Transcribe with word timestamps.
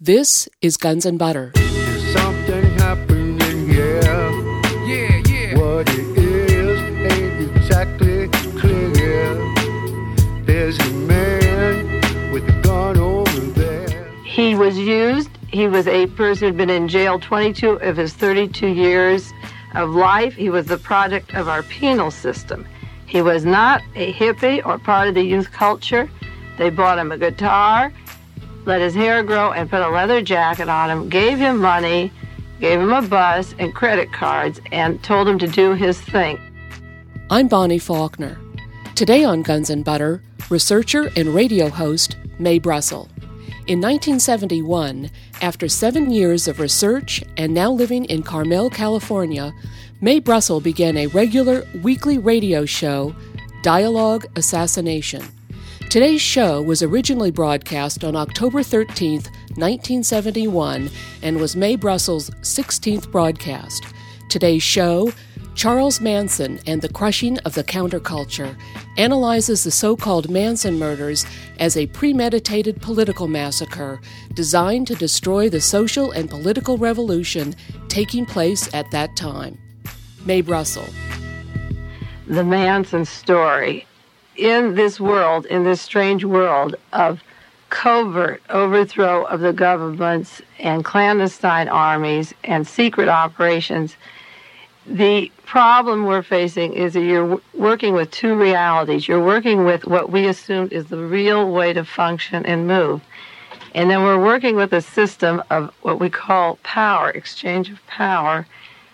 This 0.00 0.48
is 0.60 0.76
Guns 0.76 1.06
and 1.06 1.20
Butter. 1.20 1.52
Something 2.12 2.64
happening 2.78 3.68
here. 3.68 4.02
Yeah, 4.02 5.22
yeah. 5.24 5.56
What 5.56 5.88
it 5.88 6.18
is 6.18 6.80
ain't 7.12 7.56
exactly 7.56 8.26
clear. 8.58 9.34
There's 10.44 10.76
a 10.80 10.90
man 10.90 12.32
with 12.32 12.42
a 12.48 12.60
gun 12.62 12.98
over 12.98 13.40
there. 13.52 14.12
He 14.24 14.56
was 14.56 14.76
used. 14.76 15.30
He 15.46 15.68
was 15.68 15.86
a 15.86 16.08
person 16.08 16.48
who'd 16.48 16.56
been 16.56 16.70
in 16.70 16.88
jail 16.88 17.20
22 17.20 17.74
of 17.74 17.96
his 17.96 18.12
32 18.14 18.66
years 18.66 19.32
of 19.76 19.90
life. 19.90 20.34
He 20.34 20.50
was 20.50 20.66
the 20.66 20.76
product 20.76 21.34
of 21.34 21.46
our 21.46 21.62
penal 21.62 22.10
system. 22.10 22.66
He 23.06 23.22
was 23.22 23.44
not 23.44 23.80
a 23.94 24.12
hippie 24.12 24.60
or 24.66 24.76
part 24.80 25.06
of 25.06 25.14
the 25.14 25.22
youth 25.22 25.52
culture. 25.52 26.10
They 26.58 26.70
bought 26.70 26.98
him 26.98 27.12
a 27.12 27.18
guitar, 27.18 27.92
let 28.64 28.80
his 28.80 28.94
hair 28.94 29.22
grow, 29.22 29.52
and 29.52 29.70
put 29.70 29.82
a 29.82 29.88
leather 29.88 30.22
jacket 30.22 30.68
on 30.68 30.90
him, 30.90 31.08
gave 31.08 31.38
him 31.38 31.58
money, 31.60 32.12
gave 32.60 32.80
him 32.80 32.92
a 32.92 33.02
bus 33.02 33.54
and 33.58 33.74
credit 33.74 34.12
cards, 34.12 34.60
and 34.72 35.02
told 35.02 35.28
him 35.28 35.38
to 35.38 35.46
do 35.46 35.74
his 35.74 36.00
thing. 36.00 36.38
I'm 37.30 37.48
Bonnie 37.48 37.78
Faulkner. 37.78 38.38
Today 38.94 39.24
on 39.24 39.42
Guns 39.42 39.70
and 39.70 39.84
Butter, 39.84 40.22
researcher 40.50 41.10
and 41.16 41.34
radio 41.34 41.68
host 41.68 42.16
Mae 42.38 42.58
Brussell. 42.58 43.08
In 43.66 43.80
1971, 43.80 45.10
after 45.40 45.68
seven 45.68 46.10
years 46.10 46.46
of 46.48 46.60
research 46.60 47.24
and 47.38 47.54
now 47.54 47.72
living 47.72 48.04
in 48.04 48.22
Carmel, 48.22 48.68
California, 48.68 49.52
Mae 50.02 50.20
Brussell 50.20 50.60
began 50.60 50.98
a 50.98 51.06
regular 51.08 51.66
weekly 51.82 52.18
radio 52.18 52.66
show, 52.66 53.14
Dialogue 53.62 54.26
Assassination. 54.36 55.24
Today's 55.90 56.20
show 56.20 56.60
was 56.60 56.82
originally 56.82 57.30
broadcast 57.30 58.02
on 58.02 58.16
October 58.16 58.64
13, 58.64 59.22
1971, 59.54 60.90
and 61.22 61.36
was 61.38 61.54
Mae 61.54 61.76
Brussell's 61.76 62.30
16th 62.40 63.12
broadcast. 63.12 63.84
Today's 64.28 64.62
show, 64.62 65.12
Charles 65.54 66.00
Manson 66.00 66.58
and 66.66 66.82
the 66.82 66.88
Crushing 66.88 67.38
of 67.40 67.54
the 67.54 67.62
Counterculture, 67.62 68.56
analyzes 68.96 69.62
the 69.62 69.70
so 69.70 69.94
called 69.94 70.28
Manson 70.28 70.80
murders 70.80 71.24
as 71.60 71.76
a 71.76 71.86
premeditated 71.86 72.82
political 72.82 73.28
massacre 73.28 74.00
designed 74.32 74.88
to 74.88 74.96
destroy 74.96 75.48
the 75.48 75.60
social 75.60 76.10
and 76.10 76.28
political 76.28 76.76
revolution 76.76 77.54
taking 77.86 78.26
place 78.26 78.72
at 78.74 78.90
that 78.90 79.16
time. 79.16 79.56
Mae 80.24 80.40
Brussell. 80.40 80.88
the 82.26 82.42
Manson 82.42 83.04
story 83.04 83.86
in 84.36 84.74
this 84.74 85.00
world, 85.00 85.46
in 85.46 85.64
this 85.64 85.80
strange 85.80 86.24
world 86.24 86.76
of 86.92 87.22
covert 87.70 88.40
overthrow 88.50 89.24
of 89.24 89.40
the 89.40 89.52
governments 89.52 90.40
and 90.58 90.84
clandestine 90.84 91.68
armies 91.68 92.32
and 92.44 92.66
secret 92.66 93.08
operations. 93.08 93.96
The 94.86 95.32
problem 95.44 96.04
we're 96.04 96.22
facing 96.22 96.74
is 96.74 96.92
that 96.92 97.02
you're 97.02 97.40
working 97.54 97.94
with 97.94 98.10
two 98.10 98.36
realities. 98.36 99.08
You're 99.08 99.24
working 99.24 99.64
with 99.64 99.86
what 99.86 100.10
we 100.10 100.26
assumed 100.26 100.72
is 100.72 100.86
the 100.86 100.98
real 100.98 101.50
way 101.50 101.72
to 101.72 101.84
function 101.84 102.44
and 102.46 102.66
move. 102.66 103.00
And 103.74 103.90
then 103.90 104.02
we're 104.02 104.22
working 104.22 104.54
with 104.54 104.72
a 104.72 104.80
system 104.80 105.42
of 105.50 105.74
what 105.82 105.98
we 105.98 106.10
call 106.10 106.56
power, 106.62 107.10
exchange 107.10 107.70
of 107.70 107.84
power, 107.86 108.46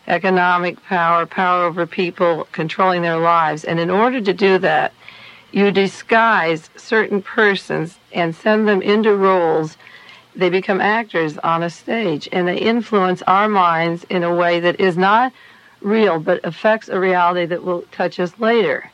economic 0.06 0.82
power, 0.84 1.26
power 1.26 1.64
over 1.64 1.86
people, 1.86 2.48
controlling 2.52 3.02
their 3.02 3.18
lives. 3.18 3.64
And 3.64 3.78
in 3.78 3.90
order 3.90 4.20
to 4.20 4.32
do 4.32 4.58
that, 4.58 4.94
you 5.52 5.70
disguise 5.70 6.70
certain 6.76 7.22
persons 7.22 7.98
and 8.12 8.34
send 8.34 8.68
them 8.68 8.82
into 8.82 9.14
roles. 9.14 9.76
They 10.34 10.50
become 10.50 10.80
actors 10.80 11.38
on 11.38 11.62
a 11.62 11.70
stage 11.70 12.28
and 12.32 12.46
they 12.46 12.58
influence 12.58 13.22
our 13.22 13.48
minds 13.48 14.04
in 14.04 14.22
a 14.22 14.34
way 14.34 14.60
that 14.60 14.78
is 14.80 14.96
not 14.96 15.32
real 15.80 16.20
but 16.20 16.40
affects 16.44 16.88
a 16.88 17.00
reality 17.00 17.46
that 17.46 17.64
will 17.64 17.82
touch 17.90 18.20
us 18.20 18.38
later. 18.38 18.90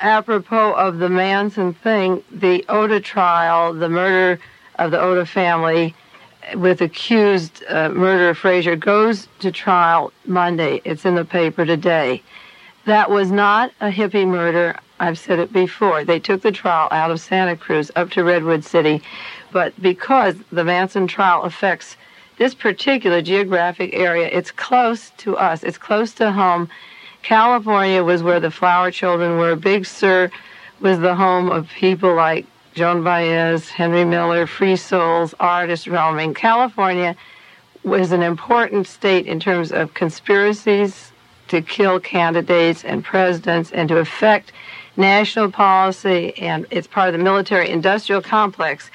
Apropos 0.00 0.72
of 0.72 0.98
the 0.98 1.08
Manson 1.10 1.74
thing, 1.74 2.24
the 2.32 2.64
Ohta 2.68 3.02
trial, 3.04 3.74
the 3.74 3.88
murder 3.88 4.40
of 4.76 4.90
the 4.90 4.96
Ohta 4.96 5.26
family 5.26 5.94
with 6.54 6.80
accused 6.80 7.62
uh, 7.68 7.90
murderer 7.90 8.34
Frazier 8.34 8.76
goes 8.76 9.28
to 9.40 9.52
trial 9.52 10.12
Monday. 10.24 10.80
It's 10.84 11.04
in 11.04 11.14
the 11.14 11.24
paper 11.24 11.66
today. 11.66 12.22
That 12.86 13.10
was 13.10 13.30
not 13.30 13.72
a 13.80 13.90
hippie 13.90 14.26
murder. 14.26 14.78
I've 15.00 15.18
said 15.18 15.38
it 15.38 15.50
before. 15.50 16.04
They 16.04 16.20
took 16.20 16.42
the 16.42 16.52
trial 16.52 16.86
out 16.90 17.10
of 17.10 17.20
Santa 17.20 17.56
Cruz 17.56 17.90
up 17.96 18.10
to 18.10 18.22
Redwood 18.22 18.64
City, 18.64 19.02
but 19.50 19.72
because 19.80 20.36
the 20.52 20.62
Manson 20.62 21.06
trial 21.06 21.42
affects 21.44 21.96
this 22.36 22.54
particular 22.54 23.22
geographic 23.22 23.94
area, 23.94 24.28
it's 24.30 24.50
close 24.50 25.10
to 25.18 25.38
us. 25.38 25.62
It's 25.62 25.78
close 25.78 26.12
to 26.14 26.30
home. 26.30 26.68
California 27.22 28.04
was 28.04 28.22
where 28.22 28.40
the 28.40 28.50
flower 28.50 28.90
children 28.90 29.38
were. 29.38 29.56
Big 29.56 29.86
Sur 29.86 30.30
was 30.80 30.98
the 31.00 31.14
home 31.14 31.50
of 31.50 31.68
people 31.68 32.14
like 32.14 32.46
Joan 32.74 33.02
Baez, 33.02 33.68
Henry 33.68 34.04
Miller, 34.04 34.46
free 34.46 34.76
souls, 34.76 35.34
artists 35.40 35.88
roaming. 35.88 36.34
California 36.34 37.16
was 37.84 38.12
an 38.12 38.22
important 38.22 38.86
state 38.86 39.26
in 39.26 39.40
terms 39.40 39.72
of 39.72 39.94
conspiracies 39.94 41.10
to 41.48 41.62
kill 41.62 41.98
candidates 41.98 42.84
and 42.84 43.02
presidents 43.02 43.72
and 43.72 43.88
to 43.88 43.98
affect 43.98 44.52
national 44.96 45.50
policy, 45.50 46.36
and 46.38 46.66
it's 46.70 46.86
part 46.86 47.08
of 47.08 47.18
the 47.18 47.24
military 47.24 47.70
industrial 47.70 48.22
complex. 48.22 48.90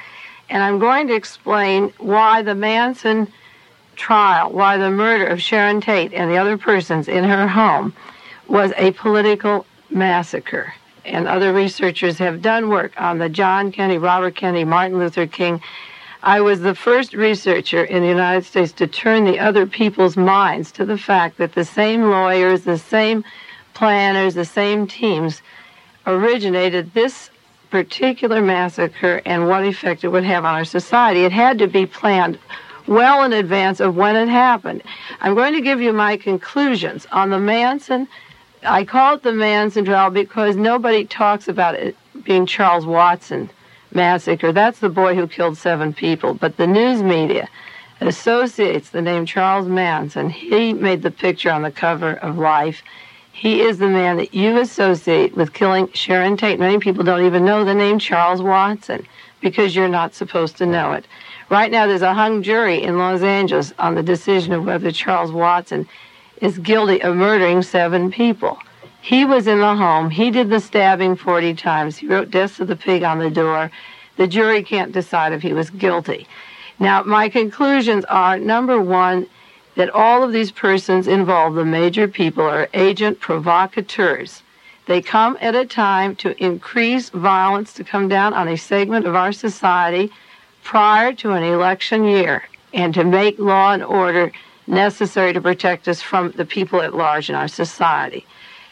And 0.50 0.62
I'm 0.62 0.80
going 0.80 1.08
to 1.08 1.16
explain 1.16 1.94
why 1.98 2.42
the 2.42 2.56
Manson 2.56 3.32
trial, 3.96 4.52
why 4.52 4.78
the 4.78 4.92
murder 4.92 5.26
of 5.26 5.42
Sharon 5.42 5.82
Tate 5.82 6.14
and 6.14 6.30
the 6.30 6.38
other 6.38 6.58
persons 6.58 7.08
in 7.08 7.24
her 7.24 7.48
home 7.48 7.94
was 8.48 8.72
a 8.78 8.92
political 8.92 9.66
massacre. 9.90 10.74
And 11.04 11.28
other 11.28 11.54
researchers 11.54 12.18
have 12.18 12.42
done 12.42 12.70
work 12.70 13.00
on 13.00 13.20
the 13.20 13.30
John 13.30 13.72
Kennedy, 13.72 13.98
Robert 13.98 14.36
Kennedy, 14.36 14.66
Martin 14.66 15.00
Luther 15.00 15.28
King. 15.28 15.62
I 16.24 16.42
was 16.42 16.62
the 16.62 16.74
first 16.74 17.14
researcher 17.14 17.84
in 17.84 18.02
the 18.02 18.08
United 18.08 18.46
States 18.46 18.72
to 18.74 18.88
turn 18.88 19.26
the 19.26 19.40
other 19.40 19.68
people's 19.68 20.18
minds 20.18 20.72
to 20.74 20.86
the 20.86 20.98
fact 20.98 21.38
that 21.38 21.54
the 21.54 21.66
same 21.66 22.04
lawyers, 22.10 22.64
the 22.64 22.80
same 22.80 23.24
planners, 23.76 24.34
the 24.34 24.46
same 24.46 24.88
teams 24.88 25.42
originated 26.06 26.94
this 26.94 27.30
particular 27.70 28.42
massacre 28.42 29.22
and 29.26 29.48
what 29.48 29.66
effect 29.66 30.04
it 30.04 30.10
would 30.10 30.24
have 30.24 30.46
on 30.46 30.56
our 30.56 30.66
society. 30.66 31.26
It 31.26 31.32
had 31.32 31.58
to 31.60 31.68
be 31.68 31.86
planned 31.86 32.40
well 32.88 33.24
in 33.24 33.34
advance 33.34 33.80
of 33.80 33.96
when 33.96 34.16
it 34.16 34.30
happened. 34.30 34.84
I'm 35.22 35.36
going 35.36 35.54
to 35.54 35.62
give 35.62 35.82
you 35.82 35.92
my 35.92 36.18
conclusions 36.18 37.08
on 37.12 37.30
the 37.30 37.40
Manson. 37.40 38.08
I 38.64 38.86
call 38.86 39.16
it 39.16 39.24
the 39.24 39.34
Manson 39.34 39.86
trial 39.86 40.10
because 40.10 40.56
nobody 40.56 41.06
talks 41.06 41.48
about 41.48 41.76
it 41.76 41.96
being 42.24 42.46
Charles 42.46 42.86
Watson 42.86 43.50
massacre. 43.94 44.52
That's 44.52 44.80
the 44.80 44.90
boy 44.90 45.16
who 45.16 45.28
killed 45.28 45.58
seven 45.58 45.94
people. 45.94 46.34
But 46.34 46.58
the 46.58 46.68
news 46.68 47.02
media 47.02 47.48
associates 48.02 48.90
the 48.90 49.02
name 49.02 49.26
Charles 49.26 49.68
Manson. 49.68 50.30
He 50.30 50.74
made 50.74 51.02
the 51.02 51.12
picture 51.12 51.52
on 51.52 51.62
the 51.62 51.72
cover 51.72 52.14
of 52.14 52.38
Life. 52.38 52.84
He 53.36 53.60
is 53.60 53.80
the 53.80 53.90
man 53.90 54.16
that 54.16 54.34
you 54.34 54.58
associate 54.60 55.36
with 55.36 55.52
killing 55.52 55.92
Sharon 55.92 56.38
Tate. 56.38 56.58
Many 56.58 56.80
people 56.80 57.04
don't 57.04 57.26
even 57.26 57.44
know 57.44 57.66
the 57.66 57.76
name 57.76 58.00
Charles 58.00 58.42
Watson 58.42 59.06
because 59.42 59.76
you're 59.76 59.90
not 59.90 60.16
supposed 60.16 60.56
to 60.58 60.66
know 60.66 60.94
it. 60.94 61.06
Right 61.50 61.70
now, 61.70 61.86
there's 61.86 62.02
a 62.02 62.14
hung 62.14 62.44
jury 62.44 62.82
in 62.82 62.98
Los 62.98 63.22
Angeles 63.22 63.74
on 63.78 63.94
the 63.94 64.02
decision 64.02 64.54
of 64.54 64.64
whether 64.64 64.90
Charles 64.90 65.34
Watson 65.34 65.86
is 66.42 66.58
guilty 66.60 67.02
of 67.02 67.18
murdering 67.18 67.62
seven 67.62 68.10
people. 68.10 68.58
He 69.02 69.26
was 69.26 69.48
in 69.48 69.60
the 69.60 69.76
home. 69.76 70.10
He 70.10 70.32
did 70.32 70.50
the 70.50 70.62
stabbing 70.62 71.18
40 71.18 71.56
times. 71.56 71.98
He 71.98 72.08
wrote 72.08 72.32
Death 72.32 72.62
of 72.62 72.70
the 72.70 72.78
Pig 72.78 73.04
on 73.04 73.20
the 73.20 73.30
door. 73.30 73.70
The 74.16 74.28
jury 74.28 74.64
can't 74.64 74.94
decide 74.94 75.34
if 75.34 75.42
he 75.42 75.52
was 75.52 75.70
guilty. 75.70 76.26
Now, 76.80 77.04
my 77.04 77.28
conclusions 77.28 78.06
are 78.06 78.40
number 78.40 78.80
one, 78.80 79.28
that 79.76 79.90
all 79.90 80.24
of 80.24 80.32
these 80.32 80.52
persons 80.52 81.08
involved, 81.08 81.56
the 81.56 81.66
major 81.66 82.08
people, 82.08 82.44
are 82.44 82.70
agent 82.74 83.20
provocateurs. 83.20 84.42
They 84.86 85.02
come 85.02 85.38
at 85.42 85.56
a 85.56 85.66
time 85.66 86.16
to 86.18 86.44
increase 86.44 87.10
violence, 87.10 87.74
to 87.74 87.84
come 87.84 88.08
down 88.08 88.34
on 88.34 88.48
a 88.48 88.58
segment 88.58 89.06
of 89.06 89.16
our 89.16 89.32
society 89.32 90.12
prior 90.64 91.14
to 91.14 91.32
an 91.32 91.44
election 91.44 92.06
year, 92.06 92.44
and 92.74 92.94
to 92.94 93.04
make 93.04 93.38
law 93.38 93.74
and 93.74 93.84
order 93.84 94.32
necessary 94.68 95.34
to 95.34 95.42
protect 95.42 95.88
us 95.88 96.02
from 96.02 96.32
the 96.32 96.46
people 96.46 96.82
at 96.82 96.96
large 96.96 97.30
in 97.30 97.36
our 97.36 97.48
society. 97.48 98.26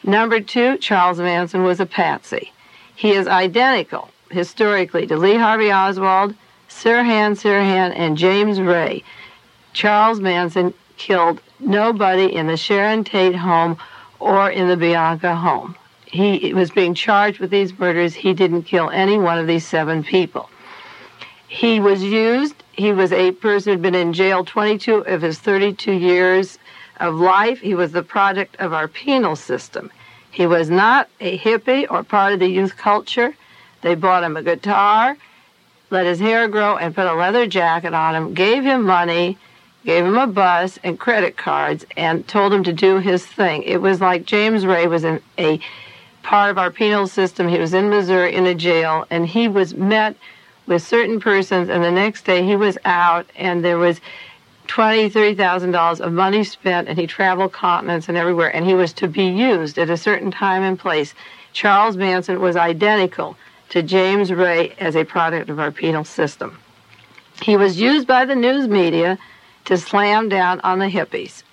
Number 0.03 0.39
two, 0.39 0.77
Charles 0.77 1.19
Manson 1.19 1.63
was 1.63 1.79
a 1.79 1.85
patsy. 1.85 2.51
He 2.95 3.11
is 3.11 3.27
identical, 3.27 4.09
historically, 4.29 5.07
to 5.07 5.17
Lee 5.17 5.35
Harvey 5.35 5.71
Oswald, 5.71 6.35
Sirhan 6.69 7.35
Sirhan, 7.35 7.93
and 7.95 8.17
James 8.17 8.59
Ray. 8.59 9.03
Charles 9.73 10.19
Manson 10.19 10.73
killed 10.97 11.41
nobody 11.59 12.33
in 12.33 12.47
the 12.47 12.57
Sharon 12.57 13.03
Tate 13.03 13.35
home 13.35 13.77
or 14.19 14.49
in 14.49 14.67
the 14.67 14.77
Bianca 14.77 15.35
home. 15.35 15.75
He 16.05 16.53
was 16.53 16.69
being 16.69 16.93
charged 16.93 17.39
with 17.39 17.49
these 17.49 17.77
murders. 17.77 18.13
He 18.13 18.33
didn't 18.33 18.63
kill 18.63 18.89
any 18.89 19.17
one 19.17 19.39
of 19.39 19.47
these 19.47 19.65
seven 19.65 20.03
people. 20.03 20.49
He 21.47 21.79
was 21.79 22.03
used 22.03 22.55
He 22.73 22.91
was 22.91 23.11
a 23.11 23.31
person 23.31 23.73
who'd 23.73 23.81
been 23.81 23.95
in 23.95 24.13
jail 24.13 24.43
22 24.43 25.05
of 25.05 25.21
his 25.21 25.37
32 25.37 25.91
years 25.91 26.57
of 26.99 27.15
life. 27.15 27.59
He 27.59 27.75
was 27.75 27.91
the 27.91 28.01
product 28.01 28.55
of 28.57 28.73
our 28.73 28.87
penal 28.87 29.35
system. 29.35 29.91
He 30.31 30.47
was 30.47 30.69
not 30.69 31.09
a 31.19 31.37
hippie 31.37 31.85
or 31.89 32.03
part 32.03 32.33
of 32.33 32.39
the 32.39 32.47
youth 32.47 32.75
culture. 32.75 33.35
They 33.81 33.93
bought 33.93 34.23
him 34.23 34.35
a 34.35 34.41
guitar, 34.41 35.17
let 35.91 36.07
his 36.07 36.19
hair 36.19 36.47
grow, 36.47 36.77
and 36.77 36.95
put 36.95 37.05
a 37.05 37.13
leather 37.13 37.45
jacket 37.45 37.93
on 37.93 38.15
him, 38.15 38.33
gave 38.33 38.63
him 38.63 38.83
money, 38.83 39.37
gave 39.85 40.05
him 40.05 40.17
a 40.17 40.27
bus 40.27 40.79
and 40.83 40.99
credit 40.99 41.37
cards, 41.37 41.85
and 41.97 42.27
told 42.27 42.53
him 42.53 42.63
to 42.63 42.73
do 42.73 42.99
his 42.99 43.25
thing. 43.25 43.63
It 43.63 43.81
was 43.81 44.01
like 44.01 44.25
James 44.25 44.65
Ray 44.65 44.87
was 44.87 45.03
in 45.03 45.21
a 45.37 45.59
part 46.23 46.49
of 46.49 46.57
our 46.57 46.71
penal 46.71 47.07
system. 47.07 47.47
He 47.47 47.59
was 47.59 47.73
in 47.73 47.89
Missouri 47.89 48.33
in 48.33 48.45
a 48.45 48.55
jail, 48.55 49.05
and 49.09 49.27
he 49.27 49.47
was 49.47 49.73
met 49.73 50.15
with 50.65 50.81
certain 50.81 51.19
persons, 51.19 51.69
and 51.69 51.83
the 51.83 51.91
next 51.91 52.23
day 52.23 52.43
he 52.43 52.55
was 52.55 52.77
out, 52.85 53.29
and 53.35 53.63
there 53.63 53.77
was 53.77 53.99
twenty, 54.67 55.09
thirty 55.09 55.35
thousand 55.35 55.71
dollars 55.71 55.99
of 55.99 56.13
money 56.13 56.43
spent, 56.43 56.87
and 56.87 56.97
he 56.97 57.05
traveled 57.05 57.51
continents 57.51 58.07
and 58.07 58.17
everywhere, 58.17 58.55
and 58.55 58.65
he 58.65 58.73
was 58.73 58.93
to 58.93 59.07
be 59.07 59.25
used 59.25 59.77
at 59.77 59.89
a 59.89 59.97
certain 59.97 60.31
time 60.31 60.63
and 60.63 60.79
place. 60.79 61.13
Charles 61.51 61.97
Manson 61.97 62.39
was 62.39 62.55
identical 62.55 63.35
to 63.69 63.83
James 63.83 64.31
Ray 64.31 64.73
as 64.79 64.95
a 64.95 65.03
product 65.03 65.49
of 65.49 65.59
our 65.59 65.71
penal 65.71 66.05
system. 66.05 66.57
He 67.41 67.57
was 67.57 67.79
used 67.79 68.07
by 68.07 68.25
the 68.25 68.35
news 68.35 68.67
media 68.67 69.17
to 69.65 69.77
slam 69.77 70.29
down 70.29 70.59
on 70.61 70.79
the 70.79 70.87
hippies. 70.87 71.43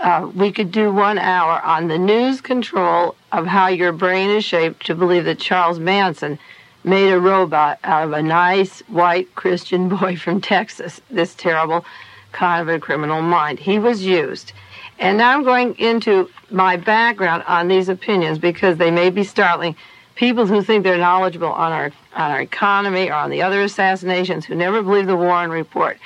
Uh, 0.00 0.28
we 0.34 0.50
could 0.50 0.72
do 0.72 0.92
one 0.92 1.18
hour 1.18 1.60
on 1.62 1.88
the 1.88 1.98
news 1.98 2.40
control 2.40 3.14
of 3.30 3.46
how 3.46 3.68
your 3.68 3.92
brain 3.92 4.30
is 4.30 4.44
shaped 4.44 4.84
to 4.86 4.94
believe 4.94 5.24
that 5.24 5.38
Charles 5.38 5.78
Manson 5.78 6.38
made 6.82 7.12
a 7.12 7.20
robot 7.20 7.78
out 7.84 8.04
of 8.04 8.12
a 8.12 8.22
nice 8.22 8.80
white 8.88 9.32
Christian 9.34 9.88
boy 9.96 10.16
from 10.16 10.40
Texas, 10.40 11.00
this 11.10 11.34
terrible 11.34 11.84
kind 12.32 12.68
of 12.68 12.74
a 12.74 12.80
criminal 12.80 13.22
mind. 13.22 13.60
He 13.60 13.78
was 13.78 14.04
used. 14.04 14.52
And 14.98 15.18
now 15.18 15.34
I'm 15.34 15.44
going 15.44 15.78
into 15.78 16.30
my 16.50 16.76
background 16.76 17.44
on 17.46 17.68
these 17.68 17.88
opinions 17.88 18.38
because 18.38 18.76
they 18.78 18.90
may 18.90 19.10
be 19.10 19.24
startling. 19.24 19.76
People 20.14 20.46
who 20.46 20.62
think 20.62 20.84
they're 20.84 20.98
knowledgeable 20.98 21.52
on 21.52 21.72
our 21.72 21.92
on 22.14 22.30
our 22.30 22.42
economy 22.42 23.08
or 23.08 23.14
on 23.14 23.30
the 23.30 23.40
other 23.40 23.62
assassinations 23.62 24.44
who 24.44 24.54
never 24.54 24.82
believe 24.82 25.06
the 25.06 25.16
Warren 25.16 25.50
report 25.50 25.98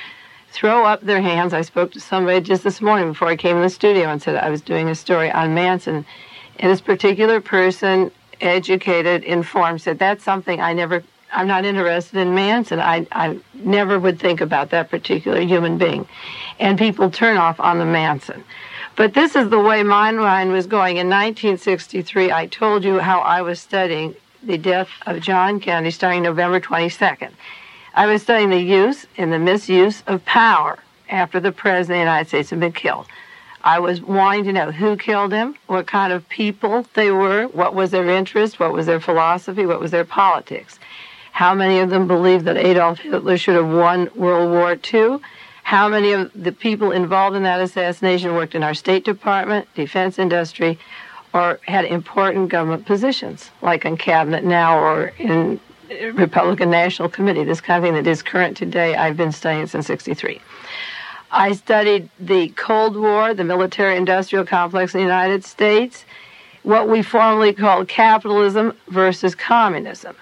throw 0.56 0.86
up 0.86 1.02
their 1.02 1.20
hands. 1.20 1.52
I 1.52 1.60
spoke 1.60 1.92
to 1.92 2.00
somebody 2.00 2.40
just 2.40 2.64
this 2.64 2.80
morning 2.80 3.08
before 3.08 3.28
I 3.28 3.36
came 3.36 3.56
in 3.56 3.62
the 3.62 3.68
studio 3.68 4.08
and 4.08 4.22
said 4.22 4.36
I 4.36 4.48
was 4.48 4.62
doing 4.62 4.88
a 4.88 4.94
story 4.94 5.30
on 5.30 5.52
Manson. 5.52 6.06
And 6.58 6.72
this 6.72 6.80
particular 6.80 7.42
person, 7.42 8.10
educated, 8.40 9.22
informed, 9.22 9.82
said, 9.82 9.98
That's 9.98 10.24
something 10.24 10.58
I 10.58 10.72
never, 10.72 11.04
I'm 11.30 11.46
not 11.46 11.66
interested 11.66 12.18
in 12.18 12.34
Manson. 12.34 12.80
I, 12.80 13.06
I 13.12 13.38
never 13.52 13.98
would 14.00 14.18
think 14.18 14.40
about 14.40 14.70
that 14.70 14.88
particular 14.88 15.42
human 15.42 15.76
being. 15.76 16.08
And 16.58 16.78
people 16.78 17.10
turn 17.10 17.36
off 17.36 17.60
on 17.60 17.78
the 17.78 17.84
Manson. 17.84 18.42
But 18.96 19.12
this 19.12 19.36
is 19.36 19.50
the 19.50 19.60
way 19.60 19.82
my 19.82 20.10
mind 20.10 20.52
was 20.52 20.66
going. 20.66 20.96
In 20.96 21.08
1963, 21.08 22.32
I 22.32 22.46
told 22.46 22.82
you 22.82 22.98
how 22.98 23.20
I 23.20 23.42
was 23.42 23.60
studying 23.60 24.14
the 24.42 24.56
death 24.56 24.88
of 25.04 25.20
John 25.20 25.60
Kennedy 25.60 25.90
starting 25.90 26.22
November 26.22 26.60
22nd. 26.60 27.32
I 27.96 28.04
was 28.04 28.22
studying 28.22 28.50
the 28.50 28.60
use 28.60 29.06
and 29.16 29.32
the 29.32 29.38
misuse 29.38 30.02
of 30.06 30.22
power 30.26 30.78
after 31.08 31.40
the 31.40 31.50
President 31.50 31.92
of 31.92 31.96
the 31.96 31.98
United 32.00 32.28
States 32.28 32.50
had 32.50 32.60
been 32.60 32.72
killed. 32.72 33.06
I 33.64 33.78
was 33.78 34.02
wanting 34.02 34.44
to 34.44 34.52
know 34.52 34.70
who 34.70 34.98
killed 34.98 35.32
him, 35.32 35.56
what 35.66 35.86
kind 35.86 36.12
of 36.12 36.28
people 36.28 36.86
they 36.92 37.10
were, 37.10 37.46
what 37.46 37.74
was 37.74 37.92
their 37.92 38.06
interest, 38.10 38.60
what 38.60 38.74
was 38.74 38.84
their 38.84 39.00
philosophy, 39.00 39.64
what 39.64 39.80
was 39.80 39.92
their 39.92 40.04
politics. 40.04 40.78
How 41.32 41.54
many 41.54 41.78
of 41.78 41.88
them 41.88 42.06
believed 42.06 42.44
that 42.44 42.58
Adolf 42.58 42.98
Hitler 42.98 43.38
should 43.38 43.56
have 43.56 43.68
won 43.68 44.10
World 44.14 44.50
War 44.50 44.78
II? 44.92 45.18
How 45.62 45.88
many 45.88 46.12
of 46.12 46.30
the 46.34 46.52
people 46.52 46.92
involved 46.92 47.34
in 47.34 47.44
that 47.44 47.62
assassination 47.62 48.34
worked 48.34 48.54
in 48.54 48.62
our 48.62 48.74
State 48.74 49.06
Department, 49.06 49.72
defense 49.74 50.18
industry, 50.18 50.78
or 51.32 51.60
had 51.66 51.86
important 51.86 52.50
government 52.50 52.84
positions, 52.84 53.50
like 53.62 53.86
in 53.86 53.96
cabinet 53.96 54.44
now 54.44 54.78
or 54.78 55.12
in 55.18 55.60
Republican 56.14 56.70
National 56.70 57.08
Committee, 57.08 57.44
this 57.44 57.60
kind 57.60 57.78
of 57.78 57.88
thing 57.88 58.02
that 58.02 58.10
is 58.10 58.22
current 58.22 58.56
today, 58.56 58.96
I've 58.96 59.16
been 59.16 59.32
studying 59.32 59.66
since 59.66 59.86
63. 59.86 60.40
I 61.30 61.52
studied 61.52 62.08
the 62.18 62.48
Cold 62.50 62.96
War, 62.96 63.34
the 63.34 63.44
military 63.44 63.96
industrial 63.96 64.46
complex 64.46 64.94
in 64.94 64.98
the 64.98 65.04
United 65.04 65.44
States, 65.44 66.04
what 66.62 66.88
we 66.88 67.02
formerly 67.02 67.52
called 67.52 67.88
capitalism 67.88 68.76
versus 68.88 69.34
communism, 69.34 70.16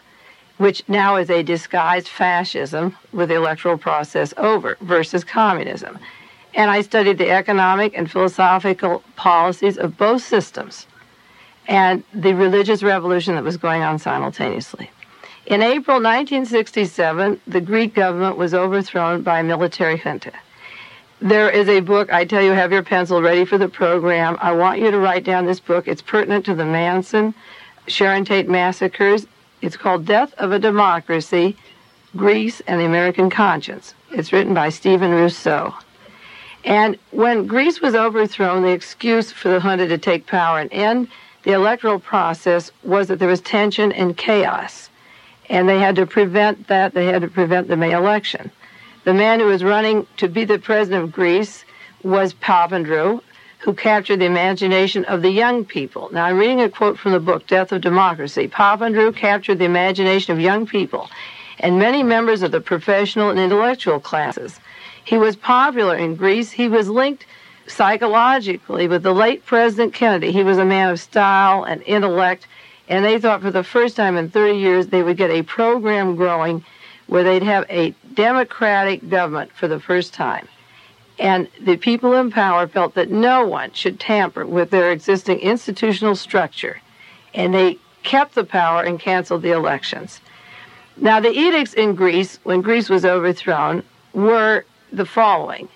which 0.59 0.83
now 0.89 1.17
is 1.17 1.31
a 1.31 1.43
disguised 1.43 2.09
fascism 2.09 2.97
with 3.13 3.29
the 3.29 3.35
electoral 3.35 3.79
process 3.79 4.35
over, 4.37 4.77
versus 4.81 5.25
communism. 5.25 5.99
And 6.55 6.71
I 6.71 6.83
studied 6.83 7.19
the 7.19 7.31
economic 7.31 7.97
and 7.97 8.11
philosophical 8.11 9.03
policies 9.17 9.77
of 9.77 9.97
both 9.97 10.23
systems 10.23 10.87
and 11.67 12.05
the 12.13 12.35
religious 12.35 12.83
revolution 12.83 13.35
that 13.35 13.45
was 13.45 13.57
going 13.57 13.83
on 13.83 13.99
simultaneously. 13.99 14.91
In 15.47 15.61
April 15.61 15.97
1967, 15.97 17.39
the 17.47 17.61
Greek 17.61 17.95
government 17.95 18.39
was 18.39 18.55
overthrown 18.55 19.21
by 19.21 19.41
a 19.41 19.43
military 19.43 19.99
junta. 19.99 20.33
There 21.21 21.51
is 21.51 21.69
a 21.69 21.81
book, 21.81 22.11
I 22.11 22.25
tell 22.25 22.41
you, 22.41 22.53
have 22.53 22.73
your 22.73 22.83
pencil 22.83 23.21
ready 23.21 23.45
for 23.45 23.59
the 23.59 23.69
program. 23.69 24.39
I 24.41 24.53
want 24.53 24.81
you 24.81 24.91
to 24.91 24.99
write 24.99 25.23
down 25.23 25.45
this 25.45 25.61
book. 25.61 25.87
It's 25.87 26.01
pertinent 26.01 26.47
to 26.47 26.55
the 26.55 26.65
Manson, 26.65 27.35
Sharon 27.87 28.25
Tate 28.25 28.49
massacres. 28.49 29.27
It's 29.61 29.77
called 29.77 30.07
Death 30.07 30.33
of 30.39 30.51
a 30.53 30.59
Democracy 30.59 31.59
Greece 32.17 32.63
and 32.67 32.81
the 32.81 32.87
American 32.87 33.29
Conscience. 33.29 33.93
It's 34.13 34.33
written 34.33 34.55
by 34.55 34.71
Stephen 34.71 35.11
Rousseas. 35.11 35.75
And 36.65 36.97
when 37.11 37.47
Greece 37.47 37.83
was 37.83 37.95
overthrown, 37.95 38.63
the 38.63 38.71
excuse 38.71 39.31
for 39.31 39.51
the 39.51 39.61
junta 39.61 39.89
to 39.89 39.99
take 39.99 40.27
power 40.27 40.59
and 40.59 40.73
end 40.73 41.09
the 41.43 41.53
electoral 41.53 41.99
process 41.99 42.71
was 42.83 43.09
that 43.09 43.19
there 43.19 43.29
was 43.29 43.43
tension 43.43 43.93
and 43.93 44.17
chaos 44.17 44.89
and 45.49 45.69
they 45.69 45.79
had 45.79 45.97
to 45.97 46.07
prevent 46.07 46.69
that. 46.69 46.95
They 46.95 47.07
had 47.07 47.23
to 47.23 47.29
prevent 47.29 47.69
the 47.69 47.77
May 47.77 47.93
election. 47.93 48.51
The 49.05 49.15
man 49.15 49.41
who 49.41 49.47
was 49.47 49.63
running 49.63 50.07
to 50.17 50.29
be 50.29 50.45
the 50.45 50.59
president 50.59 51.05
of 51.05 51.13
Greece 51.13 51.65
was 52.03 52.35
Papandreou, 52.35 53.23
who 53.59 53.75
captured 53.75 54.19
the 54.19 54.27
imagination 54.27 55.05
of 55.07 55.23
the 55.23 55.31
young 55.31 55.65
people. 55.65 56.09
Now, 56.13 56.25
I'm 56.25 56.39
reading 56.39 56.61
a 56.61 56.69
quote 56.69 56.99
from 56.99 57.13
the 57.13 57.21
book, 57.21 57.47
Death 57.47 57.73
of 57.73 57.81
Democracy. 57.81 58.49
Papandreou 58.49 59.15
captured 59.15 59.59
the 59.59 59.65
imagination 59.65 60.33
of 60.33 60.41
young 60.41 60.67
people 60.67 61.09
and 61.59 61.79
many 61.79 62.03
members 62.03 62.43
of 62.43 62.51
the 62.51 62.61
professional 62.61 63.31
and 63.31 63.39
intellectual 63.39 64.01
classes. 64.01 64.59
He 65.05 65.19
was 65.19 65.37
popular 65.37 65.97
in 65.97 66.17
Greece. 66.17 66.51
He 66.51 66.69
was 66.69 66.89
linked 66.89 67.27
psychologically 67.67 68.89
with 68.89 69.03
the 69.03 69.15
late 69.15 69.45
President 69.47 69.95
Kennedy. 69.95 70.33
He 70.33 70.45
was 70.45 70.59
a 70.59 70.65
man 70.65 70.91
of 70.91 71.01
style 71.01 71.65
and 71.65 71.83
intellect 71.83 72.47
and 72.89 73.05
they 73.05 73.19
thought 73.19 73.43
for 73.43 73.51
the 73.51 73.65
first 73.65 73.97
time 73.97 74.17
in 74.17 74.31
30 74.31 74.59
years 74.59 74.87
they 74.89 75.03
would 75.03 75.17
get 75.17 75.31
a 75.31 75.43
program 75.43 76.17
growing 76.17 76.65
where 77.07 77.23
they'd 77.23 77.43
have 77.43 77.67
a 77.69 77.95
democratic 78.15 79.09
government 79.09 79.51
for 79.53 79.69
the 79.69 79.81
first 79.81 80.15
time. 80.15 80.49
And 81.19 81.49
the 81.61 81.77
people 81.77 82.15
in 82.15 82.31
power 82.31 82.67
felt 82.67 82.95
that 82.95 83.11
no 83.11 83.47
one 83.47 83.73
should 83.73 84.01
tamper 84.01 84.47
with 84.47 84.71
their 84.71 84.91
existing 84.91 85.39
institutional 85.39 86.17
structure. 86.17 86.81
And 87.35 87.55
they 87.55 87.79
kept 88.03 88.35
the 88.35 88.45
power 88.45 88.83
and 88.83 88.99
canceled 88.99 89.43
the 89.43 89.53
elections. 89.53 90.21
Now, 90.97 91.21
the 91.21 91.31
edicts 91.31 91.75
in 91.75 91.95
Greece, 91.95 92.39
when 92.45 92.63
Greece 92.63 92.89
was 92.89 93.05
overthrown, 93.05 93.83
were 94.13 94.65
the 94.93 95.07
following. 95.07 95.69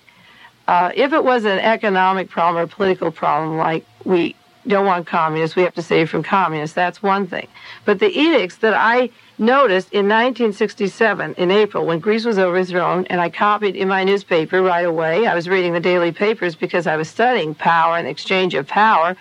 Uh, 0.67 0.93
if 0.95 1.13
it 1.13 1.25
was 1.25 1.45
an 1.45 1.59
economic 1.59 2.29
problem 2.29 2.63
or 2.63 2.67
political 2.67 3.11
problem, 3.11 3.57
like 3.57 3.85
we 4.05 4.37
don't 4.69 4.87
want 4.87 5.07
communists, 5.07 5.57
we 5.57 5.63
have 5.63 5.75
to 5.75 5.83
save 5.83 6.11
from 6.11 6.23
communists. 6.23 6.75
That's 6.75 7.03
one 7.03 7.27
thing. 7.27 7.49
But 7.85 7.99
the 7.99 8.11
edicts 8.17 8.57
that 8.57 8.75
I 8.75 9.11
noticed 9.39 9.93
in 9.93 10.07
1967, 10.07 11.35
in 11.35 11.51
April, 11.51 11.87
when 11.87 12.01
Greece 12.01 12.25
was 12.25 12.39
overthrown, 12.39 13.07
and 13.07 13.21
I 13.21 13.31
copied 13.31 13.77
in 13.77 13.89
my 13.89 14.05
newspaper 14.05 14.63
right 14.63 14.85
away. 14.85 15.27
I 15.27 15.35
was 15.35 15.49
reading 15.49 15.73
the 15.73 15.81
daily 15.81 16.13
papers 16.13 16.55
because 16.55 16.87
I 16.87 16.97
was 16.97 17.09
studying 17.09 17.55
power 17.55 17.97
and 17.97 18.07
exchange 18.07 18.55
of 18.55 18.67
power. 18.67 19.17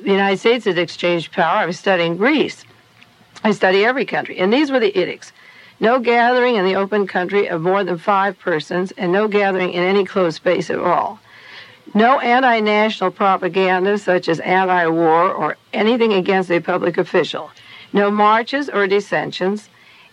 The 0.00 0.10
United 0.10 0.38
States 0.38 0.64
had 0.64 0.78
exchanged 0.78 1.32
power. 1.32 1.58
I 1.58 1.66
was 1.66 1.78
studying 1.78 2.16
Greece. 2.16 2.64
I 3.42 3.50
study 3.50 3.84
every 3.84 4.06
country. 4.06 4.38
And 4.38 4.52
these 4.52 4.70
were 4.70 4.80
the 4.80 4.96
edicts. 4.98 5.32
No 5.80 5.98
gathering 5.98 6.56
in 6.56 6.64
the 6.64 6.76
open 6.76 7.06
country 7.06 7.48
of 7.48 7.60
more 7.60 7.84
than 7.84 7.98
five 7.98 8.38
persons, 8.38 8.92
and 8.92 9.12
no 9.12 9.28
gathering 9.28 9.72
in 9.72 9.82
any 9.82 10.04
closed 10.04 10.36
space 10.36 10.70
at 10.70 10.78
all. 10.78 11.18
No 11.92 12.18
anti 12.20 12.60
national 12.60 13.10
propaganda, 13.10 13.98
such 13.98 14.28
as 14.28 14.40
anti 14.40 14.86
war 14.86 15.30
or 15.30 15.56
anything 15.72 16.12
against 16.12 16.50
a 16.50 16.60
public 16.60 16.96
official. 16.96 17.50
No 17.92 18.10
marches 18.10 18.68
or 18.70 18.86
dissensions. 18.86 19.68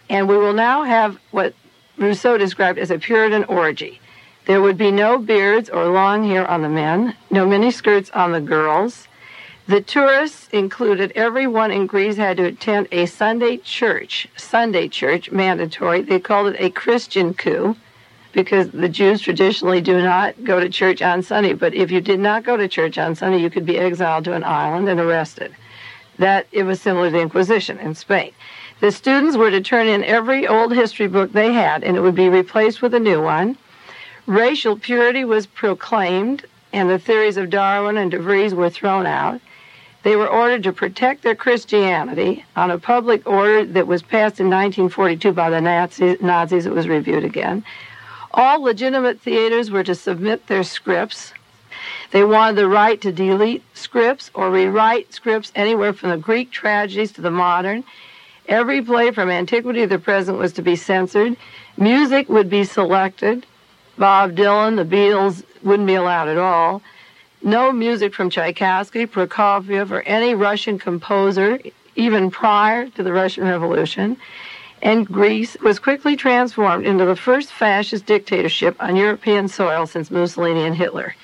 And 0.10 0.28
we 0.28 0.38
will 0.38 0.54
now 0.54 0.84
have 0.84 1.18
what 1.32 1.54
Rousseas 1.98 2.40
described 2.40 2.78
as 2.78 2.92
a 2.92 3.00
Puritan 3.00 3.46
orgy. 3.46 4.02
There 4.46 4.62
would 4.62 4.78
be 4.78 4.92
no 4.92 5.18
beards 5.18 5.70
or 5.70 5.86
long 5.86 6.28
hair 6.28 6.50
on 6.50 6.62
the 6.62 6.70
men, 6.70 7.16
no 7.30 7.46
miniskirts 7.48 8.10
on 8.14 8.32
the 8.32 8.42
girls. 8.42 9.08
The 9.68 9.82
tourists 9.82 10.50
included 10.52 11.14
everyone 11.16 11.72
in 11.72 11.88
Greece 11.88 12.18
had 12.18 12.38
to 12.38 12.46
attend 12.46 12.88
a 12.92 13.06
Sunday 13.06 13.58
church, 13.58 14.28
Sunday 14.36 14.88
church, 14.88 15.32
mandatory. 15.32 16.02
They 16.02 16.20
called 16.20 16.54
it 16.54 16.60
a 16.60 16.72
Christian 16.72 17.34
coup 17.34 17.78
because 18.34 18.70
the 18.72 18.90
Jews 18.90 19.22
traditionally 19.22 19.82
do 19.82 20.02
not 20.02 20.44
go 20.44 20.60
to 20.60 20.70
church 20.70 21.02
on 21.02 21.24
Sunday. 21.24 21.54
But 21.54 21.74
if 21.74 21.92
you 21.92 22.02
did 22.02 22.20
not 22.20 22.44
go 22.44 22.58
to 22.58 22.68
church 22.68 22.98
on 22.98 23.16
Sunday, 23.16 23.40
you 23.40 23.50
could 23.50 23.66
be 23.66 23.78
exiled 23.78 24.26
to 24.26 24.34
an 24.34 24.44
island 24.44 24.90
and 24.90 25.00
arrested. 25.00 25.56
That 26.18 26.48
it 26.52 26.64
was 26.64 26.82
similar 26.82 27.08
to 27.08 27.12
the 27.12 27.22
Inquisition 27.22 27.80
in 27.80 27.96
Spain. 27.96 28.34
The 28.80 28.92
students 28.92 29.38
were 29.38 29.52
to 29.52 29.62
turn 29.62 29.88
in 29.88 30.04
every 30.04 30.48
old 30.48 30.74
history 30.74 31.08
book 31.08 31.32
they 31.32 31.54
had, 31.54 31.84
and 31.84 31.96
it 31.96 32.02
would 32.02 32.16
be 32.16 32.30
replaced 32.30 32.82
with 32.82 32.94
a 32.94 33.00
new 33.00 33.22
one. 33.22 33.58
Racial 34.26 34.78
purity 34.78 35.24
was 35.24 35.46
proclaimed, 35.46 36.46
and 36.74 36.90
the 36.90 37.00
theories 37.00 37.38
of 37.38 37.50
Darwin 37.50 37.98
and 37.98 38.12
De 38.12 38.20
Vries 38.20 38.54
were 38.54 38.70
thrown 38.70 39.06
out. 39.06 39.40
They 40.04 40.16
were 40.16 40.28
ordered 40.28 40.64
to 40.64 40.74
protect 40.74 41.22
their 41.22 41.36
Christianity 41.36 42.44
on 42.56 42.72
a 42.72 42.80
public 42.80 43.28
order 43.28 43.66
that 43.66 43.86
was 43.86 44.02
passed 44.02 44.40
in 44.40 44.48
1942 44.48 45.32
by 45.32 45.50
the 45.52 45.62
Nazis. 45.62 46.20
Nazis. 46.22 46.66
It 46.66 46.74
was 46.74 46.88
reviewed 46.88 47.24
again. 47.24 47.64
All 48.34 48.62
legitimate 48.62 49.20
theaters 49.20 49.72
were 49.72 49.84
to 49.84 49.96
submit 49.96 50.48
their 50.48 50.64
scripts. 50.64 51.34
They 52.12 52.24
wanted 52.24 52.58
the 52.58 52.68
right 52.68 53.00
to 53.02 53.12
delete 53.12 53.64
scripts 53.74 54.32
or 54.34 54.50
rewrite 54.50 55.14
scripts 55.14 55.52
anywhere 55.56 55.94
from 55.94 56.12
the 56.12 56.18
Greek 56.18 56.52
tragedies 56.52 57.12
to 57.14 57.22
the 57.22 57.32
modern. 57.32 57.84
Every 58.48 58.82
play 58.82 59.12
from 59.12 59.30
antiquity 59.30 59.82
to 59.82 59.88
the 59.88 60.00
present 60.00 60.38
was 60.38 60.54
to 60.54 60.62
be 60.62 60.76
censored. 60.76 61.38
Music 61.78 62.30
would 62.30 62.50
be 62.50 62.64
selected. 62.64 63.46
Bob 63.98 64.36
Dylan, 64.36 64.76
the 64.76 64.96
Beatles 64.96 65.44
wouldn't 65.64 65.88
be 65.88 65.96
allowed 65.96 66.28
at 66.28 66.38
all. 66.38 66.82
No 67.44 67.72
music 67.72 68.14
from 68.14 68.30
Tchaikovsky, 68.30 69.06
Prokofiev, 69.08 69.92
or 69.92 70.02
any 70.02 70.36
Russian 70.36 70.78
composer, 70.78 71.60
even 71.96 72.32
prior 72.32 72.90
to 72.90 73.04
the 73.04 73.12
Russian 73.12 73.46
Revolution. 73.46 74.18
And 74.82 75.06
Greece 75.06 75.56
was 75.62 75.80
quickly 75.80 76.16
transformed 76.16 76.86
into 76.86 77.06
the 77.06 77.16
first 77.16 77.52
fascist 77.52 78.06
dictatorship 78.06 78.76
on 78.80 78.96
European 78.96 79.48
soil 79.48 79.86
since 79.86 80.10
Mussolini 80.10 80.66
and 80.66 80.76
Hitler. 80.76 81.16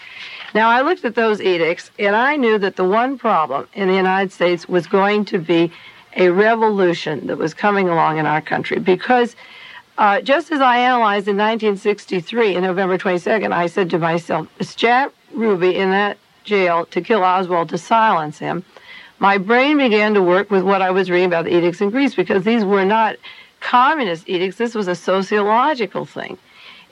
Now, 0.53 0.69
I 0.69 0.81
looked 0.81 1.03
at 1.05 1.15
those 1.15 1.41
edicts, 1.41 1.91
and 1.99 2.15
I 2.15 2.35
knew 2.35 2.57
that 2.59 2.75
the 2.75 2.83
one 2.83 3.17
problem 3.17 3.67
in 3.73 3.87
the 3.87 3.95
United 3.95 4.31
States 4.31 4.67
was 4.69 4.87
going 4.87 5.25
to 5.25 5.39
be 5.39 5.71
a 6.15 6.29
revolution 6.29 7.27
that 7.27 7.37
was 7.37 7.53
coming 7.53 7.89
along 7.89 8.17
in 8.17 8.25
our 8.25 8.41
country 8.41 8.79
because 8.79 9.35
uh, 9.97 10.21
just 10.21 10.51
as 10.51 10.61
I 10.61 10.77
analyzed 10.77 11.27
in 11.27 11.37
1963, 11.37 12.55
in 12.55 12.63
November 12.63 12.97
22nd, 12.97 13.51
I 13.51 13.67
said 13.67 13.89
to 13.91 13.99
myself, 13.99 14.47
strap 14.61 15.13
Ruby 15.33 15.75
in 15.75 15.91
that 15.91 16.17
jail 16.43 16.85
to 16.87 17.01
kill 17.01 17.23
Oswald 17.23 17.69
to 17.69 17.77
silence 17.77 18.37
him. 18.37 18.63
My 19.19 19.37
brain 19.39 19.77
began 19.77 20.13
to 20.13 20.21
work 20.21 20.51
with 20.51 20.63
what 20.63 20.81
I 20.81 20.91
was 20.91 21.09
reading 21.09 21.27
about 21.27 21.45
the 21.45 21.55
edicts 21.55 21.81
in 21.81 21.89
Greece 21.89 22.13
because 22.13 22.43
these 22.43 22.63
were 22.63 22.85
not 22.85 23.15
communist 23.59 24.27
edicts. 24.29 24.57
This 24.57 24.75
was 24.75 24.87
a 24.87 24.95
sociological 24.95 26.05
thing. 26.05 26.37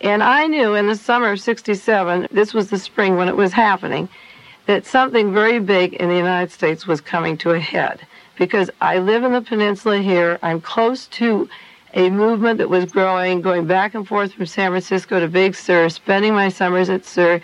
And 0.02 0.22
I 0.22 0.48
knew 0.48 0.76
in 0.76 0.88
the 0.88 0.96
summer 0.96 1.32
of 1.32 1.40
67, 1.40 2.28
this 2.32 2.54
was 2.54 2.70
the 2.70 2.78
spring 2.78 3.16
when 3.16 3.28
it 3.28 3.36
was 3.36 3.54
happening, 3.54 4.10
that 4.66 4.86
something 4.86 5.34
very 5.34 5.60
big 5.60 5.94
in 5.94 6.10
the 6.10 6.16
United 6.16 6.52
States 6.52 6.86
was 6.86 7.00
coming 7.02 7.38
to 7.38 7.52
a 7.52 7.60
head. 7.60 8.02
Because 8.38 8.70
I 8.82 9.00
live 9.00 9.24
in 9.24 9.32
the 9.32 9.42
peninsula 9.42 10.00
here, 10.00 10.38
I'm 10.42 10.60
close 10.60 11.08
to 11.08 11.48
a 11.94 12.10
movement 12.10 12.58
that 12.58 12.70
was 12.70 12.86
growing, 12.86 13.42
going 13.42 13.66
back 13.66 13.96
and 13.96 14.06
forth 14.06 14.34
from 14.34 14.46
San 14.46 14.72
Francisco 14.72 15.20
to 15.20 15.30
Big 15.30 15.56
Sur, 15.56 15.88
spending 15.88 16.34
my 16.34 16.50
summers 16.50 16.90
at 16.90 17.06
Sur. 17.06 17.40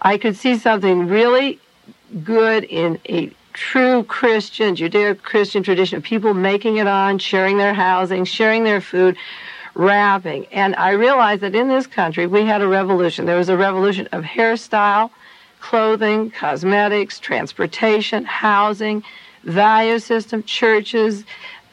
I 0.00 0.16
could 0.16 0.36
see 0.36 0.56
something 0.56 1.08
really 1.08 1.60
good 2.24 2.64
in 2.64 2.98
a 3.06 3.30
true 3.52 4.04
Christian, 4.04 4.76
Judeo 4.76 5.20
Christian 5.20 5.62
tradition 5.62 5.98
of 5.98 6.02
people 6.02 6.34
making 6.34 6.76
it 6.76 6.86
on, 6.86 7.18
sharing 7.18 7.58
their 7.58 7.74
housing, 7.74 8.24
sharing 8.24 8.64
their 8.64 8.80
food, 8.80 9.16
wrapping. 9.74 10.46
And 10.46 10.74
I 10.76 10.90
realized 10.90 11.40
that 11.42 11.54
in 11.54 11.68
this 11.68 11.86
country 11.86 12.26
we 12.26 12.44
had 12.44 12.62
a 12.62 12.68
revolution. 12.68 13.26
There 13.26 13.38
was 13.38 13.48
a 13.48 13.56
revolution 13.56 14.08
of 14.12 14.24
hairstyle, 14.24 15.10
clothing, 15.60 16.30
cosmetics, 16.30 17.18
transportation, 17.18 18.24
housing, 18.24 19.02
value 19.44 19.98
system, 19.98 20.42
churches, 20.42 21.24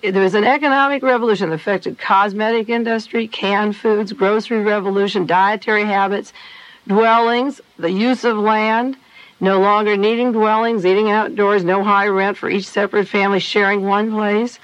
there 0.01 0.23
was 0.23 0.33
an 0.33 0.45
economic 0.45 1.03
revolution 1.03 1.49
that 1.49 1.55
affected 1.55 1.99
cosmetic 1.99 2.69
industry, 2.69 3.27
canned 3.27 3.75
foods, 3.75 4.13
grocery 4.13 4.61
revolution, 4.61 5.25
dietary 5.25 5.83
habits, 5.83 6.31
dwellings, 6.87 7.59
the 7.77 7.91
use 7.91 8.23
of 8.23 8.37
land, 8.37 8.95
no 9.39 9.59
longer 9.59 9.95
needing 9.95 10.31
dwellings, 10.31 10.85
eating 10.85 11.09
outdoors, 11.09 11.63
no 11.63 11.83
high 11.83 12.07
rent 12.07 12.37
for 12.37 12.49
each 12.49 12.67
separate 12.67 13.07
family 13.07 13.39
sharing 13.39 13.83
one 13.83 14.11
place. 14.11 14.59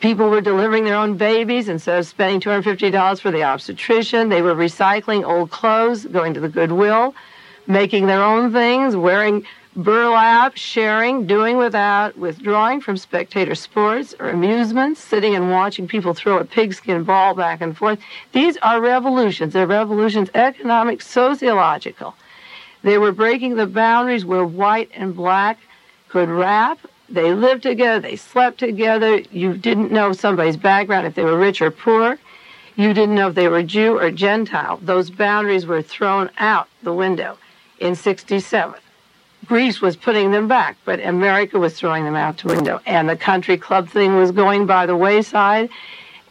People 0.00 0.30
were 0.30 0.40
delivering 0.40 0.84
their 0.84 0.96
own 0.96 1.16
babies 1.16 1.68
instead 1.68 1.98
of 1.98 2.06
spending 2.06 2.40
$250 2.40 3.20
for 3.20 3.30
the 3.30 3.42
obstetrician. 3.42 4.28
They 4.28 4.42
were 4.42 4.54
recycling 4.54 5.24
old 5.24 5.50
clothes, 5.50 6.06
going 6.06 6.34
to 6.34 6.40
the 6.40 6.48
Goodwill, 6.48 7.14
making 7.66 8.06
their 8.06 8.22
own 8.22 8.52
things, 8.52 8.96
wearing 8.96 9.44
burlap, 9.76 10.56
sharing, 10.56 11.26
doing 11.26 11.56
without, 11.56 12.16
withdrawing 12.16 12.80
from 12.80 12.96
spectator 12.96 13.54
sports 13.54 14.14
or 14.18 14.30
amusements, 14.30 15.00
sitting 15.00 15.36
and 15.36 15.50
watching 15.50 15.86
people 15.86 16.14
throw 16.14 16.38
a 16.38 16.44
pigskin 16.44 17.04
ball 17.04 17.34
back 17.34 17.60
and 17.60 17.76
forth. 17.76 18.00
These 18.32 18.56
are 18.58 18.80
revolutions. 18.80 19.52
They're 19.52 19.66
revolutions 19.66 20.30
economic, 20.34 21.02
sociological. 21.02 22.16
They 22.82 22.98
were 22.98 23.12
breaking 23.12 23.56
the 23.56 23.66
boundaries 23.66 24.24
where 24.24 24.44
white 24.44 24.90
and 24.94 25.14
black 25.14 25.58
could 26.08 26.28
rap. 26.28 26.78
They 27.08 27.34
lived 27.34 27.62
together, 27.62 28.00
they 28.00 28.16
slept 28.16 28.58
together. 28.58 29.18
You 29.30 29.54
didn't 29.56 29.92
know 29.92 30.12
somebody's 30.12 30.56
background 30.56 31.06
if 31.06 31.14
they 31.14 31.24
were 31.24 31.38
rich 31.38 31.60
or 31.60 31.70
poor. 31.70 32.18
You 32.76 32.94
didn't 32.94 33.16
know 33.16 33.28
if 33.28 33.34
they 33.34 33.48
were 33.48 33.62
Jew 33.62 33.98
or 33.98 34.10
Gentile. 34.10 34.78
Those 34.82 35.10
boundaries 35.10 35.66
were 35.66 35.82
thrown 35.82 36.30
out 36.38 36.68
the 36.82 36.92
window 36.92 37.36
in 37.78 37.94
67. 37.94 38.80
Greece 39.46 39.80
was 39.80 39.96
putting 39.96 40.30
them 40.30 40.46
back, 40.46 40.76
but 40.84 41.00
America 41.04 41.58
was 41.58 41.74
throwing 41.74 42.04
them 42.04 42.14
out 42.14 42.38
the 42.38 42.48
window. 42.48 42.80
And 42.86 43.08
the 43.08 43.16
country 43.16 43.56
club 43.56 43.88
thing 43.88 44.16
was 44.16 44.30
going 44.30 44.66
by 44.66 44.86
the 44.86 44.96
wayside, 44.96 45.70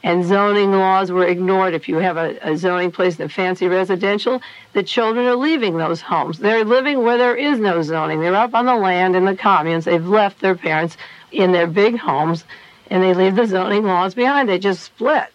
and 0.03 0.23
zoning 0.23 0.71
laws 0.71 1.11
were 1.11 1.27
ignored. 1.27 1.73
If 1.73 1.89
you 1.89 1.97
have 1.97 2.17
a, 2.17 2.37
a 2.41 2.57
zoning 2.57 2.91
place 2.91 3.19
in 3.19 3.25
a 3.25 3.29
fancy 3.29 3.67
residential, 3.67 4.41
the 4.73 4.83
children 4.83 5.25
are 5.25 5.35
leaving 5.35 5.77
those 5.77 6.01
homes. 6.01 6.39
They're 6.39 6.63
living 6.63 7.03
where 7.03 7.17
there 7.17 7.35
is 7.35 7.59
no 7.59 7.81
zoning. 7.81 8.21
They're 8.21 8.35
up 8.35 8.53
on 8.53 8.65
the 8.65 8.75
land 8.75 9.15
in 9.15 9.25
the 9.25 9.35
communes. 9.35 9.85
They've 9.85 10.05
left 10.05 10.39
their 10.39 10.55
parents 10.55 10.95
in 11.31 11.51
their 11.51 11.67
big 11.67 11.97
homes, 11.97 12.45
and 12.89 13.03
they 13.03 13.13
leave 13.13 13.35
the 13.35 13.45
zoning 13.45 13.83
laws 13.83 14.13
behind. 14.13 14.47
They 14.47 14.59
just 14.59 14.83
split. 14.83 15.27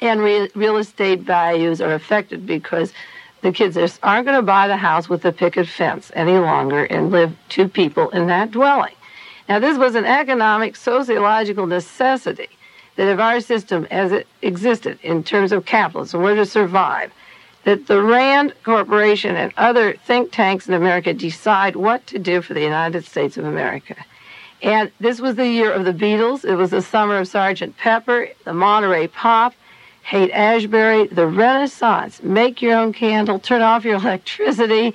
And 0.00 0.20
re- 0.20 0.50
real 0.54 0.78
estate 0.78 1.20
values 1.20 1.80
are 1.80 1.92
affected 1.92 2.46
because 2.46 2.92
the 3.42 3.52
kids 3.52 3.76
aren't 4.02 4.26
going 4.26 4.36
to 4.36 4.42
buy 4.42 4.66
the 4.66 4.76
house 4.76 5.08
with 5.08 5.22
the 5.22 5.32
picket 5.32 5.68
fence 5.68 6.10
any 6.14 6.38
longer 6.38 6.84
and 6.84 7.10
live 7.10 7.36
two 7.48 7.68
people 7.68 8.08
in 8.10 8.26
that 8.28 8.50
dwelling. 8.50 8.94
Now, 9.48 9.58
this 9.58 9.78
was 9.78 9.94
an 9.94 10.04
economic, 10.04 10.76
sociological 10.76 11.66
necessity 11.66 12.48
that 12.98 13.12
if 13.12 13.20
our 13.20 13.40
system 13.40 13.86
as 13.92 14.10
it 14.10 14.26
existed 14.42 14.98
in 15.04 15.22
terms 15.22 15.52
of 15.52 15.64
capitalism 15.64 16.20
were 16.20 16.34
to 16.34 16.44
survive, 16.44 17.12
that 17.62 17.86
the 17.86 18.02
RAND 18.02 18.52
Corporation 18.64 19.36
and 19.36 19.52
other 19.56 19.92
think 19.92 20.32
tanks 20.32 20.66
in 20.66 20.74
America 20.74 21.14
decide 21.14 21.76
what 21.76 22.04
to 22.08 22.18
do 22.18 22.42
for 22.42 22.54
the 22.54 22.60
United 22.60 23.04
States 23.04 23.36
of 23.36 23.44
America. 23.44 23.94
And 24.62 24.90
this 24.98 25.20
was 25.20 25.36
the 25.36 25.46
year 25.46 25.70
of 25.70 25.84
the 25.84 25.92
Beatles. 25.92 26.44
It 26.44 26.56
was 26.56 26.72
the 26.72 26.82
summer 26.82 27.18
of 27.18 27.28
Sergeant 27.28 27.76
Pepper, 27.76 28.30
the 28.44 28.52
Monterey 28.52 29.06
Pop, 29.06 29.54
Haight 30.02 30.32
Ashbury, 30.32 31.06
the 31.06 31.28
Renaissance. 31.28 32.20
Make 32.20 32.60
your 32.60 32.76
own 32.76 32.92
candle, 32.92 33.38
turn 33.38 33.62
off 33.62 33.84
your 33.84 33.94
electricity, 34.02 34.92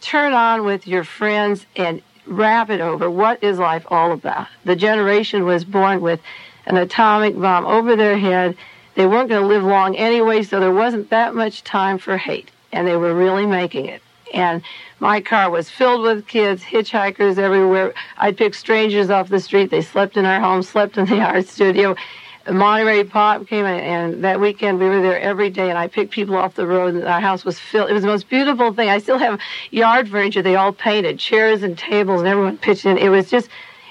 turn 0.00 0.32
on 0.32 0.64
with 0.64 0.88
your 0.88 1.04
friends, 1.04 1.66
and 1.76 2.02
wrap 2.26 2.68
it 2.68 2.80
over. 2.80 3.08
What 3.08 3.44
is 3.44 3.60
life 3.60 3.86
all 3.92 4.10
about? 4.10 4.48
The 4.64 4.74
generation 4.74 5.44
was 5.44 5.64
born 5.64 6.00
with 6.00 6.20
an 6.68 6.76
atomic 6.76 7.38
bomb 7.38 7.66
over 7.66 7.96
their 7.96 8.16
head. 8.16 8.56
They 8.94 9.06
weren't 9.06 9.28
going 9.28 9.42
to 9.42 9.48
live 9.48 9.64
long 9.64 9.96
anyway, 9.96 10.42
so 10.42 10.60
there 10.60 10.72
wasn't 10.72 11.10
that 11.10 11.34
much 11.34 11.64
time 11.64 11.98
for 11.98 12.16
hate, 12.16 12.50
and 12.72 12.86
they 12.86 12.96
were 12.96 13.14
really 13.14 13.46
making 13.46 13.86
it. 13.86 14.02
And 14.34 14.62
my 15.00 15.20
car 15.20 15.50
was 15.50 15.70
filled 15.70 16.02
with 16.02 16.26
kids, 16.26 16.62
hitchhikers 16.62 17.38
everywhere. 17.38 17.94
I'd 18.18 18.36
pick 18.36 18.54
strangers 18.54 19.08
off 19.08 19.28
the 19.28 19.40
street. 19.40 19.70
They 19.70 19.80
slept 19.80 20.16
in 20.16 20.26
our 20.26 20.40
home, 20.40 20.62
slept 20.62 20.98
in 20.98 21.06
the 21.06 21.20
art 21.32 21.46
studio. 21.46 21.96
Monterey 22.50 23.04
Pop 23.04 23.46
came 23.46 23.66
and 23.66 24.24
that 24.24 24.40
weekend 24.40 24.78
we 24.78 24.88
were 24.88 25.02
there 25.02 25.20
every 25.20 25.50
day, 25.50 25.68
and 25.68 25.78
I 25.78 25.86
picked 25.86 26.12
people 26.12 26.36
off 26.36 26.54
the 26.54 26.66
road, 26.66 26.94
and 26.94 27.04
our 27.04 27.20
house 27.20 27.44
was 27.44 27.58
filled. 27.58 27.90
It 27.90 27.92
was 27.92 28.02
the 28.02 28.08
most 28.08 28.28
beautiful 28.28 28.72
thing. 28.72 28.88
I 28.88 28.98
still 28.98 29.18
have 29.18 29.40
yard 29.70 30.08
furniture 30.08 30.42
they 30.42 30.56
all 30.56 30.72
painted, 30.72 31.18
chairs 31.18 31.62
and 31.62 31.76
tables, 31.76 32.20
and 32.20 32.28
everyone 32.28 32.58
pitched 32.58 32.86
in. 32.86 32.96
It 32.96 33.10
was 33.10 33.30
just, 33.30 33.48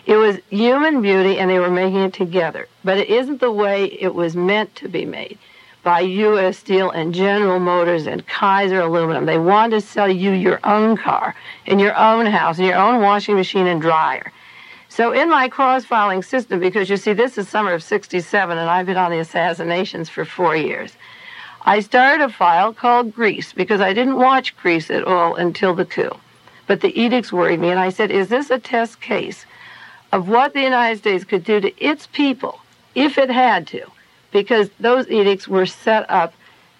it 0.07 0.15
was 0.15 0.37
human 0.49 1.01
beauty, 1.01 1.37
and 1.37 1.51
they 1.51 1.59
were 1.59 1.69
making 1.69 1.99
it 1.99 2.13
together. 2.13 2.69
But 2.85 2.97
it 2.97 3.09
isn't 3.09 3.41
the 3.41 3.51
way 3.51 3.85
it 3.85 4.15
was 4.15 4.37
meant 4.37 4.73
to 4.77 4.87
be 4.87 5.03
made 5.03 5.37
by 5.83 5.99
U.S. 5.99 6.57
Steel 6.57 6.89
and 6.91 7.13
General 7.13 7.59
Motors 7.59 8.07
and 8.07 8.25
Kaiser 8.25 8.79
Aluminum. 8.79 9.25
They 9.25 9.37
wanted 9.37 9.81
to 9.81 9.85
sell 9.85 10.09
you 10.09 10.31
your 10.31 10.61
own 10.63 10.95
car, 10.95 11.35
in 11.65 11.77
your 11.77 11.95
own 11.97 12.25
house, 12.25 12.57
in 12.57 12.63
your 12.63 12.77
own 12.77 13.01
washing 13.01 13.35
machine 13.35 13.67
and 13.67 13.81
dryer. 13.81 14.31
So 14.87 15.11
in 15.11 15.29
my 15.29 15.49
cross-filing 15.49 16.23
system, 16.23 16.61
because 16.61 16.89
you 16.89 16.95
see, 16.95 17.11
this 17.11 17.37
is 17.37 17.49
summer 17.49 17.73
of 17.73 17.83
67, 17.83 18.57
and 18.57 18.69
I've 18.69 18.85
been 18.85 18.95
on 18.95 19.11
the 19.11 19.19
assassinations 19.19 20.07
for 20.07 20.23
four 20.23 20.55
years, 20.55 20.93
I 21.63 21.81
started 21.81 22.23
a 22.23 22.29
file 22.29 22.73
called 22.73 23.13
Greece 23.13 23.51
because 23.51 23.81
I 23.81 23.91
didn't 23.91 24.15
watch 24.15 24.55
Greece 24.55 24.89
at 24.89 25.03
all 25.03 25.35
until 25.35 25.75
the 25.75 25.85
coup. 25.85 26.17
But 26.65 26.79
the 26.79 26.97
edicts 26.97 27.33
worried 27.33 27.59
me, 27.59 27.71
and 27.71 27.79
I 27.79 27.89
said, 27.89 28.09
Is 28.09 28.29
this 28.29 28.49
a 28.49 28.57
test 28.57 29.01
case 29.01 29.45
of 30.17 30.27
what 30.27 30.53
the 30.53 30.61
United 30.61 30.97
States 30.97 31.23
could 31.23 31.43
do 31.43 31.59
to 31.59 31.71
its 31.83 32.07
people 32.07 32.59
if 32.95 33.19
it 33.19 33.29
had 33.29 33.67
to? 33.67 33.85
Because 34.31 34.69
those 34.79 35.07
edicts 35.09 35.47
were 35.47 35.67
set 35.67 36.09
up 36.09 36.33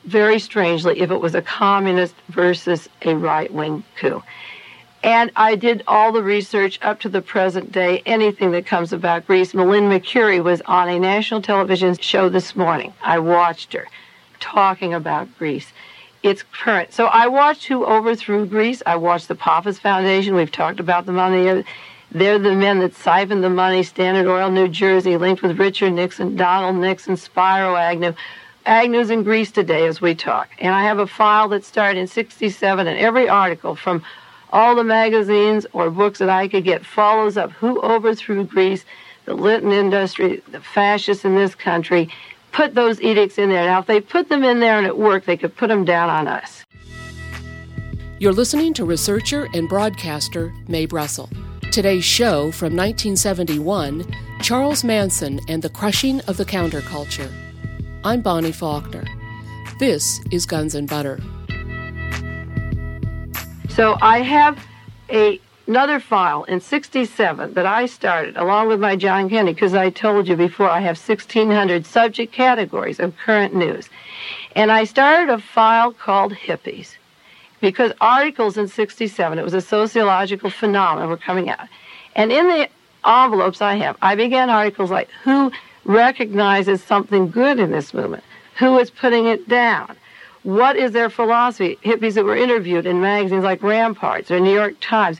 very 0.06 0.40
strangely 0.40 1.00
if 1.00 1.12
it 1.12 1.22
was 1.22 1.36
a 1.36 1.42
communist 1.42 2.16
versus 2.30 2.90
a 3.04 3.14
right 3.14 3.54
wing 3.54 3.84
coup. 3.96 4.24
And 5.04 5.32
I 5.36 5.56
did 5.56 5.84
all 5.86 6.12
the 6.12 6.24
research 6.24 6.80
up 6.82 7.00
to 7.02 7.10
the 7.10 7.22
present 7.22 7.72
day, 7.72 8.02
anything 8.08 8.52
that 8.54 8.66
comes 8.66 8.92
about 8.92 9.28
Greece. 9.28 9.54
Melina 9.54 9.88
Mercouri 9.88 10.44
was 10.44 10.62
on 10.62 10.90
a 10.90 10.98
national 10.98 11.44
television 11.44 11.96
show 12.00 12.30
this 12.30 12.56
morning. 12.56 12.92
I 13.04 13.20
watched 13.20 13.74
her 13.74 13.88
talking 14.40 14.96
about 14.96 15.28
Greece. 15.38 15.68
It's 16.24 16.44
current. 16.52 16.92
So 16.92 17.06
I 17.06 17.28
watched 17.28 17.66
Who 17.68 17.86
Overthrew 17.86 18.48
Greece. 18.48 18.82
I 18.88 18.96
watched 18.96 19.28
the 19.28 19.36
Pappas 19.36 19.78
Foundation. 19.78 20.34
We've 20.34 20.52
talked 20.52 20.80
about 20.80 21.06
them 21.06 21.20
on 21.20 21.32
the. 21.32 21.64
They're 22.18 22.40
the 22.40 22.56
men 22.56 22.80
that 22.80 22.96
siphoned 22.96 23.44
the 23.44 23.50
money. 23.50 23.84
Standard 23.84 24.28
Oil, 24.28 24.50
New 24.50 24.68
Jersey, 24.68 25.18
linked 25.18 25.44
with 25.44 25.60
Richard 25.60 25.92
Nixon, 25.92 26.36
Donald 26.36 26.78
Nixon, 26.78 27.16
Spiro 27.16 27.76
Agnew. 27.76 28.14
Agnew's 28.66 29.12
in 29.12 29.22
Greece 29.22 29.52
today 29.52 29.86
as 29.86 30.02
we 30.02 30.16
talk. 30.16 30.50
And 30.58 30.74
I 30.74 30.82
have 30.82 30.98
a 30.98 31.06
file 31.06 31.48
that 31.50 31.64
started 31.64 32.00
in 32.00 32.08
67, 32.08 32.88
and 32.88 32.98
every 32.98 33.30
article 33.30 33.76
from 33.76 34.02
all 34.52 34.74
the 34.74 34.84
magazines 34.84 35.68
or 35.74 35.92
books 35.92 36.18
that 36.18 36.30
I 36.30 36.48
could 36.48 36.64
get 36.64 36.84
follows 36.84 37.38
up 37.38 37.52
who 37.52 37.80
overthrew 37.82 38.46
Greece, 38.46 38.84
the 39.26 39.36
Litton 39.36 39.72
industry, 39.72 40.42
the 40.52 40.60
fascists 40.60 41.24
in 41.24 41.36
this 41.36 41.54
country. 41.54 42.10
Put 42.52 42.74
those 42.74 43.00
edicts 43.00 43.38
in 43.38 43.50
there. 43.50 43.66
Now, 43.66 43.82
if 43.82 43.86
they 43.86 44.02
put 44.02 44.30
them 44.30 44.44
in 44.44 44.60
there 44.60 44.80
and 44.80 44.88
it 44.88 44.98
worked, 44.98 45.28
they 45.28 45.38
could 45.38 45.56
put 45.56 45.68
them 45.68 45.86
down 45.86 46.10
on 46.10 46.28
us. 46.28 46.66
You're 48.18 48.34
listening 48.34 48.74
to 48.74 48.86
researcher 48.86 49.48
and 49.54 49.70
broadcaster 49.70 50.52
Mae 50.68 50.88
Brussell. 50.88 51.30
Today's 51.78 52.04
show 52.04 52.50
from 52.50 52.76
1971 52.76 54.04
Charles 54.42 54.84
Manson 54.84 55.40
and 55.48 55.62
the 55.62 55.70
Crushing 55.70 56.22
of 56.22 56.38
the 56.38 56.44
Counterculture. 56.44 57.32
I'm 58.04 58.22
Bonnie 58.24 58.52
Faulkner. 58.52 59.06
This 59.80 60.20
is 60.32 60.48
Guns 60.48 60.74
and 60.74 60.90
Butter. 60.90 61.20
So 63.70 63.96
I 64.02 64.24
have 64.24 64.58
a, 65.12 65.40
another 65.68 66.00
file 66.00 66.46
in 66.46 66.62
67 66.62 67.54
that 67.54 67.68
I 67.68 67.86
started 67.86 68.38
along 68.38 68.70
with 68.70 68.80
my 68.80 68.96
John 68.96 69.30
Kennedy 69.30 69.54
because 69.54 69.76
I 69.76 69.92
told 69.92 70.28
you 70.28 70.36
before 70.36 70.72
I 70.72 70.80
have 70.80 70.98
1,600 70.98 71.86
subject 71.86 72.34
categories 72.34 73.00
of 73.00 73.16
current 73.18 73.54
news. 73.54 73.88
And 74.56 74.72
I 74.72 74.86
started 74.86 75.32
a 75.32 75.38
file 75.38 75.94
called 75.94 76.34
Hippies 76.34 76.96
because 77.62 77.92
articles 78.02 78.58
in 78.58 78.68
67, 78.68 79.40
it 79.40 79.44
was 79.44 79.54
a 79.54 79.62
sociological 79.62 80.50
phenomenon, 80.50 81.10
were 81.10 81.18
coming 81.18 81.50
out. 81.50 81.68
And 82.16 82.32
in 82.32 82.48
the 82.48 82.70
envelopes 83.06 83.62
I 83.62 83.76
have, 83.76 83.98
I 84.02 84.16
began 84.16 84.50
articles 84.50 84.92
like 84.92 85.10
who 85.24 85.52
recognizes 85.86 86.84
something 86.84 87.30
good 87.30 87.60
in 87.60 87.72
this 87.72 87.94
movement, 87.94 88.24
who 88.58 88.78
is 88.78 88.90
putting 88.90 89.26
it 89.28 89.48
down, 89.48 89.96
what 90.44 90.76
is 90.76 90.92
their 90.92 91.10
philosophy? 91.10 91.78
Hippies 91.84 92.14
that 92.14 92.24
were 92.24 92.36
interviewed 92.36 92.86
in 92.86 93.02
magazines 93.02 93.44
like 93.44 93.62
Ramparts 93.62 94.32
or 94.32 94.40
New 94.40 94.54
York 94.54 94.76
Times, 94.80 95.20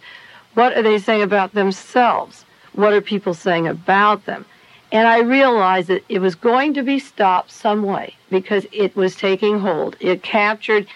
what 0.54 0.78
are 0.78 0.82
they 0.82 1.00
saying 1.00 1.22
about 1.22 1.54
themselves? 1.54 2.46
What 2.74 2.94
are 2.94 3.02
people 3.02 3.34
saying 3.34 3.68
about 3.68 4.26
them? 4.26 4.46
And 4.92 5.08
I 5.08 5.20
realized 5.20 5.90
that 5.90 6.04
it 6.08 6.20
was 6.20 6.36
going 6.36 6.74
to 6.76 6.84
be 6.84 6.98
stopped 6.98 7.52
some 7.52 7.84
way 7.84 8.16
because 8.30 8.66
it 8.72 8.96
was 8.96 9.16
taking 9.16 9.60
hold. 9.60 9.98
It 10.00 10.24
captured 10.24 10.88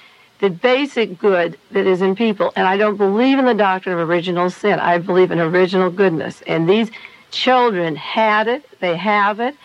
the 0.41 0.49
basic 0.49 1.19
good 1.19 1.57
that 1.69 1.85
is 1.85 2.01
in 2.01 2.15
people. 2.15 2.51
And 2.55 2.67
I 2.67 2.75
don't 2.75 2.97
believe 2.97 3.37
in 3.37 3.45
the 3.45 3.53
doctrine 3.53 3.97
of 3.97 4.09
original 4.09 4.49
sin. 4.49 4.79
I 4.79 4.97
believe 4.97 5.31
in 5.31 5.39
original 5.39 5.91
goodness. 5.91 6.41
And 6.47 6.67
these 6.67 6.89
children 7.29 7.95
had 7.95 8.47
it, 8.47 8.65
they 8.79 8.97
have 8.97 9.39
it. 9.39 9.55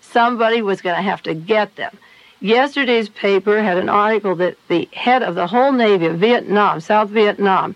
Somebody 0.00 0.60
was 0.60 0.82
going 0.82 0.96
to 0.96 1.02
have 1.02 1.22
to 1.22 1.34
get 1.34 1.76
them. 1.76 1.96
Yesterday's 2.40 3.08
paper 3.08 3.62
had 3.62 3.78
an 3.78 3.88
article 3.88 4.34
that 4.36 4.58
the 4.68 4.88
head 4.92 5.22
of 5.22 5.36
the 5.36 5.46
whole 5.46 5.72
Navy 5.72 6.06
of 6.06 6.18
Vietnam, 6.18 6.80
South 6.80 7.08
Vietnam, 7.10 7.74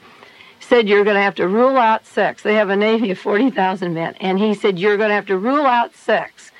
said 0.61 0.89
you're 0.89 1.05
going 1.05 1.17
to 1.17 1.23
have 1.23 1.37
to 1.37 1.49
rule 1.49 1.79
out 1.79 2.05
sex. 2.07 2.43
They 2.43 2.55
have 2.57 2.69
a 2.69 2.77
Navy 2.77 3.13
of 3.13 3.19
40,000 3.19 3.95
men. 3.95 4.15
And 4.21 4.39
he 4.39 4.53
said 4.53 4.79
you're 4.79 4.97
going 4.97 5.09
to 5.09 5.15
have 5.15 5.27
to 5.27 5.39
rule 5.39 5.65
out 5.65 5.95
sex. 5.95 6.51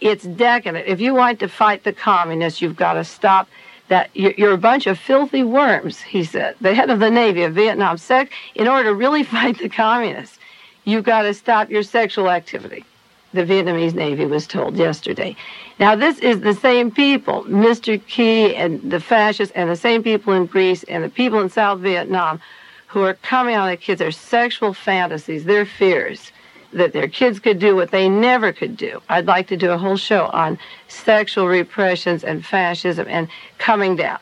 It's 0.00 0.24
decadent. 0.24 0.86
If 0.86 1.00
you 1.00 1.14
want 1.14 1.40
to 1.40 1.48
fight 1.48 1.84
the 1.84 1.92
communists, 1.92 2.60
you've 2.60 2.76
got 2.76 2.92
to 2.92 3.04
stop 3.04 3.48
that. 3.88 4.10
You're 4.14 4.52
a 4.52 4.58
bunch 4.58 4.86
of 4.86 4.98
filthy 4.98 5.42
worms, 5.42 6.00
he 6.00 6.24
said. 6.24 6.56
The 6.60 6.74
head 6.74 6.90
of 6.90 7.00
the 7.00 7.10
Navy 7.10 7.42
of 7.42 7.54
Vietnam 7.54 7.98
said, 7.98 8.28
in 8.54 8.68
order 8.68 8.90
to 8.90 8.94
really 8.94 9.22
fight 9.34 9.58
the 9.58 9.68
communists, 9.68 10.38
you've 10.84 11.04
got 11.04 11.22
to 11.22 11.34
stop 11.34 11.70
your 11.70 11.82
sexual 11.82 12.30
activity 12.30 12.84
the 13.32 13.44
Vietnamese 13.44 13.94
Navy 13.94 14.24
was 14.24 14.46
told 14.46 14.76
yesterday. 14.76 15.36
Now, 15.78 15.94
this 15.94 16.18
is 16.18 16.40
the 16.40 16.54
same 16.54 16.90
people, 16.90 17.44
Mr. 17.44 18.04
Ky 18.06 18.54
and 18.56 18.90
the 18.90 19.00
fascists, 19.00 19.54
and 19.54 19.68
the 19.68 19.76
same 19.76 20.02
people 20.02 20.32
in 20.32 20.46
Greece 20.46 20.82
and 20.84 21.04
the 21.04 21.08
people 21.08 21.40
in 21.40 21.50
South 21.50 21.80
Vietnam 21.80 22.40
who 22.88 23.02
are 23.02 23.14
coming 23.14 23.54
on 23.54 23.68
the 23.68 23.76
kids, 23.76 23.98
their 23.98 24.10
sexual 24.10 24.72
fantasies, 24.72 25.44
their 25.44 25.66
fears 25.66 26.32
that 26.72 26.92
their 26.92 27.08
kids 27.08 27.38
could 27.38 27.58
do 27.58 27.74
what 27.74 27.90
they 27.90 28.08
never 28.08 28.52
could 28.52 28.76
do. 28.76 29.00
I'd 29.08 29.26
like 29.26 29.46
to 29.48 29.56
do 29.56 29.70
a 29.70 29.78
whole 29.78 29.96
show 29.96 30.26
on 30.26 30.58
sexual 30.88 31.46
repressions 31.46 32.24
and 32.24 32.44
fascism 32.44 33.06
and 33.08 33.28
coming 33.58 33.96
down. 33.96 34.18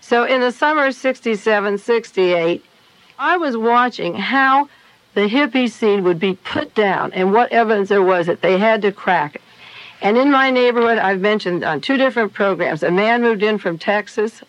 So, 0.00 0.24
in 0.24 0.40
the 0.40 0.50
summer 0.50 0.86
of 0.86 0.94
67, 0.94 1.78
68, 1.78 2.64
I 3.18 3.36
was 3.36 3.56
watching 3.56 4.14
how 4.14 4.68
the 5.14 5.28
hippie 5.28 5.70
scene 5.70 6.04
would 6.04 6.18
be 6.18 6.34
put 6.34 6.74
down 6.74 7.12
and 7.12 7.32
what 7.32 7.52
evidence 7.52 7.90
there 7.90 8.02
was 8.02 8.26
that 8.26 8.40
they 8.40 8.58
had 8.58 8.82
to 8.82 8.92
crack 8.92 9.34
it. 9.34 9.42
And 10.02 10.16
in 10.16 10.30
my 10.30 10.50
neighborhood, 10.50 10.98
I've 10.98 11.20
mentioned 11.20 11.62
on 11.62 11.80
two 11.80 11.98
different 11.98 12.32
programs, 12.32 12.82
a 12.82 12.90
man 12.90 13.20
moved 13.20 13.42
in 13.42 13.58
from 13.58 13.76
Texas. 13.76 14.42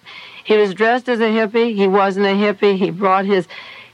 He 0.46 0.56
was 0.56 0.74
dressed 0.74 1.10
as 1.10 1.20
a 1.20 1.24
hippie. 1.24 1.76
He 1.76 1.88
wasn't 1.88 2.26
a 2.26 2.30
hippie. 2.30 2.78
He 2.78 2.90
brought 2.90 3.26
his, 3.26 3.48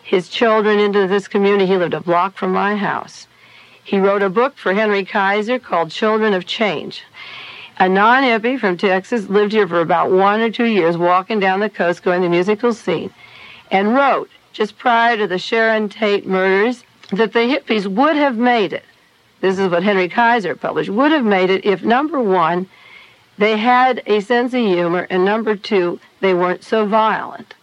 his 0.03 0.29
children 0.29 0.77
into 0.77 1.07
this 1.07 1.27
community. 1.27 1.65
He 1.65 1.77
lived 1.77 1.95
a 1.95 1.99
block 1.99 2.37
from 2.37 2.53
my 2.53 2.75
house. 2.75 3.27
He 3.87 3.99
wrote 3.99 4.21
a 4.21 4.29
book 4.29 4.57
for 4.57 4.73
Henry 4.73 5.05
Kaiser 5.05 5.59
called 5.59 5.91
Children 5.91 6.33
of 6.33 6.45
Change. 6.45 7.03
A 7.79 7.87
non 7.87 8.23
hippie 8.23 8.59
from 8.59 8.75
Texas 8.75 9.29
lived 9.29 9.53
here 9.53 9.65
for 9.65 9.79
about 9.79 10.11
one 10.11 10.41
or 10.41 10.51
two 10.51 10.65
years, 10.65 10.97
walking 10.97 11.39
down 11.39 11.61
the 11.61 11.69
coast, 11.69 12.03
going 12.03 12.19
to 12.19 12.25
the 12.25 12.29
musical 12.29 12.73
scene, 12.73 13.13
and 13.71 13.95
wrote 13.95 14.29
just 14.51 14.77
prior 14.77 15.15
to 15.15 15.25
the 15.25 15.37
Sharon 15.37 15.87
Tate 15.87 16.27
murders 16.27 16.83
that 17.13 17.31
the 17.31 17.39
hippies 17.39 17.87
would 17.87 18.17
have 18.17 18.35
made 18.35 18.73
it. 18.73 18.83
This 19.39 19.57
is 19.57 19.69
what 19.69 19.83
Henry 19.83 20.09
Kaiser 20.09 20.53
published. 20.53 20.89
Would 20.89 21.13
have 21.13 21.23
made 21.23 21.49
it 21.49 21.63
if 21.63 21.81
number 21.81 22.21
one, 22.21 22.67
they 23.37 23.55
had 23.55 24.03
a 24.05 24.19
sense 24.19 24.53
of 24.53 24.59
humor, 24.59 25.07
and 25.09 25.23
number 25.23 25.55
two, 25.55 26.01
they 26.19 26.33
weren't 26.33 26.65
so 26.65 26.85
violent. 26.85 27.53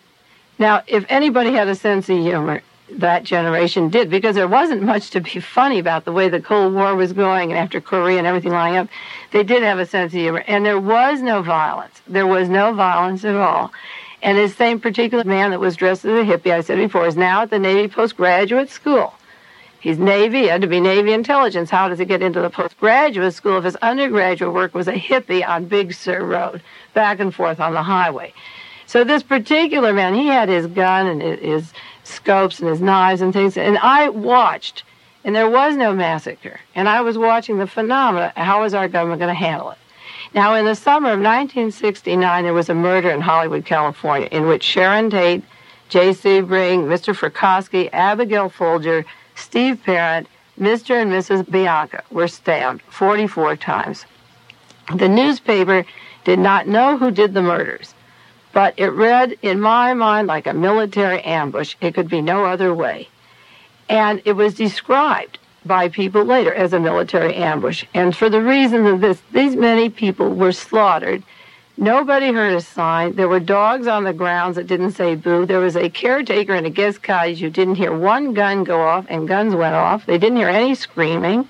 Now, 0.58 0.84
if 0.86 1.04
anybody 1.10 1.52
had 1.52 1.68
a 1.68 1.74
sense 1.74 2.08
of 2.08 2.16
humor, 2.16 2.62
that 2.90 3.24
generation 3.24 3.88
did, 3.88 4.10
because 4.10 4.34
there 4.34 4.48
wasn't 4.48 4.82
much 4.82 5.10
to 5.10 5.20
be 5.20 5.40
funny 5.40 5.78
about 5.78 6.04
the 6.04 6.12
way 6.12 6.28
the 6.28 6.40
Cold 6.40 6.74
War 6.74 6.94
was 6.94 7.12
going 7.12 7.50
and 7.50 7.58
after 7.58 7.80
Korea 7.80 8.18
and 8.18 8.26
everything 8.26 8.52
lying 8.52 8.76
up. 8.76 8.88
They 9.32 9.42
did 9.42 9.62
have 9.62 9.78
a 9.78 9.86
sense 9.86 10.12
of 10.12 10.20
humor, 10.20 10.44
and 10.46 10.64
there 10.64 10.78
was 10.78 11.22
no 11.22 11.42
violence. 11.42 12.02
There 12.06 12.26
was 12.26 12.48
no 12.48 12.74
violence 12.74 13.24
at 13.24 13.34
all. 13.34 13.72
And 14.22 14.38
this 14.38 14.54
same 14.56 14.80
particular 14.80 15.24
man 15.24 15.50
that 15.50 15.60
was 15.60 15.76
dressed 15.76 16.04
as 16.04 16.18
a 16.18 16.24
hippie, 16.24 16.52
I 16.52 16.60
said 16.60 16.76
before, 16.76 17.06
is 17.06 17.16
now 17.16 17.42
at 17.42 17.50
the 17.50 17.58
Navy 17.58 17.88
postgraduate 17.88 18.70
school. 18.70 19.14
He's 19.80 19.98
Navy, 19.98 20.46
had 20.46 20.62
to 20.62 20.66
be 20.66 20.80
Navy 20.80 21.12
intelligence. 21.12 21.68
How 21.68 21.88
does 21.88 21.98
he 21.98 22.06
get 22.06 22.22
into 22.22 22.40
the 22.40 22.48
postgraduate 22.48 23.34
school 23.34 23.58
if 23.58 23.64
his 23.64 23.76
undergraduate 23.76 24.54
work 24.54 24.74
was 24.74 24.88
a 24.88 24.94
hippie 24.94 25.46
on 25.46 25.66
Big 25.66 25.92
Sur 25.92 26.24
Road, 26.24 26.62
back 26.94 27.20
and 27.20 27.34
forth 27.34 27.60
on 27.60 27.74
the 27.74 27.82
highway? 27.82 28.32
So 28.86 29.04
this 29.04 29.22
particular 29.22 29.92
man, 29.92 30.14
he 30.14 30.26
had 30.26 30.48
his 30.48 30.66
gun 30.68 31.06
and 31.06 31.20
his 31.20 31.72
scopes 32.04 32.60
and 32.60 32.68
his 32.68 32.80
knives 32.80 33.20
and 33.20 33.32
things, 33.32 33.56
and 33.56 33.78
I 33.78 34.08
watched, 34.08 34.84
and 35.24 35.34
there 35.34 35.50
was 35.50 35.76
no 35.76 35.94
massacre. 35.94 36.60
And 36.74 36.88
I 36.88 37.00
was 37.00 37.18
watching 37.18 37.58
the 37.58 37.66
phenomena. 37.66 38.32
How 38.36 38.62
is 38.64 38.74
our 38.74 38.88
government 38.88 39.20
going 39.20 39.34
to 39.34 39.38
handle 39.38 39.70
it? 39.70 39.78
Now, 40.34 40.54
in 40.54 40.64
the 40.64 40.74
summer 40.74 41.10
of 41.10 41.20
1969, 41.20 42.44
there 42.44 42.52
was 42.52 42.68
a 42.68 42.74
murder 42.74 43.10
in 43.10 43.20
Hollywood, 43.20 43.64
California, 43.64 44.28
in 44.30 44.46
which 44.46 44.62
Sharon 44.62 45.10
Tate, 45.10 45.44
J.C. 45.88 46.40
Sebring, 46.40 46.86
Mr. 46.86 47.14
Frykowski, 47.14 47.88
Abigail 47.92 48.48
Folger, 48.48 49.04
Steve 49.36 49.80
Parent, 49.84 50.26
Mr. 50.58 51.00
and 51.00 51.10
Mrs. 51.10 51.48
Bianca 51.48 52.02
were 52.10 52.28
stabbed 52.28 52.82
44 52.82 53.56
times. 53.56 54.06
The 54.94 55.08
newspaper 55.08 55.84
did 56.24 56.38
not 56.38 56.66
know 56.66 56.96
who 56.96 57.10
did 57.10 57.34
the 57.34 57.42
murders, 57.42 57.93
but 58.54 58.72
it 58.78 58.88
read 58.88 59.36
in 59.42 59.60
my 59.60 59.92
mind 59.92 60.28
like 60.28 60.46
a 60.46 60.54
military 60.54 61.20
ambush. 61.22 61.76
It 61.82 61.94
could 61.94 62.08
be 62.08 62.22
no 62.22 62.46
other 62.46 62.72
way. 62.72 63.08
And 63.90 64.22
it 64.24 64.32
was 64.32 64.54
described 64.54 65.38
by 65.66 65.90
people 65.90 66.24
later 66.24 66.54
as 66.54 66.72
a 66.72 66.80
military 66.80 67.34
ambush. 67.34 67.84
And 67.92 68.16
for 68.16 68.30
the 68.30 68.40
reason 68.40 68.86
of 68.86 69.02
this, 69.02 69.20
these 69.32 69.56
many 69.56 69.90
people 69.90 70.30
were 70.30 70.52
slaughtered 70.52 71.22
Nobody 71.76 72.30
heard 72.30 72.54
a 72.54 72.60
sign. 72.60 73.16
There 73.16 73.28
were 73.28 73.40
dogs 73.40 73.88
on 73.88 74.04
the 74.04 74.12
grounds 74.12 74.54
that 74.54 74.68
didn't 74.68 74.92
say 74.92 75.16
boo. 75.16 75.44
There 75.44 75.58
was 75.58 75.76
a 75.76 75.90
caretaker 75.90 76.54
in 76.54 76.64
a 76.64 76.70
guest 76.70 77.02
cottage 77.02 77.40
who 77.40 77.50
didn't 77.50 77.74
hear 77.74 77.92
one 77.92 78.32
gun 78.32 78.62
go 78.62 78.80
off, 78.80 79.06
and 79.08 79.26
guns 79.26 79.56
went 79.56 79.74
off. 79.74 80.06
They 80.06 80.16
didn't 80.16 80.36
hear 80.36 80.48
any 80.48 80.76
screaming. 80.76 81.48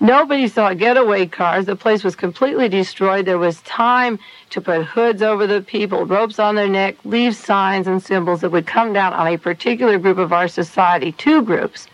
Nobody 0.00 0.46
saw 0.46 0.74
getaway 0.74 1.26
cars. 1.26 1.64
The 1.64 1.74
place 1.74 2.04
was 2.04 2.14
completely 2.14 2.68
destroyed. 2.68 3.24
There 3.24 3.38
was 3.38 3.62
time 3.62 4.18
to 4.50 4.60
put 4.60 4.84
hoods 4.84 5.22
over 5.22 5.46
the 5.46 5.62
people, 5.62 6.04
ropes 6.04 6.38
on 6.38 6.54
their 6.54 6.68
neck, 6.68 6.96
leave 7.04 7.34
signs 7.34 7.86
and 7.86 8.02
symbols 8.02 8.42
that 8.42 8.50
would 8.50 8.66
come 8.66 8.92
down 8.92 9.14
on 9.14 9.26
a 9.26 9.38
particular 9.38 9.98
group 9.98 10.18
of 10.18 10.32
our 10.34 10.48
society, 10.48 11.12
two 11.12 11.42
groups, 11.42 11.88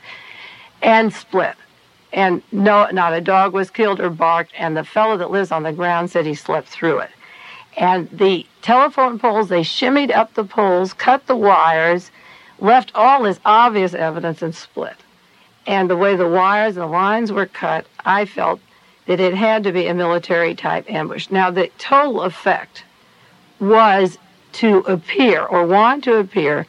and 0.82 1.12
split. 1.12 1.54
And 2.12 2.42
no, 2.50 2.88
not 2.90 3.14
a 3.14 3.20
dog 3.20 3.52
was 3.52 3.70
killed 3.70 4.00
or 4.00 4.10
barked, 4.10 4.52
and 4.58 4.76
the 4.76 4.84
fellow 4.84 5.16
that 5.16 5.30
lives 5.30 5.52
on 5.52 5.62
the 5.62 5.72
ground 5.72 6.10
said 6.10 6.26
he 6.26 6.34
slept 6.34 6.68
through 6.68 6.98
it. 6.98 7.10
And 7.76 8.10
the 8.10 8.46
telephone 8.62 9.18
poles, 9.18 9.48
they 9.48 9.62
shimmied 9.62 10.10
up 10.10 10.34
the 10.34 10.44
poles, 10.44 10.92
cut 10.92 11.26
the 11.26 11.36
wires, 11.36 12.10
left 12.58 12.92
all 12.94 13.22
this 13.22 13.40
obvious 13.44 13.94
evidence 13.94 14.42
and 14.42 14.54
split. 14.54 14.96
And 15.66 15.88
the 15.88 15.96
way 15.96 16.16
the 16.16 16.28
wires 16.28 16.76
and 16.76 16.84
the 16.84 16.88
lines 16.88 17.30
were 17.32 17.46
cut, 17.46 17.86
I 18.04 18.24
felt 18.24 18.60
that 19.06 19.20
it 19.20 19.34
had 19.34 19.64
to 19.64 19.72
be 19.72 19.86
a 19.86 19.94
military 19.94 20.54
type 20.54 20.90
ambush. 20.90 21.30
Now, 21.30 21.50
the 21.50 21.70
total 21.78 22.22
effect 22.22 22.84
was 23.60 24.18
to 24.52 24.78
appear 24.78 25.44
or 25.44 25.66
want 25.66 26.04
to 26.04 26.16
appear 26.16 26.66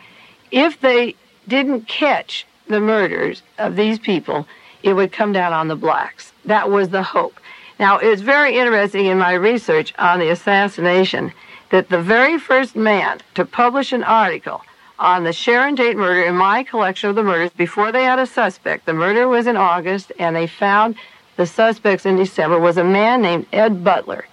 if 0.51 0.79
they 0.79 1.15
didn't 1.47 1.88
catch 1.88 2.45
the 2.67 2.79
murders 2.79 3.41
of 3.58 3.75
these 3.75 3.99
people, 3.99 4.47
it 4.84 4.93
would 4.93 5.12
come 5.12 5.34
down 5.34 5.53
on 5.53 5.67
the 5.67 5.75
blacks. 5.75 6.32
That 6.45 6.69
was 6.69 6.89
the 6.89 7.03
hope. 7.03 7.39
Now, 7.79 7.97
it's 7.97 8.21
very 8.21 8.58
interesting 8.58 9.08
in 9.08 9.17
my 9.17 9.34
research 9.34 9.93
on 9.97 10.19
the 10.19 10.29
assassination 10.29 11.34
that 11.71 11.89
the 11.89 12.01
very 12.01 12.38
first 12.38 12.75
man 12.75 13.19
to 13.34 13.45
publish 13.45 13.91
an 13.91 14.03
article 14.03 14.62
on 15.04 15.26
the 15.26 15.34
Sharon 15.34 15.76
Tate 15.76 15.98
murder 15.98 16.24
in 16.24 16.38
my 16.38 16.63
collection 16.63 17.10
of 17.10 17.18
the 17.18 17.24
murders 17.24 17.52
before 17.52 17.92
they 17.92 18.06
had 18.06 18.20
a 18.20 18.26
suspect, 18.26 18.86
the 18.86 18.94
murder 18.94 19.28
was 19.28 19.48
in 19.48 19.58
August, 19.58 20.13
and 20.18 20.34
they 20.34 20.48
found 20.48 20.96
the 21.36 21.46
suspects 21.46 22.06
in 22.06 22.16
December, 22.16 22.58
was 22.58 22.78
a 22.78 22.86
man 22.86 23.22
named 23.22 23.46
Ed 23.52 23.84
Butler. 23.84 24.26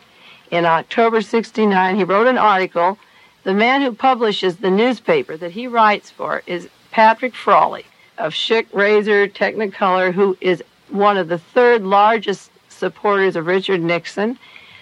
In 0.52 0.64
October 0.64 1.22
69, 1.22 1.96
he 1.96 2.04
wrote 2.04 2.28
an 2.28 2.38
article. 2.38 2.98
The 3.42 3.52
man 3.52 3.82
who 3.82 3.92
publishes 3.92 4.58
the 4.58 4.70
newspaper 4.70 5.36
that 5.38 5.50
he 5.50 5.66
writes 5.66 6.08
for 6.08 6.44
is 6.46 6.68
Patrick 6.92 7.34
Frawley 7.34 7.84
of 8.16 8.32
Schick 8.32 8.66
Razor 8.72 9.26
Technicolor, 9.26 10.14
who 10.14 10.36
is 10.40 10.62
one 10.88 11.16
of 11.16 11.26
the 11.26 11.38
third 11.38 11.82
largest 11.82 12.52
supporters 12.68 13.34
of 13.34 13.46
Richard 13.46 13.82
Nixon, 13.82 14.38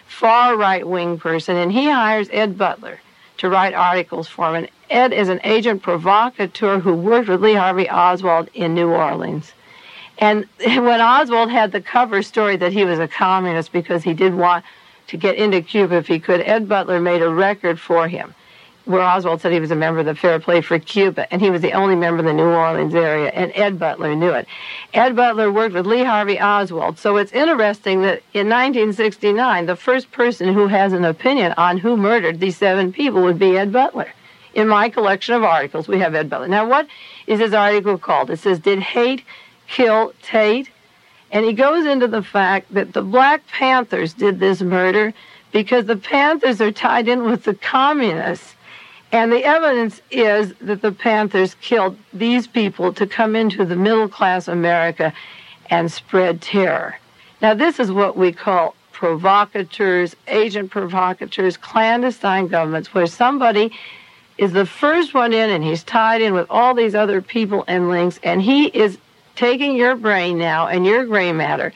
far 0.07 0.55
right 0.55 0.87
wing 0.87 1.19
person, 1.19 1.57
and 1.57 1.73
he 1.73 1.87
hires 1.91 2.29
Ed 2.31 2.59
Butler 2.59 3.01
to 3.39 3.49
write 3.49 3.73
articles 3.73 4.29
for 4.29 4.49
him. 4.49 4.55
And 4.57 4.69
Ed 4.91 5.13
is 5.13 5.29
an 5.29 5.41
agent 5.45 5.83
provocateur 5.83 6.79
who 6.79 6.95
worked 6.95 7.29
with 7.29 7.43
Lee 7.43 7.55
Harvey 7.55 7.89
Oswald 7.89 8.49
in 8.55 8.75
New 8.75 8.91
Orleans. 8.91 9.53
And 10.19 10.47
when 10.59 11.01
Oswald 11.01 11.51
had 11.51 11.73
the 11.73 11.81
cover 11.81 12.23
story 12.23 12.57
that 12.57 12.73
he 12.73 12.85
was 12.85 12.99
a 12.99 13.09
communist 13.09 13.73
because 13.73 14.03
he 14.03 14.15
did 14.15 14.35
want 14.35 14.65
to 15.09 15.17
get 15.17 15.37
into 15.37 15.63
Cuba 15.63 15.97
if 15.97 16.07
he 16.07 16.19
could, 16.19 16.41
Ed 16.41 16.69
Butler 16.69 17.01
made 17.01 17.23
a 17.23 17.31
record 17.31 17.81
for 17.81 18.09
him 18.09 18.35
where 18.89 19.03
Oswald 19.03 19.43
said 19.43 19.53
he 19.53 19.61
was 19.61 19.71
a 19.71 19.77
member 19.77 20.01
of 20.01 20.07
the 20.07 20.15
Fair 20.15 20.41
Play 20.41 20.63
for 20.63 20.79
Cuba, 20.79 21.31
and 21.31 21.43
he 21.43 21.51
was 21.51 21.61
the 21.61 21.73
only 21.73 21.95
member 21.95 22.21
of 22.21 22.25
the 22.25 22.33
New 22.33 22.49
Orleans 22.49 22.95
area, 22.95 23.29
and 23.35 23.53
Ed 23.55 23.79
Butler 23.79 24.15
knew 24.15 24.31
it. 24.31 24.49
Ed 24.95 25.15
Butler 25.15 25.53
worked 25.53 25.75
with 25.75 25.87
Lee 25.87 26.05
Harvey 26.05 26.41
Oswald, 26.41 26.99
so 26.99 27.19
it's 27.19 27.33
interesting 27.33 28.01
that 28.01 28.23
in 28.33 28.49
1969, 28.49 29.67
the 29.67 29.77
first 29.77 30.11
person 30.11 30.55
who 30.55 30.69
has 30.69 30.95
an 30.95 31.05
opinion 31.05 31.53
on 31.59 31.77
who 31.77 31.99
murdered 31.99 32.41
these 32.41 32.57
seven 32.57 32.91
people 32.91 33.23
would 33.23 33.39
be 33.39 33.59
Ed 33.59 33.73
Butler. 33.75 34.09
In 34.55 34.69
my 34.69 34.89
collection 34.89 35.35
of 35.35 35.45
articles, 35.45 35.89
we 35.89 35.99
have 36.01 36.15
Ed 36.15 36.31
Butler. 36.31 36.49
Now, 36.49 36.69
what 36.69 36.89
is 37.27 37.41
his 37.41 37.55
article 37.55 37.99
called? 37.99 38.31
It 38.31 38.39
says, 38.39 38.59
Did 38.59 38.81
Hate 38.81 39.25
Kill 39.69 40.13
Tate? 40.23 40.71
And 41.31 41.45
he 41.45 41.53
goes 41.53 41.87
into 41.87 42.09
the 42.09 42.23
fact 42.23 42.73
that 42.73 42.95
the 42.95 43.03
Black 43.03 43.47
Panthers 43.49 44.15
did 44.15 44.41
this 44.41 44.63
murder 44.63 45.13
because 45.53 45.85
the 45.85 45.97
Panthers 45.97 46.61
are 46.61 46.73
tied 46.73 47.09
in 47.09 47.25
with 47.25 47.45
the 47.45 47.55
communists 47.55 48.55
and 49.11 49.33
the 49.33 49.45
evidence 49.45 50.03
is 50.11 50.53
that 50.61 50.83
the 50.83 50.93
Panthers 50.93 51.55
killed 51.63 51.97
these 52.13 52.47
people 52.47 52.93
to 52.93 53.07
come 53.07 53.35
into 53.35 53.65
the 53.65 53.77
middle 53.77 54.09
class 54.09 54.49
America 54.49 55.13
and 55.71 55.91
spread 55.91 56.43
terror. 56.43 56.99
Now, 57.41 57.55
this 57.55 57.81
is 57.81 57.91
what 57.91 58.17
we 58.17 58.33
call 58.33 58.75
provocateurs, 58.93 60.15
agent 60.27 60.71
provocateurs, 60.71 61.57
clandestine 61.57 62.49
governments, 62.49 62.93
where 62.93 63.07
somebody 63.07 63.73
is 64.39 64.53
the 64.53 64.65
first 64.65 65.13
one 65.13 65.33
in 65.33 65.51
and 65.51 65.65
he's 65.65 65.83
tied 65.83 66.23
in 66.23 66.33
with 66.33 66.47
all 66.49 66.73
these 66.73 66.95
other 66.95 67.21
people 67.21 67.65
and 67.67 67.91
links, 67.91 68.21
and 68.23 68.41
he 68.41 68.67
is 68.67 68.97
taking 69.35 69.77
your 69.77 69.97
brain 69.97 70.39
now 70.39 70.69
and 70.69 70.87
your 70.87 71.05
gray 71.05 71.33
matter. 71.33 71.73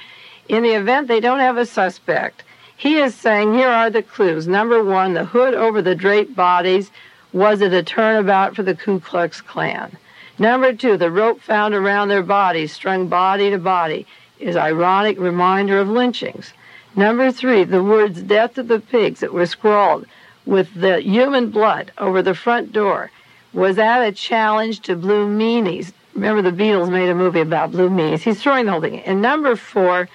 In 0.49 0.63
the 0.63 0.75
event 0.75 1.09
they 1.09 1.21
don't 1.21 1.41
have 1.41 1.59
a 1.59 1.67
suspect, 1.67 2.45
he 2.77 2.99
is 2.99 3.15
saying, 3.15 3.55
here 3.55 3.69
are 3.69 3.91
the 3.91 4.03
clues. 4.03 4.49
Number 4.49 4.83
one, 4.83 5.15
the 5.15 5.25
hood 5.25 5.55
over 5.55 5.83
the 5.83 5.95
draped 5.95 6.35
bodies 6.35 6.91
was 7.33 7.61
it 7.61 7.73
a 7.73 7.83
turnabout 7.83 8.55
for 8.55 8.63
the 8.63 8.75
Ku 8.75 9.01
Klux 9.01 9.41
Klan? 9.41 9.97
Number 10.39 10.73
two, 10.73 10.97
the 10.97 11.11
rope 11.11 11.41
found 11.41 11.75
around 11.75 12.09
their 12.09 12.23
bodies, 12.23 12.73
strung 12.73 13.09
body 13.09 13.51
to 13.51 13.59
body, 13.59 14.07
is 14.39 14.57
ironic 14.57 15.19
reminder 15.19 15.79
of 15.79 15.89
lynchings. 15.89 16.53
Number 16.95 17.33
three, 17.33 17.65
the 17.65 17.83
words 17.83 18.23
death 18.23 18.55
to 18.55 18.63
the 18.63 18.81
pigs 18.81 19.21
that 19.21 19.33
were 19.33 19.47
scrawled 19.47 20.07
with 20.47 20.73
the 20.75 21.01
human 21.01 21.51
blood 21.51 21.93
over 21.99 22.23
the 22.23 22.35
front 22.35 22.73
door. 22.73 23.11
Was 23.53 23.77
that 23.77 24.01
a 24.01 24.13
challenge 24.13 24.81
to 24.81 24.97
blue 24.97 25.27
meanies? 25.29 25.93
Remember 26.15 26.43
the 26.43 26.57
Beatles 26.57 26.91
made 26.91 27.09
a 27.09 27.15
movie 27.15 27.41
about 27.41 27.73
blue 27.73 27.89
meanies. 27.89 28.21
He's 28.21 28.43
throwing 28.43 28.67
the 28.67 28.73
whole 28.73 28.81
thing. 28.81 29.01
And 29.01 29.23
number 29.23 29.57
four, 29.57 30.09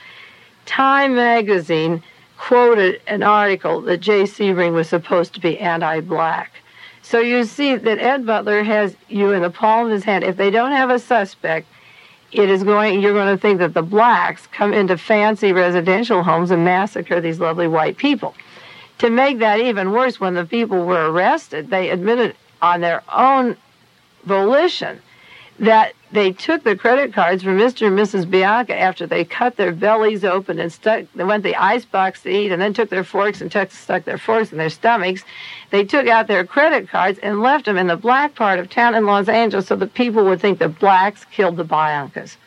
Time 0.68 1.16
magazine 1.16 2.04
quoted 2.38 3.02
an 3.08 3.24
article 3.24 3.82
that 3.82 4.00
Jay 4.00 4.24
Sebring 4.24 4.74
was 4.74 4.90
supposed 4.90 5.34
to 5.34 5.40
be 5.40 5.58
anti-black. 5.58 6.52
So 7.02 7.20
you 7.20 7.46
see 7.46 7.76
that 7.76 8.00
Ed 8.00 8.26
Butler 8.26 8.64
has 8.64 8.96
you 9.08 9.32
in 9.32 9.42
the 9.42 9.50
palm 9.50 9.88
of 9.88 9.94
his 9.94 10.04
hand. 10.04 10.26
If 10.26 10.36
they 10.36 10.52
don't 10.52 10.74
have 10.74 10.90
a 10.90 11.00
suspect, 11.00 11.68
it 12.34 12.50
is 12.50 12.64
going 12.66 13.02
you're 13.02 13.14
going 13.14 13.34
to 13.34 13.42
think 13.42 13.60
that 13.60 13.74
the 13.74 13.82
blacks 13.82 14.46
come 14.48 14.74
into 14.74 14.98
fancy 14.98 15.54
residential 15.54 16.22
homes 16.22 16.52
and 16.52 16.66
massacre 16.66 17.22
these 17.22 17.40
lovely 17.40 17.68
white 17.68 17.96
people. 17.96 18.36
To 19.00 19.10
make 19.10 19.40
that 19.40 19.60
even 19.60 19.92
worse, 19.92 20.20
when 20.20 20.34
the 20.34 20.46
people 20.46 20.86
were 20.86 21.12
arrested, 21.12 21.70
they 21.70 21.90
admitted 21.90 22.36
on 22.62 22.82
their 22.82 23.04
own 23.14 23.58
volition 24.24 25.02
that 25.60 25.94
they 26.12 26.32
took 26.32 26.64
the 26.64 26.76
credit 26.76 27.14
cards 27.14 27.44
from 27.44 27.58
Mr. 27.58 27.88
and 27.88 27.98
Mrs. 27.98 28.30
Bianca 28.30 28.76
after 28.76 29.06
they 29.06 29.26
cut 29.26 29.58
their 29.58 29.72
bellies 29.72 30.24
open 30.24 30.60
and 30.60 30.72
stuck 30.72 31.06
they 31.16 31.24
went 31.24 31.44
to 31.44 31.50
the 31.50 31.56
ice 31.56 31.84
box 31.84 32.22
to 32.24 32.30
eat 32.30 32.52
and 32.52 32.62
then 32.62 32.74
took 32.74 32.90
their 32.90 33.04
forks 33.04 33.42
and 33.42 33.52
stuck 33.72 34.04
their 34.06 34.18
forks 34.18 34.52
in 34.52 34.58
their 34.58 34.70
stomachs. 34.70 35.24
They 35.72 35.84
took 35.84 36.08
out 36.08 36.28
their 36.28 36.46
credit 36.46 36.90
cards 36.90 37.20
and 37.20 37.42
left 37.42 37.66
them 37.66 37.78
in 37.78 37.88
the 37.88 37.98
black 37.98 38.36
part 38.36 38.60
of 38.60 38.70
town 38.70 38.96
in 38.96 39.06
Los 39.06 39.28
Angeles 39.28 39.68
so 39.68 39.76
that 39.76 39.94
people 39.94 40.24
would 40.26 40.40
think 40.40 40.60
the 40.60 40.70
blacks 40.70 41.26
killed 41.26 41.58
the 41.58 41.66
Biancas. 41.66 42.38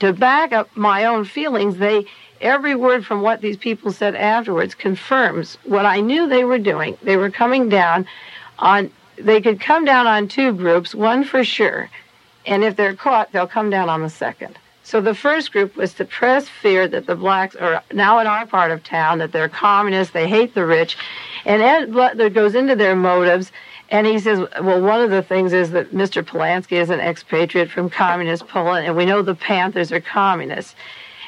To 0.00 0.12
back 0.12 0.52
up 0.52 0.74
my 0.76 1.04
own 1.04 1.24
feelings, 1.24 1.76
they 1.76 2.06
every 2.40 2.74
word 2.74 3.04
from 3.04 3.20
what 3.22 3.42
these 3.42 3.56
people 3.56 3.92
said 3.92 4.14
afterwards 4.14 4.74
confirms 4.74 5.58
what 5.64 5.84
I 5.86 6.00
knew 6.00 6.26
they 6.26 6.44
were 6.44 6.58
doing. 6.58 6.96
They 7.02 7.16
were 7.16 7.30
coming 7.30 7.68
down 7.68 8.06
on 8.58 8.90
they 9.16 9.40
could 9.42 9.60
come 9.60 9.84
down 9.84 10.06
on 10.06 10.28
two 10.28 10.52
groups, 10.52 10.94
one 10.94 11.24
for 11.24 11.44
sure 11.44 11.90
and 12.46 12.64
if 12.64 12.76
they're 12.76 12.94
caught, 12.94 13.32
they'll 13.32 13.46
come 13.46 13.70
down 13.70 13.88
on 13.88 14.02
the 14.02 14.10
second. 14.10 14.58
So 14.82 15.00
the 15.00 15.14
first 15.14 15.52
group 15.52 15.76
was 15.76 15.94
to 15.94 16.04
press 16.04 16.48
fear 16.48 16.88
that 16.88 17.06
the 17.06 17.14
blacks 17.14 17.54
are 17.54 17.82
now 17.92 18.18
in 18.18 18.26
our 18.26 18.46
part 18.46 18.72
of 18.72 18.82
town, 18.82 19.18
that 19.18 19.30
they're 19.30 19.48
communists, 19.48 20.12
they 20.12 20.28
hate 20.28 20.54
the 20.54 20.66
rich. 20.66 20.96
And 21.44 21.92
Butler 21.92 22.30
goes 22.30 22.54
into 22.54 22.74
their 22.74 22.96
motives, 22.96 23.52
and 23.90 24.06
he 24.06 24.18
says, 24.20 24.38
well, 24.60 24.80
one 24.80 25.00
of 25.00 25.10
the 25.10 25.22
things 25.22 25.52
is 25.52 25.72
that 25.72 25.92
Mr. 25.92 26.22
Polanski 26.22 26.80
is 26.80 26.90
an 26.90 27.00
expatriate 27.00 27.70
from 27.70 27.90
communist 27.90 28.46
Poland, 28.46 28.86
and 28.86 28.96
we 28.96 29.04
know 29.04 29.20
the 29.20 29.34
Panthers 29.34 29.90
are 29.90 30.00
communists. 30.00 30.76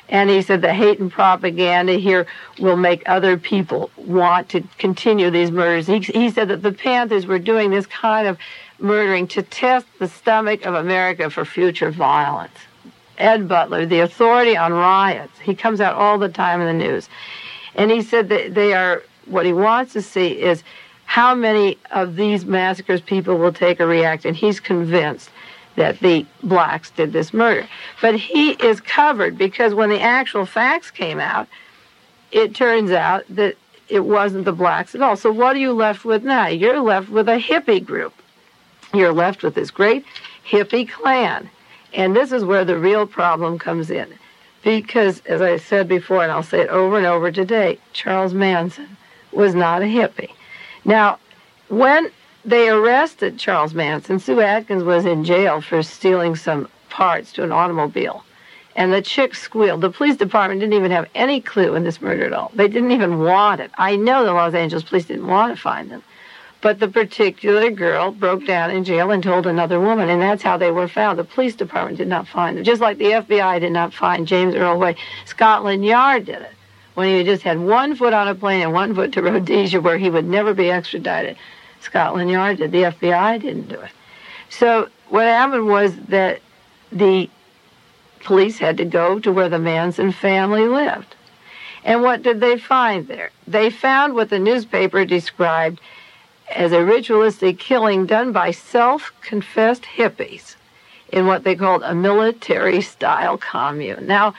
And 0.08 0.28
he 0.28 0.42
said 0.42 0.60
the 0.60 0.74
hate 0.74 1.00
and 1.00 1.10
propaganda 1.10 1.94
here 1.94 2.26
will 2.58 2.76
make 2.76 3.02
other 3.06 3.36
people 3.36 3.90
want 3.96 4.48
to 4.50 4.60
continue 4.78 5.30
these 5.30 5.50
murders. 5.50 5.86
He, 5.86 6.00
he 6.00 6.30
said 6.30 6.48
that 6.48 6.62
the 6.62 6.72
Panthers 6.72 7.26
were 7.26 7.38
doing 7.38 7.70
this 7.70 7.86
kind 7.86 8.28
of 8.28 8.38
murdering 8.78 9.26
to 9.28 9.42
test 9.42 9.86
the 9.98 10.08
stomach 10.08 10.66
of 10.66 10.74
America 10.74 11.30
for 11.30 11.44
future 11.44 11.90
violence. 11.90 12.58
Ed 13.16 13.48
Butler, 13.48 13.86
the 13.86 14.00
authority 14.00 14.56
on 14.56 14.72
riots, 14.72 15.38
he 15.40 15.54
comes 15.54 15.80
out 15.80 15.94
all 15.94 16.18
the 16.18 16.28
time 16.28 16.60
in 16.60 16.66
the 16.66 16.84
news. 16.84 17.08
And 17.74 17.90
he 17.90 18.02
said 18.02 18.28
that 18.28 18.54
they 18.54 18.74
are, 18.74 19.02
what 19.26 19.46
he 19.46 19.52
wants 19.52 19.92
to 19.94 20.02
see 20.02 20.40
is 20.40 20.62
how 21.12 21.34
many 21.34 21.76
of 21.90 22.16
these 22.16 22.46
massacres 22.46 23.02
people 23.02 23.36
will 23.36 23.52
take 23.52 23.78
or 23.82 23.86
react. 23.86 24.24
And 24.24 24.34
he's 24.34 24.58
convinced 24.58 25.28
that 25.76 26.00
the 26.00 26.24
blacks 26.42 26.88
did 26.88 27.12
this 27.12 27.34
murder. 27.34 27.68
But 28.00 28.14
he 28.14 28.52
is 28.52 28.80
covered 28.80 29.36
because 29.36 29.74
when 29.74 29.90
the 29.90 30.00
actual 30.00 30.46
facts 30.46 30.90
came 30.90 31.20
out, 31.20 31.48
it 32.30 32.54
turns 32.54 32.92
out 32.92 33.24
that 33.28 33.56
it 33.90 34.06
wasn't 34.06 34.46
the 34.46 34.54
blacks 34.54 34.94
at 34.94 35.02
all. 35.02 35.14
So 35.16 35.30
what 35.30 35.54
are 35.54 35.58
you 35.58 35.74
left 35.74 36.06
with 36.06 36.24
now? 36.24 36.46
You're 36.46 36.80
left 36.80 37.10
with 37.10 37.28
a 37.28 37.38
hippie 37.38 37.84
group. 37.84 38.14
You're 38.94 39.12
left 39.12 39.42
with 39.42 39.54
this 39.54 39.70
great 39.70 40.06
hippie 40.48 40.88
clan. 40.88 41.50
And 41.92 42.16
this 42.16 42.32
is 42.32 42.42
where 42.42 42.64
the 42.64 42.78
real 42.78 43.06
problem 43.06 43.58
comes 43.58 43.90
in. 43.90 44.08
Because, 44.64 45.20
as 45.26 45.42
I 45.42 45.58
said 45.58 45.88
before, 45.88 46.22
and 46.22 46.32
I'll 46.32 46.42
say 46.42 46.62
it 46.62 46.70
over 46.70 46.96
and 46.96 47.04
over 47.04 47.30
today, 47.30 47.78
Charles 47.92 48.32
Manson 48.32 48.96
was 49.30 49.54
not 49.54 49.82
a 49.82 49.84
hippie. 49.84 50.30
Now, 50.84 51.18
when 51.68 52.10
they 52.44 52.68
arrested 52.68 53.38
Charles 53.38 53.72
Manson, 53.72 54.18
Sue 54.18 54.40
Atkins 54.40 54.82
was 54.82 55.06
in 55.06 55.24
jail 55.24 55.60
for 55.60 55.82
stealing 55.82 56.34
some 56.34 56.68
parts 56.90 57.32
to 57.32 57.44
an 57.44 57.52
automobile. 57.52 58.24
And 58.74 58.92
the 58.92 59.02
chick 59.02 59.34
squealed. 59.34 59.82
The 59.82 59.90
police 59.90 60.16
department 60.16 60.60
didn't 60.60 60.74
even 60.74 60.90
have 60.90 61.08
any 61.14 61.40
clue 61.40 61.74
in 61.74 61.84
this 61.84 62.00
murder 62.00 62.24
at 62.24 62.32
all. 62.32 62.50
They 62.54 62.68
didn't 62.68 62.90
even 62.90 63.20
want 63.20 63.60
it. 63.60 63.70
I 63.76 63.96
know 63.96 64.24
the 64.24 64.32
Los 64.32 64.54
Angeles 64.54 64.82
police 64.82 65.04
didn't 65.04 65.26
want 65.26 65.54
to 65.54 65.60
find 65.60 65.90
them. 65.90 66.02
But 66.62 66.78
the 66.78 66.88
particular 66.88 67.70
girl 67.70 68.12
broke 68.12 68.46
down 68.46 68.70
in 68.70 68.84
jail 68.84 69.10
and 69.10 69.22
told 69.22 69.46
another 69.46 69.80
woman, 69.80 70.08
and 70.08 70.22
that's 70.22 70.42
how 70.42 70.56
they 70.56 70.70
were 70.70 70.88
found. 70.88 71.18
The 71.18 71.24
police 71.24 71.54
department 71.54 71.98
did 71.98 72.08
not 72.08 72.28
find 72.28 72.56
them, 72.56 72.64
just 72.64 72.80
like 72.80 72.98
the 72.98 73.10
FBI 73.10 73.60
did 73.60 73.72
not 73.72 73.92
find 73.92 74.26
James 74.26 74.54
Earl 74.54 74.78
Ray. 74.78 74.96
Scotland 75.26 75.84
Yard 75.84 76.24
did 76.24 76.40
it 76.40 76.52
when 76.94 77.16
he 77.16 77.24
just 77.24 77.42
had 77.42 77.58
one 77.58 77.94
foot 77.94 78.12
on 78.12 78.28
a 78.28 78.34
plane 78.34 78.62
and 78.62 78.72
one 78.72 78.94
foot 78.94 79.12
to 79.12 79.22
Rhodesia, 79.22 79.80
where 79.80 79.98
he 79.98 80.10
would 80.10 80.26
never 80.26 80.54
be 80.54 80.70
extradited. 80.70 81.36
Scotland 81.80 82.30
Yard 82.30 82.58
did. 82.58 82.72
The 82.72 82.82
FBI 82.82 83.40
didn't 83.40 83.68
do 83.68 83.80
it. 83.80 83.90
So 84.48 84.88
what 85.08 85.24
happened 85.24 85.66
was 85.66 85.96
that 86.08 86.40
the 86.90 87.28
police 88.20 88.58
had 88.58 88.76
to 88.76 88.84
go 88.84 89.18
to 89.18 89.32
where 89.32 89.48
the 89.48 89.58
Manson 89.58 90.12
family 90.12 90.66
lived. 90.68 91.16
And 91.84 92.02
what 92.02 92.22
did 92.22 92.40
they 92.40 92.58
find 92.58 93.08
there? 93.08 93.30
They 93.46 93.70
found 93.70 94.14
what 94.14 94.30
the 94.30 94.38
newspaper 94.38 95.04
described 95.04 95.80
as 96.54 96.72
a 96.72 96.84
ritualistic 96.84 97.58
killing 97.58 98.06
done 98.06 98.32
by 98.32 98.52
self 98.52 99.12
confessed 99.20 99.82
hippies 99.96 100.56
in 101.08 101.26
what 101.26 101.44
they 101.44 101.56
called 101.56 101.82
a 101.82 101.94
military 101.94 102.80
style 102.80 103.36
commune. 103.36 104.06
Now, 104.06 104.34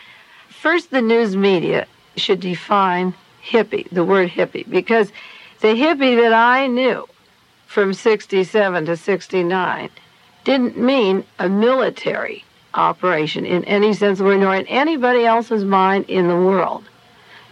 first, 0.50 0.92
the 0.92 1.02
news 1.02 1.36
media 1.36 1.88
should 2.16 2.40
define 2.40 3.14
hippie, 3.44 3.90
the 3.90 4.04
word 4.04 4.30
hippie, 4.30 4.70
because 4.70 5.12
the 5.62 5.70
hippie 5.70 6.16
that 6.22 6.34
I 6.34 6.68
knew 6.68 7.08
from 7.68 7.94
67 7.94 8.86
to 8.86 8.98
69 8.98 9.90
didn't 10.44 10.78
mean 10.78 11.24
a 11.40 11.50
military 11.50 12.44
operation 12.74 13.46
in 13.46 13.64
any 13.66 13.94
sense 13.94 14.20
of 14.20 14.26
the 14.26 14.32
word, 14.32 14.40
nor 14.40 14.56
in 14.56 14.68
anybody 14.68 15.26
else's 15.26 15.64
mind 15.64 16.06
in 16.08 16.28
the 16.28 16.36
world 16.36 16.84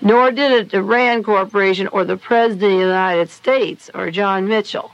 nor 0.01 0.31
did 0.31 0.51
it 0.51 0.71
the 0.71 0.81
Rand 0.81 1.25
Corporation 1.25 1.87
or 1.87 2.03
the 2.03 2.17
President 2.17 2.63
of 2.63 2.79
the 2.79 2.85
United 2.85 3.29
States 3.29 3.89
or 3.93 4.09
John 4.09 4.47
Mitchell. 4.47 4.91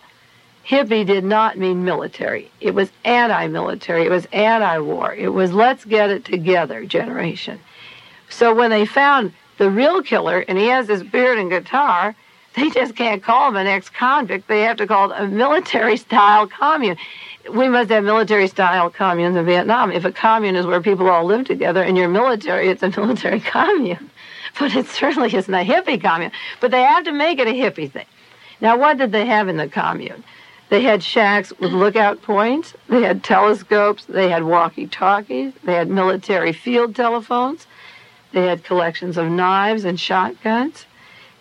Hippie 0.68 1.06
did 1.06 1.24
not 1.24 1.58
mean 1.58 1.86
military. 1.86 2.52
It 2.60 2.76
was 2.76 2.92
anti 3.06 3.48
military. 3.48 4.06
It 4.06 4.12
was 4.12 4.28
anti 4.34 4.80
war. 4.80 5.14
It 5.14 5.30
was 5.30 5.54
let's 5.54 5.86
get 5.86 6.10
it 6.10 6.26
together 6.26 6.86
generation. 6.86 7.60
So 8.30 8.54
when 8.54 8.70
they 8.70 8.86
found 8.86 9.32
the 9.58 9.70
real 9.70 10.02
killer 10.02 10.44
and 10.48 10.58
he 10.58 10.68
has 10.68 10.88
this 10.88 11.04
beard 11.04 11.38
and 11.38 11.50
guitar, 11.50 12.16
they 12.56 12.70
just 12.70 12.96
can't 12.96 13.22
call 13.22 13.50
him 13.50 13.56
an 13.56 13.68
ex 13.68 13.90
convict. 13.90 14.48
They 14.48 14.62
have 14.62 14.78
to 14.78 14.88
call 14.88 15.12
it 15.12 15.20
a 15.20 15.28
military 15.28 15.98
style 15.98 16.48
commune. 16.48 16.98
We 17.50 17.70
must 17.70 17.90
have 17.92 18.04
military 18.04 18.48
style 18.48 18.90
communes 18.90 19.36
in 19.36 19.46
Vietnam. 19.46 19.92
If 19.92 20.06
a 20.06 20.12
commune 20.12 20.56
is 20.56 20.66
where 20.66 20.82
people 20.82 21.10
all 21.10 21.24
live 21.26 21.46
together 21.46 21.84
and 21.84 21.96
you're 21.96 22.10
military, 22.10 22.68
it's 22.70 22.84
a 22.84 22.90
military 22.90 23.40
commune 23.56 24.10
but 24.60 24.76
it 24.76 24.88
certainly 24.88 25.34
isn't 25.34 25.54
a 25.54 25.64
hippie 25.64 26.02
commune. 26.02 26.32
But 26.60 26.72
they 26.72 26.82
have 26.82 27.04
to 27.06 27.12
make 27.12 27.40
it 27.40 27.48
a 27.48 27.52
hippie 27.52 27.92
thing. 27.92 28.06
Now, 28.60 28.78
what 28.78 28.98
did 28.98 29.12
they 29.12 29.26
have 29.26 29.48
in 29.48 29.58
the 29.58 29.68
commune? 29.68 30.24
They 30.70 30.82
had 30.82 31.02
shacks 31.02 31.54
with 31.60 31.72
lookout 31.72 32.22
points, 32.22 32.74
they 32.90 33.02
had 33.02 33.24
telescopes, 33.24 34.06
they 34.06 34.30
had 34.30 34.44
walkie 34.44 34.88
talkies, 34.88 35.54
they 35.64 35.76
had 35.76 35.90
military 35.90 36.52
field 36.52 36.94
telephones, 36.96 37.67
they 38.32 38.46
had 38.46 38.64
collections 38.64 39.18
of 39.18 39.30
knives 39.30 39.86
and 39.86 40.00
shotguns, 40.00 40.86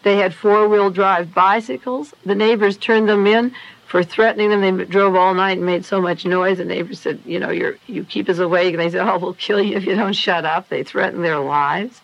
they 0.03 0.17
had 0.17 0.35
four 0.35 0.69
wheel 0.69 0.91
drive 0.91 1.35
bicycles. 1.35 2.15
The 2.25 2.35
neighbors 2.35 2.77
turned 2.77 3.09
them 3.09 3.27
in 3.27 3.53
for 3.87 4.05
threatening 4.05 4.51
them. 4.51 4.61
They 4.61 4.85
drove 4.85 5.17
all 5.17 5.35
night 5.35 5.57
and 5.57 5.67
made 5.67 5.85
so 5.85 6.01
much 6.01 6.25
noise. 6.25 6.59
The 6.59 6.65
neighbors 6.65 7.01
said, 7.01 7.21
You 7.25 7.41
know, 7.41 7.51
you're, 7.51 7.77
you 7.87 8.05
keep 8.05 8.29
us 8.29 8.39
awake. 8.39 8.73
And 8.73 8.81
they 8.81 8.91
said, 8.91 9.07
Oh, 9.07 9.19
we'll 9.19 9.35
kill 9.35 9.61
you 9.61 9.77
if 9.77 9.85
you 9.85 9.97
don't 9.97 10.13
shut 10.13 10.45
up. 10.45 10.69
They 10.69 10.85
threatened 10.85 11.25
their 11.25 11.41
lives. 11.41 12.01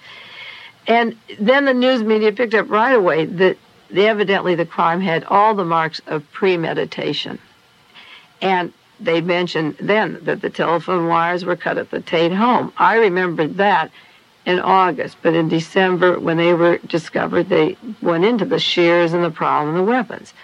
And 0.87 1.17
then 1.39 1.65
the 1.65 1.75
news 1.75 2.03
media 2.03 2.33
picked 2.33 2.55
up 2.55 2.69
right 2.69 2.95
away 2.95 3.27
that 3.27 3.57
evidently 3.95 4.55
the 4.55 4.67
crime 4.67 5.01
had 5.01 5.25
all 5.25 5.55
the 5.55 5.65
marks 5.65 6.01
of 6.07 6.29
premeditation. 6.33 7.39
And 8.41 8.73
they 8.99 9.21
mentioned 9.21 9.77
then 9.79 10.19
that 10.23 10.41
the 10.41 10.51
telephone 10.51 11.07
wires 11.07 11.45
were 11.45 11.57
cut 11.57 11.79
at 11.79 11.91
the 11.91 12.01
Tate 12.01 12.33
home. 12.33 12.73
I 12.77 12.97
remembered 12.97 13.59
that 13.59 13.91
in 14.45 14.59
August, 14.59 15.17
but 15.23 15.35
in 15.35 15.49
December, 15.49 16.19
when 16.19 16.37
they 16.37 16.53
were 16.53 16.79
discovered, 16.79 17.49
they 17.49 17.77
went 18.01 18.25
into 18.25 18.45
the 18.45 18.59
shears 18.59 19.13
and 19.13 19.23
the 19.23 19.31
problem 19.31 19.77
and 19.77 19.87
the 19.87 19.91
weapons. 19.91 20.35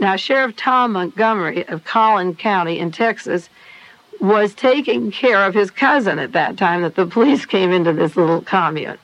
Now, 0.00 0.16
Sheriff 0.16 0.56
Tom 0.56 0.92
Montgomery 0.92 1.66
of 1.68 1.84
Collin 1.84 2.34
County 2.34 2.78
in 2.78 2.90
Texas 2.90 3.48
was 4.20 4.54
taking 4.54 5.10
care 5.10 5.44
of 5.44 5.54
his 5.54 5.70
cousin 5.70 6.18
at 6.18 6.32
that 6.32 6.56
time 6.56 6.82
that 6.82 6.96
the 6.96 7.06
police 7.06 7.46
came 7.46 7.70
into 7.70 7.92
this 7.92 8.16
little 8.16 8.42
commune 8.42 8.98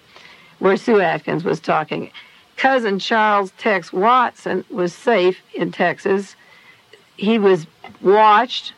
where 0.59 0.77
Sue 0.77 1.01
Atkins 1.01 1.45
was 1.45 1.59
talking. 1.61 2.11
Cousin 2.57 2.99
Charles 2.99 3.51
Tex 3.59 3.93
Watson 3.93 4.65
was 4.71 4.95
safe 4.95 5.38
in 5.55 5.73
Texas. 5.73 6.37
He 7.17 7.37
was 7.38 7.67
watched 8.01 8.73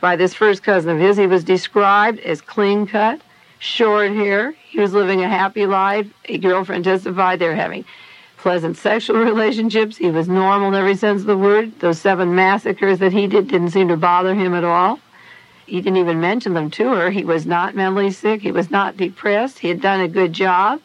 by 0.00 0.16
this 0.16 0.34
first 0.34 0.62
cousin 0.62 0.90
of 0.90 0.98
his. 0.98 1.16
He 1.16 1.26
was 1.26 1.44
described 1.44 2.18
as 2.20 2.40
clean 2.40 2.86
cut, 2.86 3.20
short 3.58 4.12
hair. 4.12 4.52
He 4.70 4.80
was 4.80 4.92
living 4.92 5.22
a 5.22 5.28
happy 5.28 5.66
life. 5.66 6.06
A 6.26 6.38
girlfriend 6.38 6.84
testified 6.84 7.38
they 7.38 7.48
were 7.48 7.54
having 7.54 7.84
pleasant 8.36 8.76
sexual 8.76 9.16
relationships. 9.24 9.96
He 9.96 10.10
was 10.10 10.28
normal 10.28 10.68
in 10.68 10.74
every 10.74 10.96
sense 10.96 11.22
of 11.22 11.26
the 11.26 11.36
word. 11.36 11.78
Those 11.80 12.00
seven 12.00 12.34
massacres 12.34 12.98
that 13.00 13.12
he 13.12 13.26
did 13.26 13.48
didn't 13.48 13.70
seem 13.70 13.88
to 13.88 13.96
bother 13.96 14.34
him 14.34 14.54
at 14.54 14.64
all. 14.64 15.00
He 15.66 15.82
didn't 15.82 15.98
even 15.98 16.20
mention 16.20 16.54
them 16.54 16.70
to 16.72 16.88
her. 16.94 17.10
He 17.10 17.24
was 17.24 17.44
not 17.44 17.74
mentally 17.74 18.10
sick. 18.10 18.40
He 18.40 18.52
was 18.52 18.70
not 18.70 18.96
depressed. 18.96 19.58
He 19.58 19.68
had 19.68 19.82
done 19.82 20.00
a 20.00 20.08
good 20.08 20.32
job. 20.32 20.80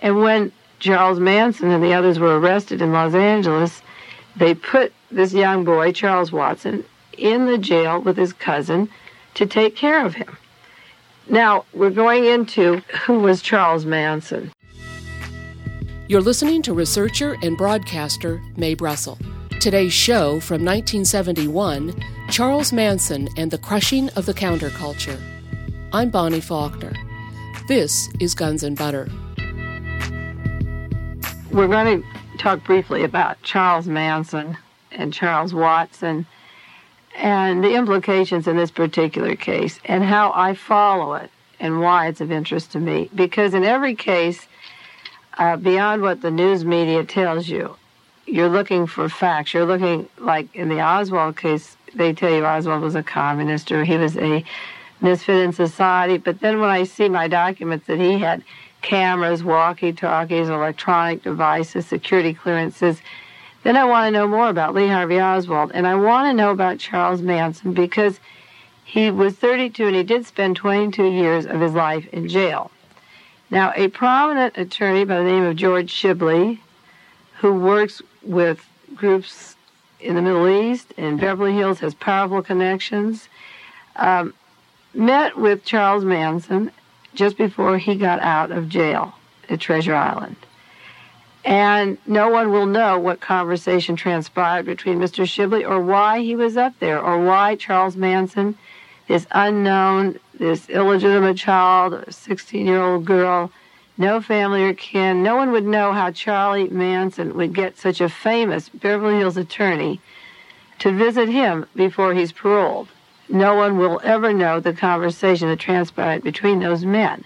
And 0.00 0.20
when 0.20 0.50
Charles 0.80 1.20
Manson 1.20 1.70
and 1.70 1.84
the 1.84 1.94
others 1.94 2.18
were 2.18 2.40
arrested 2.40 2.82
in 2.82 2.92
Los 2.92 3.14
Angeles, 3.14 3.80
they 4.34 4.54
put 4.54 4.92
this 5.12 5.32
young 5.32 5.64
boy, 5.64 5.92
Charles 5.92 6.32
Watson, 6.32 6.84
in 7.16 7.46
the 7.46 7.58
jail 7.58 8.00
with 8.00 8.16
his 8.16 8.32
cousin 8.32 8.88
to 9.34 9.46
take 9.46 9.76
care 9.76 10.04
of 10.04 10.14
him. 10.14 10.36
Now, 11.28 11.64
we're 11.72 11.90
going 11.90 12.24
into 12.24 12.76
who 13.06 13.20
was 13.20 13.42
Charles 13.42 13.86
Manson. 13.86 14.52
You're 16.08 16.20
listening 16.20 16.62
to 16.62 16.74
researcher 16.74 17.36
and 17.42 17.56
broadcaster 17.56 18.42
Mae 18.56 18.74
Brussell. 18.74 19.18
Today's 19.60 19.92
show 19.92 20.40
from 20.40 20.64
1971 20.64 21.94
Charles 22.30 22.72
Manson 22.72 23.28
and 23.36 23.50
the 23.50 23.58
Crushing 23.58 24.08
of 24.10 24.26
the 24.26 24.34
Counterculture. 24.34 25.20
I'm 25.92 26.10
Bonnie 26.10 26.40
Faulkner. 26.40 26.92
This 27.68 28.08
is 28.20 28.34
Guns 28.34 28.62
and 28.62 28.76
Butter 28.76 29.08
we're 31.52 31.68
going 31.68 32.02
to 32.02 32.38
talk 32.38 32.64
briefly 32.64 33.04
about 33.04 33.40
Charles 33.42 33.86
Manson 33.86 34.56
and 34.90 35.12
Charles 35.12 35.52
Watson 35.52 36.26
and 37.16 37.62
the 37.62 37.74
implications 37.74 38.46
in 38.46 38.56
this 38.56 38.70
particular 38.70 39.36
case 39.36 39.78
and 39.84 40.02
how 40.04 40.32
I 40.34 40.54
follow 40.54 41.14
it 41.14 41.30
and 41.60 41.80
why 41.80 42.08
it's 42.08 42.20
of 42.20 42.32
interest 42.32 42.72
to 42.72 42.80
me. 42.80 43.10
Because 43.14 43.54
in 43.54 43.64
every 43.64 43.94
case, 43.94 44.46
uh, 45.38 45.56
beyond 45.56 46.02
what 46.02 46.22
the 46.22 46.30
news 46.30 46.64
media 46.64 47.04
tells 47.04 47.48
you, 47.48 47.76
you're 48.26 48.48
looking 48.48 48.86
for 48.86 49.08
facts. 49.08 49.54
You're 49.54 49.66
looking, 49.66 50.08
like 50.18 50.54
in 50.54 50.68
the 50.68 50.80
Oswald 50.80 51.36
case, 51.36 51.76
they 51.94 52.12
tell 52.12 52.30
you 52.30 52.44
Oswald 52.44 52.82
was 52.82 52.94
a 52.94 53.02
communist 53.02 53.70
or 53.70 53.84
he 53.84 53.96
was 53.96 54.16
a 54.16 54.44
misfit 55.00 55.36
in 55.36 55.52
society. 55.52 56.18
But 56.18 56.40
then 56.40 56.60
when 56.60 56.70
I 56.70 56.84
see 56.84 57.08
my 57.08 57.28
documents 57.28 57.86
that 57.86 57.98
he 57.98 58.18
had 58.18 58.42
cameras, 58.80 59.44
walkie 59.44 59.92
talkies, 59.92 60.48
electronic 60.48 61.22
devices, 61.22 61.86
security 61.86 62.34
clearances. 62.34 63.00
Then 63.62 63.76
I 63.76 63.84
want 63.84 64.08
to 64.08 64.10
know 64.10 64.26
more 64.26 64.48
about 64.48 64.74
Lee 64.74 64.88
Harvey 64.88 65.20
Oswald. 65.20 65.70
And 65.74 65.86
I 65.86 65.94
want 65.94 66.28
to 66.28 66.34
know 66.34 66.50
about 66.50 66.78
Charles 66.78 67.22
Manson 67.22 67.72
because 67.72 68.18
he 68.84 69.10
was 69.10 69.34
32 69.34 69.86
and 69.86 69.96
he 69.96 70.02
did 70.02 70.26
spend 70.26 70.56
22 70.56 71.04
years 71.04 71.46
of 71.46 71.60
his 71.60 71.72
life 71.72 72.06
in 72.12 72.28
jail. 72.28 72.70
Now, 73.50 73.72
a 73.76 73.88
prominent 73.88 74.56
attorney 74.56 75.04
by 75.04 75.18
the 75.18 75.24
name 75.24 75.44
of 75.44 75.56
George 75.56 75.92
Shibley, 75.92 76.58
who 77.38 77.54
works 77.54 78.02
with 78.22 78.66
groups 78.94 79.56
in 80.00 80.14
the 80.14 80.22
Middle 80.22 80.48
East 80.48 80.92
and 80.96 81.20
Beverly 81.20 81.52
Hills, 81.52 81.80
has 81.80 81.94
powerful 81.94 82.42
connections, 82.42 83.28
um, 83.96 84.34
met 84.94 85.36
with 85.36 85.64
Charles 85.64 86.04
Manson 86.04 86.72
just 87.14 87.36
before 87.36 87.78
he 87.78 87.94
got 87.94 88.20
out 88.20 88.50
of 88.50 88.68
jail 88.68 89.14
at 89.48 89.60
Treasure 89.60 89.94
Island. 89.94 90.36
And 91.44 91.98
no 92.06 92.28
one 92.28 92.52
will 92.52 92.66
know 92.66 92.98
what 92.98 93.20
conversation 93.20 93.96
transpired 93.96 94.64
between 94.64 94.98
Mr. 94.98 95.24
Shibley 95.24 95.68
or 95.68 95.80
why 95.80 96.20
he 96.20 96.36
was 96.36 96.56
up 96.56 96.78
there 96.78 97.00
or 97.00 97.24
why 97.24 97.56
Charles 97.56 97.96
Manson, 97.96 98.56
this 99.08 99.26
unknown, 99.32 100.20
this 100.38 100.68
illegitimate 100.68 101.36
child, 101.36 101.94
a 101.94 102.12
16 102.12 102.64
year 102.66 102.80
old 102.80 103.04
girl, 103.04 103.50
no 103.98 104.20
family 104.20 104.62
or 104.62 104.74
kin, 104.74 105.22
no 105.22 105.36
one 105.36 105.50
would 105.50 105.66
know 105.66 105.92
how 105.92 106.10
Charlie 106.10 106.68
Manson 106.68 107.34
would 107.34 107.54
get 107.54 107.76
such 107.76 108.00
a 108.00 108.08
famous 108.08 108.68
Beverly 108.68 109.18
Hills 109.18 109.36
attorney 109.36 110.00
to 110.78 110.92
visit 110.92 111.28
him 111.28 111.66
before 111.74 112.14
he's 112.14 112.32
paroled. 112.32 112.88
No 113.28 113.54
one 113.54 113.78
will 113.78 114.00
ever 114.04 114.32
know 114.32 114.60
the 114.60 114.72
conversation 114.72 115.48
that 115.48 115.58
transpired 115.58 116.22
between 116.22 116.60
those 116.60 116.84
men. 116.84 117.24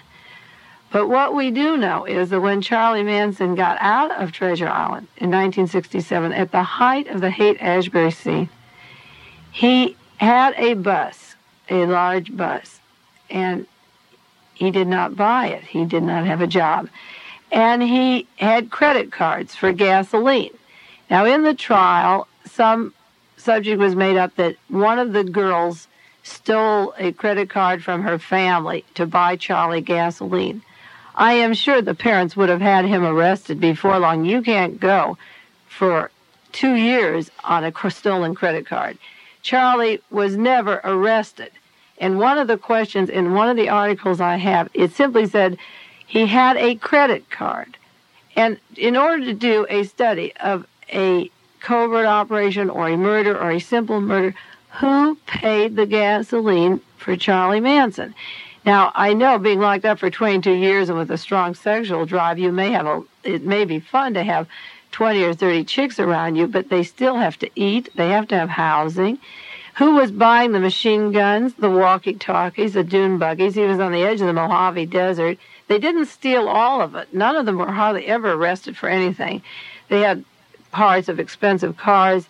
But 0.96 1.10
what 1.10 1.34
we 1.34 1.50
do 1.50 1.76
know 1.76 2.06
is 2.06 2.30
that 2.30 2.40
when 2.40 2.62
Charlie 2.62 3.02
Manson 3.02 3.54
got 3.54 3.76
out 3.80 4.12
of 4.12 4.32
Treasure 4.32 4.66
Island 4.66 5.08
in 5.18 5.30
1967, 5.30 6.32
at 6.32 6.52
the 6.52 6.62
height 6.62 7.06
of 7.08 7.20
the 7.20 7.28
Haight 7.28 7.60
Ashbury 7.60 8.10
scene, 8.10 8.48
he 9.52 9.94
had 10.16 10.54
a 10.56 10.72
bus, 10.72 11.36
a 11.68 11.84
large 11.84 12.34
bus, 12.34 12.80
and 13.28 13.66
he 14.54 14.70
did 14.70 14.88
not 14.88 15.16
buy 15.16 15.48
it. 15.48 15.64
He 15.64 15.84
did 15.84 16.02
not 16.02 16.24
have 16.24 16.40
a 16.40 16.46
job. 16.46 16.88
And 17.52 17.82
he 17.82 18.26
had 18.36 18.70
credit 18.70 19.12
cards 19.12 19.54
for 19.54 19.72
gasoline. 19.72 20.56
Now, 21.10 21.26
in 21.26 21.42
the 21.42 21.52
trial, 21.52 22.26
some 22.46 22.94
subject 23.36 23.78
was 23.78 23.94
made 23.94 24.16
up 24.16 24.34
that 24.36 24.56
one 24.68 24.98
of 24.98 25.12
the 25.12 25.24
girls 25.24 25.88
stole 26.22 26.94
a 26.96 27.12
credit 27.12 27.50
card 27.50 27.84
from 27.84 28.00
her 28.00 28.18
family 28.18 28.86
to 28.94 29.04
buy 29.04 29.36
Charlie 29.36 29.82
gasoline. 29.82 30.62
I 31.16 31.34
am 31.34 31.54
sure 31.54 31.80
the 31.80 31.94
parents 31.94 32.36
would 32.36 32.48
have 32.48 32.60
had 32.60 32.84
him 32.84 33.04
arrested 33.04 33.60
before 33.60 33.98
long. 33.98 34.24
You 34.24 34.42
can't 34.42 34.78
go 34.78 35.16
for 35.66 36.10
two 36.52 36.74
years 36.74 37.30
on 37.44 37.64
a 37.64 37.90
stolen 37.90 38.34
credit 38.34 38.66
card. 38.66 38.98
Charlie 39.42 40.00
was 40.10 40.36
never 40.36 40.80
arrested. 40.84 41.52
And 41.98 42.18
one 42.18 42.36
of 42.36 42.48
the 42.48 42.58
questions 42.58 43.08
in 43.08 43.32
one 43.32 43.48
of 43.48 43.56
the 43.56 43.70
articles 43.70 44.20
I 44.20 44.36
have, 44.36 44.68
it 44.74 44.92
simply 44.92 45.26
said 45.26 45.56
he 46.06 46.26
had 46.26 46.56
a 46.56 46.74
credit 46.74 47.30
card. 47.30 47.76
And 48.34 48.58
in 48.76 48.96
order 48.96 49.24
to 49.24 49.32
do 49.32 49.66
a 49.70 49.84
study 49.84 50.36
of 50.36 50.66
a 50.92 51.30
covert 51.60 52.06
operation 52.06 52.68
or 52.68 52.88
a 52.88 52.96
murder 52.96 53.38
or 53.38 53.52
a 53.52 53.60
simple 53.60 54.00
murder, 54.00 54.34
who 54.80 55.14
paid 55.26 55.76
the 55.76 55.86
gasoline 55.86 56.82
for 56.98 57.16
Charlie 57.16 57.60
Manson? 57.60 58.14
Now, 58.66 58.90
I 58.96 59.14
know 59.14 59.38
being 59.38 59.60
locked 59.60 59.84
up 59.84 60.00
for 60.00 60.10
22 60.10 60.50
years 60.50 60.88
and 60.88 60.98
with 60.98 61.12
a 61.12 61.16
strong 61.16 61.54
sexual 61.54 62.04
drive, 62.04 62.40
you 62.40 62.50
may 62.50 62.72
have 62.72 62.84
a, 62.84 63.02
it 63.22 63.44
may 63.44 63.64
be 63.64 63.78
fun 63.78 64.14
to 64.14 64.24
have 64.24 64.48
20 64.90 65.22
or 65.22 65.34
30 65.34 65.62
chicks 65.64 66.00
around 66.00 66.34
you, 66.34 66.48
but 66.48 66.68
they 66.68 66.82
still 66.82 67.16
have 67.16 67.38
to 67.38 67.50
eat, 67.54 67.88
they 67.94 68.10
have 68.10 68.26
to 68.28 68.34
have 68.36 68.48
housing. 68.48 69.20
Who 69.76 69.94
was 69.94 70.10
buying 70.10 70.50
the 70.50 70.58
machine 70.58 71.12
guns, 71.12 71.54
the 71.54 71.70
walkie 71.70 72.14
talkies, 72.14 72.72
the 72.72 72.82
dune 72.82 73.18
buggies? 73.18 73.54
He 73.54 73.62
was 73.62 73.78
on 73.78 73.92
the 73.92 74.02
edge 74.02 74.20
of 74.20 74.26
the 74.26 74.32
Mojave 74.32 74.86
Desert. 74.86 75.38
They 75.68 75.78
didn't 75.78 76.06
steal 76.06 76.48
all 76.48 76.80
of 76.80 76.96
it. 76.96 77.14
None 77.14 77.36
of 77.36 77.46
them 77.46 77.58
were 77.58 77.70
hardly 77.70 78.06
ever 78.06 78.32
arrested 78.32 78.76
for 78.76 78.88
anything. 78.88 79.42
They 79.88 80.00
had 80.00 80.24
parts 80.72 81.08
of 81.08 81.20
expensive 81.20 81.76
cars. 81.76 82.26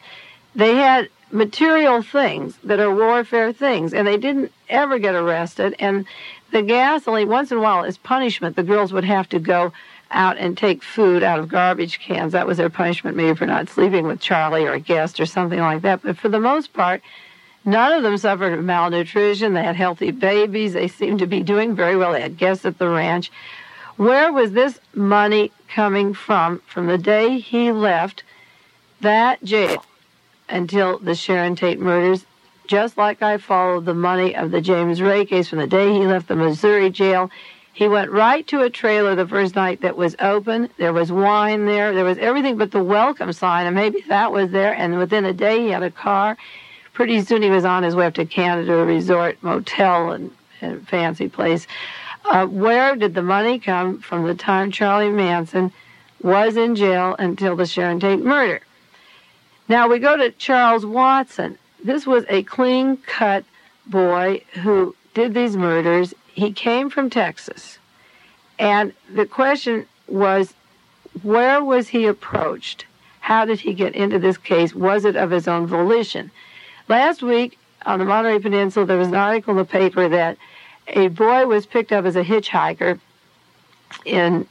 They 0.54 0.74
had 0.74 1.08
material 1.30 2.02
things 2.02 2.58
that 2.64 2.80
are 2.80 2.94
warfare 2.94 3.52
things, 3.52 3.94
and 3.94 4.06
they 4.06 4.18
didn't 4.18 4.52
ever 4.68 4.98
get 4.98 5.14
arrested. 5.14 5.74
And 5.78 6.06
the 6.52 6.62
gasoline, 6.62 7.28
once 7.28 7.50
in 7.50 7.58
a 7.58 7.60
while, 7.60 7.84
as 7.84 7.98
punishment, 7.98 8.56
the 8.56 8.62
girls 8.62 8.92
would 8.92 9.04
have 9.04 9.28
to 9.30 9.38
go 9.38 9.72
out 10.10 10.38
and 10.38 10.56
take 10.56 10.82
food 10.82 11.22
out 11.22 11.38
of 11.38 11.48
garbage 11.48 11.98
cans. 11.98 12.32
That 12.32 12.46
was 12.46 12.58
their 12.58 12.70
punishment, 12.70 13.16
maybe 13.16 13.36
for 13.36 13.46
not 13.46 13.68
sleeping 13.68 14.06
with 14.06 14.20
Charlie 14.20 14.64
or 14.64 14.74
a 14.74 14.80
guest 14.80 15.18
or 15.18 15.26
something 15.26 15.58
like 15.58 15.82
that. 15.82 16.02
But 16.02 16.16
for 16.16 16.28
the 16.28 16.40
most 16.40 16.72
part, 16.72 17.02
none 17.64 17.92
of 17.92 18.02
them 18.02 18.16
suffered 18.16 18.62
malnutrition. 18.62 19.54
They 19.54 19.64
had 19.64 19.76
healthy 19.76 20.12
babies. 20.12 20.74
They 20.74 20.88
seemed 20.88 21.18
to 21.18 21.26
be 21.26 21.42
doing 21.42 21.74
very 21.74 21.96
well. 21.96 22.12
They 22.12 22.22
had 22.22 22.38
guests 22.38 22.64
at 22.64 22.78
the 22.78 22.88
ranch. 22.88 23.32
Where 23.96 24.32
was 24.32 24.52
this 24.52 24.78
money 24.94 25.50
coming 25.68 26.14
from 26.14 26.60
from 26.66 26.86
the 26.86 26.98
day 26.98 27.38
he 27.38 27.72
left 27.72 28.22
that 29.00 29.42
jail 29.42 29.84
until 30.48 30.98
the 30.98 31.14
Sharon 31.14 31.56
Tate 31.56 31.80
murders, 31.80 32.24
just 32.66 32.96
like 32.96 33.22
I 33.22 33.38
followed 33.38 33.84
the 33.84 33.94
money 33.94 34.34
of 34.34 34.50
the 34.50 34.60
James 34.60 35.00
Ray 35.00 35.24
case 35.24 35.48
from 35.48 35.58
the 35.58 35.66
day 35.66 35.92
he 35.92 36.06
left 36.06 36.28
the 36.28 36.36
Missouri 36.36 36.90
jail. 36.90 37.30
He 37.72 37.88
went 37.88 38.10
right 38.10 38.46
to 38.48 38.62
a 38.62 38.70
trailer 38.70 39.14
the 39.14 39.28
first 39.28 39.54
night 39.54 39.82
that 39.82 39.96
was 39.96 40.16
open. 40.18 40.70
There 40.78 40.92
was 40.92 41.12
wine 41.12 41.66
there. 41.66 41.94
There 41.94 42.04
was 42.04 42.18
everything 42.18 42.56
but 42.56 42.70
the 42.70 42.82
welcome 42.82 43.32
sign, 43.32 43.66
and 43.66 43.76
maybe 43.76 44.02
that 44.08 44.32
was 44.32 44.50
there. 44.50 44.72
And 44.74 44.98
within 44.98 45.24
a 45.24 45.32
day, 45.32 45.60
he 45.60 45.68
had 45.68 45.82
a 45.82 45.90
car. 45.90 46.38
Pretty 46.94 47.22
soon, 47.22 47.42
he 47.42 47.50
was 47.50 47.66
on 47.66 47.82
his 47.82 47.94
way 47.94 48.06
up 48.06 48.14
to 48.14 48.24
Canada 48.24 48.72
a 48.78 48.84
Resort 48.86 49.42
Motel 49.42 50.12
and, 50.12 50.30
and 50.62 50.88
fancy 50.88 51.28
place. 51.28 51.66
Uh, 52.24 52.46
where 52.46 52.96
did 52.96 53.14
the 53.14 53.22
money 53.22 53.58
come 53.58 54.00
from 54.00 54.26
the 54.26 54.34
time 54.34 54.70
Charlie 54.70 55.10
Manson 55.10 55.70
was 56.22 56.56
in 56.56 56.74
jail 56.74 57.14
until 57.18 57.56
the 57.56 57.66
Sharon 57.66 58.00
Tate 58.00 58.24
murder? 58.24 58.62
Now 59.68 59.88
we 59.88 59.98
go 59.98 60.16
to 60.16 60.30
Charles 60.30 60.86
Watson. 60.86 61.58
This 61.86 62.04
was 62.04 62.24
a 62.28 62.42
clean 62.42 62.96
cut 62.96 63.44
boy 63.86 64.42
who 64.54 64.96
did 65.14 65.34
these 65.34 65.56
murders. 65.56 66.14
He 66.34 66.52
came 66.52 66.90
from 66.90 67.10
Texas. 67.10 67.78
And 68.58 68.92
the 69.08 69.24
question 69.24 69.86
was 70.08 70.52
where 71.22 71.62
was 71.62 71.86
he 71.86 72.06
approached? 72.06 72.86
How 73.20 73.44
did 73.44 73.60
he 73.60 73.72
get 73.72 73.94
into 73.94 74.18
this 74.18 74.36
case? 74.36 74.74
Was 74.74 75.04
it 75.04 75.14
of 75.14 75.30
his 75.30 75.46
own 75.46 75.68
volition? 75.68 76.32
Last 76.88 77.22
week 77.22 77.56
on 77.84 78.00
the 78.00 78.04
Monterey 78.04 78.40
Peninsula, 78.40 78.84
there 78.84 78.98
was 78.98 79.06
an 79.06 79.14
article 79.14 79.52
in 79.52 79.58
the 79.58 79.64
paper 79.64 80.08
that 80.08 80.38
a 80.88 81.06
boy 81.06 81.46
was 81.46 81.66
picked 81.66 81.92
up 81.92 82.04
as 82.04 82.16
a 82.16 82.24
hitchhiker 82.24 82.98
in 84.04 84.44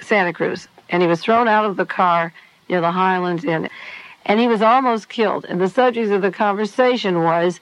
Santa 0.00 0.32
Cruz, 0.32 0.66
and 0.88 1.02
he 1.02 1.08
was 1.08 1.20
thrown 1.20 1.46
out 1.46 1.66
of 1.66 1.76
the 1.76 1.84
car 1.84 2.32
near 2.70 2.80
the 2.80 2.90
Highlands 2.90 3.44
Inn 3.44 3.68
and 4.26 4.40
he 4.40 4.48
was 4.48 4.62
almost 4.62 5.08
killed. 5.08 5.44
And 5.44 5.60
the 5.60 5.68
subject 5.68 6.10
of 6.10 6.22
the 6.22 6.32
conversation 6.32 7.22
was 7.22 7.60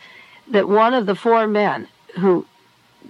that 0.48 0.68
one 0.68 0.94
of 0.94 1.06
the 1.06 1.14
four 1.14 1.46
men 1.46 1.88
who 2.18 2.46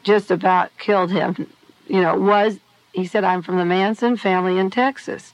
just 0.02 0.30
about 0.30 0.76
killed 0.78 1.10
him, 1.10 1.50
you 1.86 2.00
know, 2.00 2.16
was, 2.16 2.58
he 2.92 3.06
said, 3.06 3.24
I'm 3.24 3.42
from 3.42 3.58
the 3.58 3.64
Manson 3.64 4.16
family 4.16 4.58
in 4.58 4.70
Texas. 4.70 5.32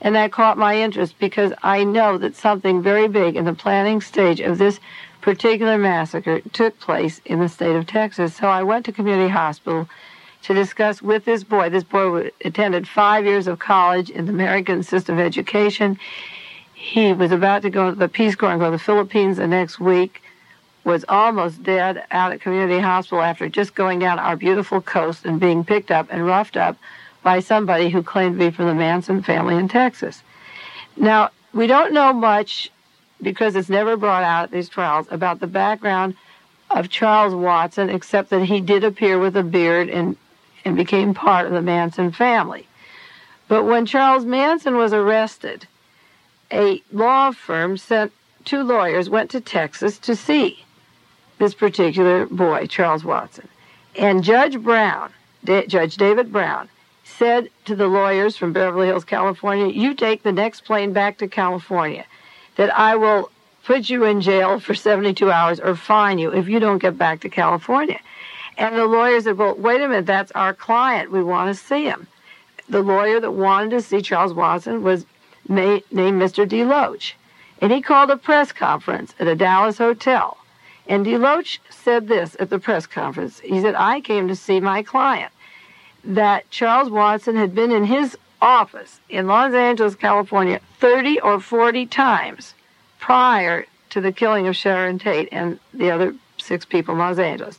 And 0.00 0.14
that 0.14 0.32
caught 0.32 0.58
my 0.58 0.76
interest 0.76 1.18
because 1.18 1.52
I 1.62 1.84
know 1.84 2.18
that 2.18 2.36
something 2.36 2.82
very 2.82 3.08
big 3.08 3.36
in 3.36 3.44
the 3.44 3.54
planning 3.54 4.00
stage 4.00 4.40
of 4.40 4.58
this 4.58 4.78
particular 5.22 5.78
massacre 5.78 6.40
took 6.52 6.78
place 6.78 7.20
in 7.24 7.40
the 7.40 7.48
state 7.48 7.74
of 7.74 7.86
Texas. 7.86 8.36
So 8.36 8.48
I 8.48 8.62
went 8.62 8.84
to 8.86 8.92
community 8.92 9.30
hospital 9.30 9.88
to 10.42 10.54
discuss 10.54 11.02
with 11.02 11.24
this 11.24 11.42
boy. 11.42 11.70
This 11.70 11.82
boy 11.82 12.30
attended 12.44 12.86
five 12.86 13.24
years 13.24 13.48
of 13.48 13.58
college 13.58 14.10
in 14.10 14.26
the 14.26 14.32
American 14.32 14.82
system 14.82 15.18
of 15.18 15.24
education 15.24 15.98
he 16.86 17.12
was 17.12 17.32
about 17.32 17.62
to 17.62 17.70
go 17.70 17.90
to 17.90 17.96
the 17.96 18.08
Peace 18.08 18.36
Corps 18.36 18.52
and 18.52 18.60
go 18.60 18.66
to 18.66 18.70
the 18.70 18.78
Philippines 18.78 19.38
the 19.38 19.46
next 19.48 19.80
week, 19.80 20.22
was 20.84 21.04
almost 21.08 21.64
dead 21.64 22.04
out 22.12 22.32
at 22.32 22.40
community 22.40 22.78
hospital 22.78 23.22
after 23.22 23.48
just 23.48 23.74
going 23.74 23.98
down 23.98 24.20
our 24.20 24.36
beautiful 24.36 24.80
coast 24.80 25.24
and 25.24 25.40
being 25.40 25.64
picked 25.64 25.90
up 25.90 26.06
and 26.10 26.24
roughed 26.24 26.56
up 26.56 26.76
by 27.24 27.40
somebody 27.40 27.90
who 27.90 28.04
claimed 28.04 28.38
to 28.38 28.44
be 28.46 28.54
from 28.54 28.66
the 28.66 28.74
Manson 28.74 29.20
family 29.20 29.56
in 29.56 29.66
Texas. 29.66 30.22
Now, 30.96 31.30
we 31.52 31.66
don't 31.66 31.92
know 31.92 32.12
much 32.12 32.70
because 33.20 33.56
it's 33.56 33.68
never 33.68 33.96
brought 33.96 34.22
out 34.22 34.44
at 34.44 34.50
these 34.52 34.68
trials 34.68 35.08
about 35.10 35.40
the 35.40 35.48
background 35.48 36.14
of 36.70 36.88
Charles 36.88 37.34
Watson, 37.34 37.90
except 37.90 38.30
that 38.30 38.44
he 38.44 38.60
did 38.60 38.84
appear 38.84 39.18
with 39.18 39.36
a 39.36 39.42
beard 39.42 39.88
and, 39.88 40.16
and 40.64 40.76
became 40.76 41.14
part 41.14 41.46
of 41.46 41.52
the 41.52 41.62
Manson 41.62 42.12
family. 42.12 42.64
But 43.48 43.64
when 43.64 43.86
Charles 43.86 44.24
Manson 44.24 44.76
was 44.76 44.92
arrested, 44.92 45.66
a 46.52 46.82
law 46.92 47.32
firm 47.32 47.76
sent 47.76 48.12
two 48.44 48.62
lawyers 48.62 49.10
went 49.10 49.30
to 49.30 49.40
Texas 49.40 49.98
to 49.98 50.16
see 50.16 50.64
this 51.38 51.54
particular 51.54 52.26
boy, 52.26 52.66
Charles 52.66 53.04
Watson. 53.04 53.48
And 53.96 54.24
Judge 54.24 54.58
Brown, 54.60 55.12
Judge 55.44 55.96
David 55.96 56.32
Brown, 56.32 56.68
said 57.04 57.50
to 57.64 57.74
the 57.74 57.86
lawyers 57.86 58.36
from 58.36 58.52
Beverly 58.52 58.88
Hills, 58.88 59.04
California, 59.04 59.68
You 59.68 59.94
take 59.94 60.22
the 60.22 60.32
next 60.32 60.64
plane 60.64 60.92
back 60.92 61.18
to 61.18 61.28
California, 61.28 62.04
that 62.56 62.76
I 62.76 62.96
will 62.96 63.30
put 63.64 63.90
you 63.90 64.04
in 64.04 64.20
jail 64.20 64.60
for 64.60 64.74
72 64.74 65.30
hours 65.30 65.60
or 65.60 65.74
fine 65.74 66.18
you 66.18 66.32
if 66.32 66.48
you 66.48 66.60
don't 66.60 66.78
get 66.78 66.96
back 66.96 67.20
to 67.20 67.28
California. 67.28 67.98
And 68.58 68.76
the 68.76 68.86
lawyer 68.86 69.20
said, 69.20 69.38
Well, 69.38 69.54
wait 69.54 69.82
a 69.82 69.88
minute, 69.88 70.06
that's 70.06 70.32
our 70.32 70.54
client. 70.54 71.10
We 71.10 71.22
want 71.22 71.54
to 71.54 71.62
see 71.62 71.84
him. 71.84 72.06
The 72.68 72.82
lawyer 72.82 73.20
that 73.20 73.32
wanted 73.32 73.70
to 73.70 73.80
see 73.82 74.02
Charles 74.02 74.34
Watson 74.34 74.82
was 74.82 75.06
named 75.48 75.82
Mr. 75.90 76.46
DeLoach. 76.48 77.12
And 77.60 77.72
he 77.72 77.80
called 77.80 78.10
a 78.10 78.16
press 78.16 78.52
conference 78.52 79.14
at 79.18 79.26
a 79.26 79.34
Dallas 79.34 79.78
hotel. 79.78 80.36
And 80.86 81.04
DeLoach 81.04 81.58
said 81.70 82.08
this 82.08 82.36
at 82.38 82.50
the 82.50 82.58
press 82.58 82.86
conference. 82.86 83.40
He 83.40 83.60
said, 83.60 83.74
I 83.74 84.00
came 84.00 84.28
to 84.28 84.36
see 84.36 84.60
my 84.60 84.82
client. 84.82 85.32
That 86.04 86.48
Charles 86.50 86.90
Watson 86.90 87.36
had 87.36 87.54
been 87.54 87.72
in 87.72 87.84
his 87.84 88.16
office 88.40 89.00
in 89.08 89.26
Los 89.26 89.54
Angeles, 89.54 89.94
California, 89.94 90.60
30 90.78 91.20
or 91.20 91.40
40 91.40 91.86
times 91.86 92.54
prior 93.00 93.66
to 93.90 94.00
the 94.00 94.12
killing 94.12 94.46
of 94.46 94.56
Sharon 94.56 94.98
Tate 94.98 95.28
and 95.32 95.58
the 95.72 95.90
other 95.90 96.14
six 96.38 96.64
people 96.64 96.94
in 96.94 97.00
Los 97.00 97.18
Angeles. 97.18 97.58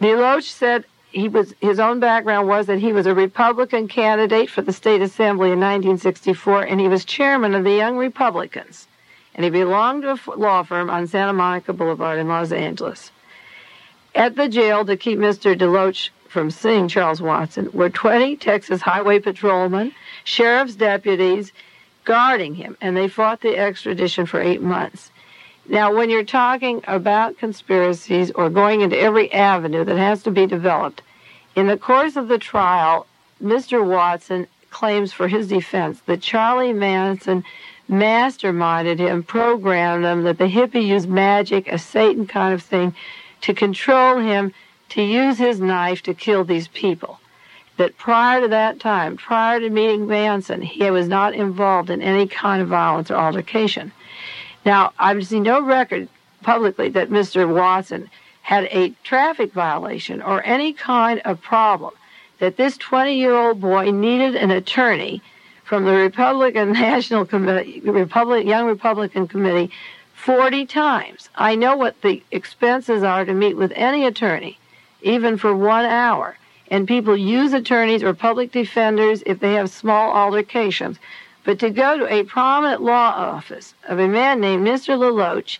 DeLoach 0.00 0.50
said 0.50 0.84
he 1.12 1.28
was 1.28 1.54
his 1.60 1.78
own 1.78 2.00
background 2.00 2.48
was 2.48 2.66
that 2.66 2.78
he 2.78 2.92
was 2.92 3.06
a 3.06 3.14
Republican 3.14 3.86
candidate 3.86 4.50
for 4.50 4.62
the 4.62 4.72
state 4.72 5.02
assembly 5.02 5.52
in 5.52 5.60
1964, 5.60 6.62
and 6.62 6.80
he 6.80 6.88
was 6.88 7.04
chairman 7.04 7.54
of 7.54 7.64
the 7.64 7.72
Young 7.72 7.98
Republicans, 7.98 8.88
and 9.34 9.44
he 9.44 9.50
belonged 9.50 10.02
to 10.02 10.12
a 10.12 10.36
law 10.36 10.62
firm 10.62 10.88
on 10.90 11.06
Santa 11.06 11.32
Monica 11.32 11.72
Boulevard 11.72 12.18
in 12.18 12.28
Los 12.28 12.50
Angeles. 12.50 13.10
At 14.14 14.36
the 14.36 14.48
jail 14.48 14.84
to 14.86 14.96
keep 14.96 15.18
Mr. 15.18 15.56
DeLoach 15.56 16.10
from 16.28 16.50
seeing 16.50 16.88
Charles 16.88 17.20
Watson 17.20 17.70
were 17.72 17.90
20 17.90 18.36
Texas 18.36 18.80
highway 18.80 19.18
patrolmen, 19.18 19.92
sheriff's 20.24 20.74
deputies 20.74 21.52
guarding 22.04 22.54
him, 22.54 22.76
and 22.80 22.96
they 22.96 23.08
fought 23.08 23.42
the 23.42 23.56
extradition 23.56 24.26
for 24.26 24.40
eight 24.40 24.62
months. 24.62 25.11
Now, 25.72 25.94
when 25.94 26.10
you're 26.10 26.22
talking 26.22 26.84
about 26.86 27.38
conspiracies 27.38 28.30
or 28.32 28.50
going 28.50 28.82
into 28.82 28.98
every 29.00 29.32
avenue 29.32 29.84
that 29.84 29.96
has 29.96 30.22
to 30.24 30.30
be 30.30 30.44
developed, 30.44 31.00
in 31.56 31.66
the 31.66 31.78
course 31.78 32.14
of 32.14 32.28
the 32.28 32.36
trial, 32.36 33.06
Mr. 33.42 33.82
Watson 33.82 34.48
claims 34.68 35.14
for 35.14 35.28
his 35.28 35.48
defense 35.48 36.02
that 36.04 36.20
Charlie 36.20 36.74
Manson 36.74 37.42
masterminded 37.88 38.98
him, 38.98 39.22
programmed 39.22 40.04
him, 40.04 40.24
that 40.24 40.36
the 40.36 40.44
hippie 40.44 40.86
used 40.86 41.08
magic, 41.08 41.68
a 41.68 41.78
Satan 41.78 42.26
kind 42.26 42.52
of 42.52 42.62
thing, 42.62 42.94
to 43.40 43.54
control 43.54 44.18
him 44.18 44.52
to 44.90 45.00
use 45.00 45.38
his 45.38 45.58
knife 45.58 46.02
to 46.02 46.12
kill 46.12 46.44
these 46.44 46.68
people. 46.68 47.18
That 47.78 47.96
prior 47.96 48.42
to 48.42 48.48
that 48.48 48.78
time, 48.78 49.16
prior 49.16 49.58
to 49.58 49.70
meeting 49.70 50.06
Manson, 50.06 50.60
he 50.60 50.90
was 50.90 51.08
not 51.08 51.32
involved 51.32 51.88
in 51.88 52.02
any 52.02 52.26
kind 52.26 52.60
of 52.60 52.68
violence 52.68 53.10
or 53.10 53.16
altercation. 53.16 53.90
Now, 54.64 54.92
I've 54.98 55.26
seen 55.26 55.42
no 55.42 55.60
record 55.62 56.08
publicly 56.42 56.88
that 56.90 57.10
Mr. 57.10 57.52
Watson 57.52 58.10
had 58.42 58.64
a 58.70 58.90
traffic 59.04 59.52
violation 59.52 60.20
or 60.22 60.44
any 60.44 60.72
kind 60.72 61.20
of 61.24 61.40
problem, 61.40 61.94
that 62.38 62.56
this 62.56 62.76
20 62.76 63.14
year 63.14 63.34
old 63.34 63.60
boy 63.60 63.90
needed 63.90 64.34
an 64.34 64.50
attorney 64.50 65.22
from 65.64 65.84
the 65.84 65.92
Republican 65.92 66.72
National 66.88 67.24
Committee, 67.24 67.80
Republic, 67.80 68.46
Young 68.46 68.66
Republican 68.66 69.28
Committee 69.28 69.70
40 70.14 70.66
times. 70.66 71.28
I 71.34 71.54
know 71.54 71.76
what 71.76 72.00
the 72.02 72.22
expenses 72.30 73.02
are 73.02 73.24
to 73.24 73.32
meet 73.32 73.56
with 73.56 73.72
any 73.74 74.04
attorney 74.06 74.58
even 75.02 75.36
for 75.36 75.54
one 75.54 75.84
hour. 75.84 76.36
And 76.70 76.88
people 76.88 77.16
use 77.16 77.52
attorneys 77.52 78.02
or 78.02 78.14
public 78.14 78.52
defenders 78.52 79.22
if 79.26 79.40
they 79.40 79.54
have 79.54 79.68
small 79.68 80.12
altercations. 80.12 80.98
But 81.44 81.58
to 81.58 81.70
go 81.70 81.98
to 81.98 82.12
a 82.12 82.24
prominent 82.24 82.82
law 82.82 83.10
office 83.16 83.74
of 83.88 83.98
a 83.98 84.08
man 84.08 84.40
named 84.40 84.66
Mr. 84.66 84.96
LeLoach 84.96 85.58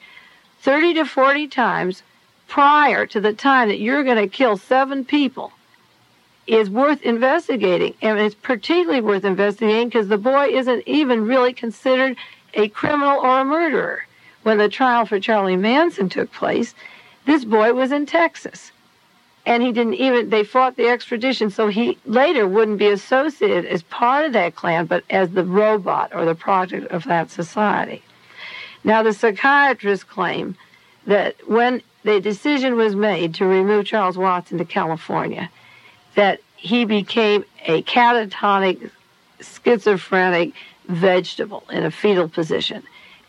30 0.61 0.95
to 0.95 1.05
40 1.05 1.49
times 1.49 2.03
prior 2.47 3.07
to 3.07 3.21
the 3.21 3.33
time 3.33 3.69
that 3.69 3.81
you're 3.81 4.05
going 4.05 4.17
to 4.17 4.29
kill 4.29 4.57
seven 4.57 5.05
people 5.05 5.53
is 6.47 6.71
worth 6.71 7.03
investigating. 7.03 7.95
And 8.01 8.19
it's 8.19 8.35
particularly 8.35 9.01
worth 9.01 9.25
investigating 9.25 9.89
because 9.89 10.09
the 10.09 10.19
boy 10.19 10.49
isn't 10.49 10.87
even 10.87 11.27
really 11.27 11.53
considered 11.53 12.17
a 12.55 12.69
criminal 12.69 13.19
or 13.19 13.41
a 13.41 13.45
murderer. 13.45 14.07
When 14.43 14.59
the 14.59 14.69
trial 14.69 15.07
for 15.07 15.21
Charlie 15.21 15.57
Manson 15.57 16.09
took 16.09 16.33
place, 16.33 16.75
this 17.27 17.45
boy 17.45 17.73
was 17.73 17.93
in 17.93 18.07
Texas 18.07 18.73
and 19.45 19.63
he 19.63 19.73
didn't 19.73 19.95
even 19.95 20.31
they 20.31 20.45
fought 20.45 20.77
the 20.77 20.89
extradition 20.89 21.51
so 21.51 21.69
he 21.69 21.99
later 22.05 22.47
wouldn't 22.47 22.79
be 22.79 22.89
associated 22.89 23.65
as 23.65 23.83
part 23.85 24.25
of 24.25 24.33
that 24.33 24.55
clan 24.55 24.87
but 24.87 25.05
as 25.11 25.31
the 25.31 25.45
robot 25.45 26.15
or 26.15 26.25
the 26.25 26.35
project 26.35 26.91
of 26.93 27.05
that 27.05 27.31
society. 27.31 28.03
Now 28.85 29.03
the 29.03 29.13
psychiatrists 29.13 30.05
claim 30.05 30.57
that 31.07 31.37
when 31.49 31.83
the 32.05 32.21
decision 32.21 32.77
was 32.77 32.95
made 32.95 33.35
to 33.35 33.47
remove 33.47 33.87
charles 33.87 34.17
watson 34.17 34.59
to 34.59 34.65
california 34.65 35.51
that 36.15 36.41
he 36.57 36.85
became 36.85 37.45
a 37.67 37.83
catatonic 37.83 38.91
schizophrenic 39.41 40.53
vegetable 40.87 41.65
in 41.71 41.85
a 41.85 41.91
fetal 41.91 42.29
position. 42.29 42.83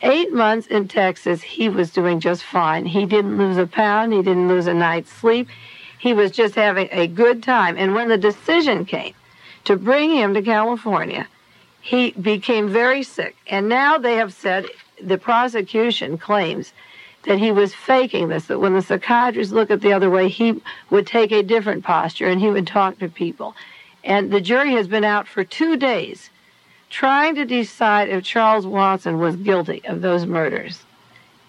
Eight 0.04 0.32
months 0.34 0.68
in 0.68 0.88
texas 0.88 1.42
he 1.42 1.70
was 1.70 1.92
doing 1.92 2.20
just 2.20 2.44
fine. 2.44 2.86
He 2.86 3.06
didn't 3.08 3.38
lose 3.38 3.58
a 3.58 3.66
pound. 3.66 4.14
He 4.14 4.22
didn't 4.22 4.48
lose 4.48 4.68
a 4.68 4.74
night's 4.74 5.12
sleep 5.12 5.48
he 6.04 6.14
was 6.14 6.32
just 6.32 6.56
having 6.56 6.90
a 6.92 7.08
good 7.08 7.42
time. 7.42 7.78
And 7.78 7.96
when 7.96 8.10
the 8.10 8.18
decision 8.18 8.84
came 8.84 9.14
to 9.64 9.78
bring 9.78 10.10
him 10.12 10.34
to 10.34 10.42
California, 10.42 11.30
he 11.80 12.12
became 12.12 12.68
very 12.68 13.04
sick. 13.04 13.38
And 13.48 13.70
now 13.70 13.98
they 13.98 14.16
have 14.18 14.34
said 14.34 14.66
the 15.02 15.18
prosecution 15.18 16.18
claims 16.18 16.74
that 17.24 17.40
he 17.40 17.54
was 17.54 17.74
faking 17.74 18.28
this, 18.28 18.48
that 18.48 18.60
when 18.60 18.74
the 18.74 18.82
psychiatrists 18.82 19.54
look 19.54 19.72
at 19.72 19.80
the 19.80 19.94
other 19.94 20.10
way, 20.10 20.28
he 20.28 20.62
would 20.90 21.08
take 21.08 21.32
a 21.32 21.42
different 21.42 21.86
posture 21.86 22.28
and 22.28 22.42
he 22.42 22.50
would 22.50 22.68
talk 22.68 23.00
to 23.00 23.08
people. 23.08 23.56
And 24.04 24.30
the 24.30 24.42
jury 24.42 24.74
has 24.74 24.90
been 24.90 25.06
out 25.06 25.26
for 25.26 25.46
two 25.46 25.78
days 25.78 26.30
trying 26.90 27.36
to 27.36 27.46
decide 27.46 28.10
if 28.10 28.26
Charles 28.26 28.68
Watson 28.68 29.20
was 29.20 29.38
guilty 29.38 29.82
of 29.86 30.02
those 30.02 30.26
murders. 30.26 30.84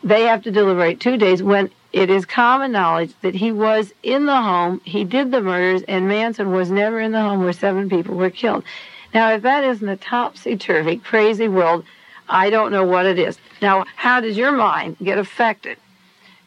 They 0.04 0.22
have 0.22 0.44
to 0.44 0.52
deliberate 0.52 1.00
two 1.00 1.16
days 1.16 1.42
when 1.42 1.70
it 1.94 2.10
is 2.10 2.26
common 2.26 2.72
knowledge 2.72 3.12
that 3.22 3.36
he 3.36 3.52
was 3.52 3.94
in 4.02 4.26
the 4.26 4.40
home, 4.40 4.80
he 4.84 5.04
did 5.04 5.30
the 5.30 5.40
murders, 5.40 5.84
and 5.86 6.08
Manson 6.08 6.50
was 6.50 6.68
never 6.68 6.98
in 6.98 7.12
the 7.12 7.20
home 7.20 7.44
where 7.44 7.52
seven 7.52 7.88
people 7.88 8.16
were 8.16 8.30
killed. 8.30 8.64
Now, 9.14 9.30
if 9.30 9.42
that 9.42 9.62
isn't 9.62 9.88
a 9.88 9.96
topsy 9.96 10.56
turvy, 10.56 10.96
crazy 10.96 11.46
world, 11.46 11.84
I 12.28 12.50
don't 12.50 12.72
know 12.72 12.84
what 12.84 13.06
it 13.06 13.16
is. 13.20 13.38
Now, 13.62 13.84
how 13.94 14.20
does 14.20 14.36
your 14.36 14.50
mind 14.50 14.96
get 15.04 15.18
affected 15.18 15.78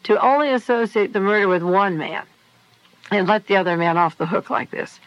to 0.02 0.22
only 0.22 0.52
associate 0.52 1.14
the 1.14 1.20
murder 1.20 1.48
with 1.48 1.62
one 1.62 1.96
man 1.96 2.26
and 3.10 3.26
let 3.26 3.46
the 3.46 3.56
other 3.56 3.78
man 3.78 3.96
off 3.96 4.18
the 4.18 4.26
hook 4.26 4.50
like 4.50 4.70
this? 4.70 5.00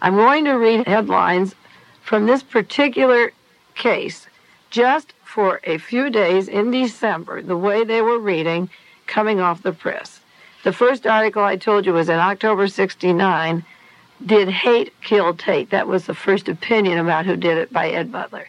I'm 0.00 0.14
going 0.14 0.44
to 0.44 0.52
read 0.52 0.86
headlines 0.86 1.56
from 2.00 2.26
this 2.26 2.44
particular 2.44 3.32
case 3.74 4.28
just 4.70 5.14
for 5.24 5.60
a 5.64 5.78
few 5.78 6.10
days 6.10 6.46
in 6.46 6.70
December, 6.70 7.42
the 7.42 7.56
way 7.56 7.82
they 7.82 8.02
were 8.02 8.20
reading 8.20 8.70
coming 9.10 9.40
off 9.40 9.62
the 9.62 9.72
press. 9.72 10.20
The 10.62 10.72
first 10.72 11.06
article 11.06 11.42
I 11.42 11.56
told 11.56 11.84
you 11.84 11.92
was 11.92 12.08
in 12.08 12.18
October 12.18 12.68
69. 12.68 13.64
Did 14.24 14.48
hate 14.48 14.92
kill 15.02 15.34
Tate? 15.34 15.70
That 15.70 15.88
was 15.88 16.06
the 16.06 16.14
first 16.14 16.48
opinion 16.48 16.98
about 16.98 17.26
who 17.26 17.36
did 17.36 17.58
it 17.58 17.72
by 17.72 17.90
Ed 17.90 18.12
Butler. 18.12 18.48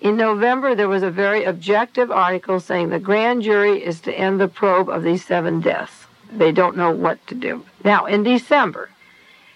In 0.00 0.16
November, 0.16 0.74
there 0.74 0.88
was 0.88 1.02
a 1.02 1.10
very 1.10 1.44
objective 1.44 2.10
article 2.10 2.58
saying 2.58 2.88
the 2.88 2.98
grand 2.98 3.42
jury 3.42 3.84
is 3.84 4.00
to 4.02 4.18
end 4.18 4.40
the 4.40 4.48
probe 4.48 4.88
of 4.88 5.02
these 5.02 5.24
seven 5.24 5.60
deaths. 5.60 6.06
They 6.32 6.52
don't 6.52 6.76
know 6.76 6.90
what 6.90 7.24
to 7.26 7.34
do. 7.34 7.64
Now, 7.84 8.06
in 8.06 8.22
December, 8.22 8.88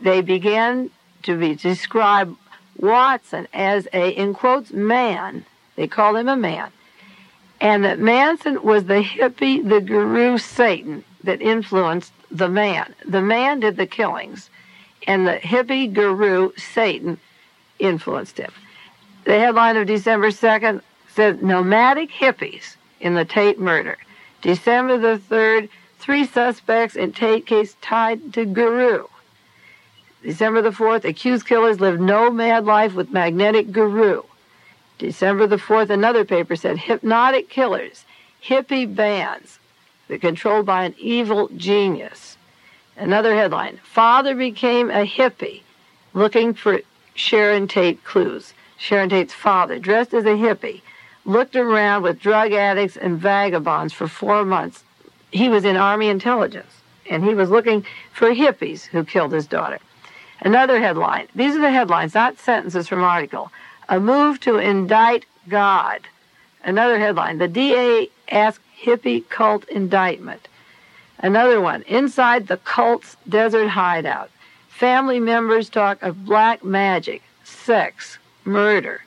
they 0.01 0.21
began 0.21 0.91
to 1.23 1.39
be 1.39 1.55
describe 1.55 2.37
Watson 2.77 3.49
as 3.55 3.89
a, 3.93 4.11
in 4.11 4.35
quotes, 4.35 4.73
man. 4.73 5.47
They 5.77 5.87
call 5.87 6.17
him 6.17 6.29
a 6.29 6.37
man 6.37 6.71
and 7.61 7.85
that 7.85 7.99
Manson 7.99 8.63
was 8.63 8.85
the 8.85 9.03
hippie, 9.03 9.67
the 9.67 9.81
guru 9.81 10.39
Satan 10.39 11.05
that 11.23 11.41
influenced 11.41 12.13
the 12.31 12.49
man. 12.49 12.95
The 13.07 13.23
man 13.23 13.61
did 13.61 13.77
the 13.77 13.87
killings, 13.87 14.51
and 15.07 15.27
the 15.27 15.37
hippie 15.37 15.93
guru 15.93 16.53
Satan 16.57 17.19
influenced 17.79 18.39
him. 18.39 18.53
The 19.25 19.39
headline 19.39 19.77
of 19.77 19.87
December 19.87 20.31
2nd 20.31 20.83
said 21.09 21.43
Nomadic 21.43 22.11
Hippies 22.11 22.77
in 23.01 23.15
the 23.15 23.25
Tate 23.25 23.59
murder. 23.59 23.97
December 24.43 24.99
the 24.99 25.19
3rd, 25.19 25.69
three 25.99 26.27
suspects 26.27 26.97
in 26.97 27.13
Tate 27.13 27.47
case 27.47 27.77
tied 27.81 28.35
to 28.35 28.45
guru. 28.45 29.07
December 30.23 30.61
the 30.61 30.71
4th, 30.71 31.05
accused 31.05 31.47
killers 31.47 31.81
live 31.81 32.01
nomad 32.01 32.65
life 32.65 32.95
with 32.95 33.11
magnetic 33.11 33.73
guru. 33.73 34.23
December 34.99 35.47
the 35.47 35.57
4th, 35.57 35.91
another 35.91 36.25
paper 36.25 36.57
said 36.57 36.79
hypnotic 36.79 37.49
killers, 37.49 38.05
hippie 38.43 38.93
bands, 38.93 39.59
that 40.09 40.21
controlled 40.21 40.67
by 40.67 40.85
an 40.85 40.95
evil 40.99 41.49
genius. 41.57 42.37
Another 42.97 43.35
headline 43.35 43.81
Father 43.83 44.35
became 44.35 44.91
a 44.91 45.07
hippie 45.07 45.63
looking 46.13 46.55
for 46.55 46.81
Sharon 47.15 47.67
Tate 47.67 48.03
clues. 48.05 48.55
Sharon 48.77 49.09
Tate's 49.09 49.33
father, 49.33 49.79
dressed 49.79 50.15
as 50.15 50.25
a 50.25 50.37
hippie, 50.37 50.83
looked 51.25 51.57
around 51.57 52.03
with 52.03 52.21
drug 52.21 52.53
addicts 52.53 52.97
and 52.97 53.19
vagabonds 53.19 53.93
for 53.93 54.09
four 54.09 54.45
months. 54.45 54.85
He 55.31 55.49
was 55.49 55.65
in 55.65 55.77
Army 55.77 56.09
intelligence, 56.09 56.83
and 57.09 57.25
he 57.25 57.35
was 57.35 57.51
looking 57.51 57.85
for 58.13 58.35
hippies 58.35 58.85
who 58.85 59.05
killed 59.05 59.33
his 59.33 59.47
daughter. 59.47 59.79
Another 60.41 60.81
headline. 60.81 61.29
These 61.35 61.57
are 61.57 61.61
the 61.61 61.71
headlines, 61.71 62.15
not 62.15 62.39
sentences 62.39 62.89
from 62.89 63.03
article. 63.03 63.51
A 63.89 64.01
move 64.01 64.41
to 64.41 64.59
indict 64.59 65.27
God. 65.49 66.09
Another 66.65 66.99
headline 66.99 67.39
The 67.39 67.49
DA 67.49 68.09
asks 68.31 68.65
hippie 68.83 69.29
cult 69.29 69.69
indictment. 69.69 70.49
Another 71.19 71.61
one 71.61 71.83
Inside 71.83 72.49
the 72.49 72.57
cult's 72.59 73.17
desert 73.29 73.69
hideout. 73.69 74.31
Family 74.69 75.21
members 75.21 75.69
talk 75.69 76.03
of 76.03 76.25
black 76.25 76.65
magic, 76.65 77.23
sex, 77.45 78.19
murder. 78.45 79.03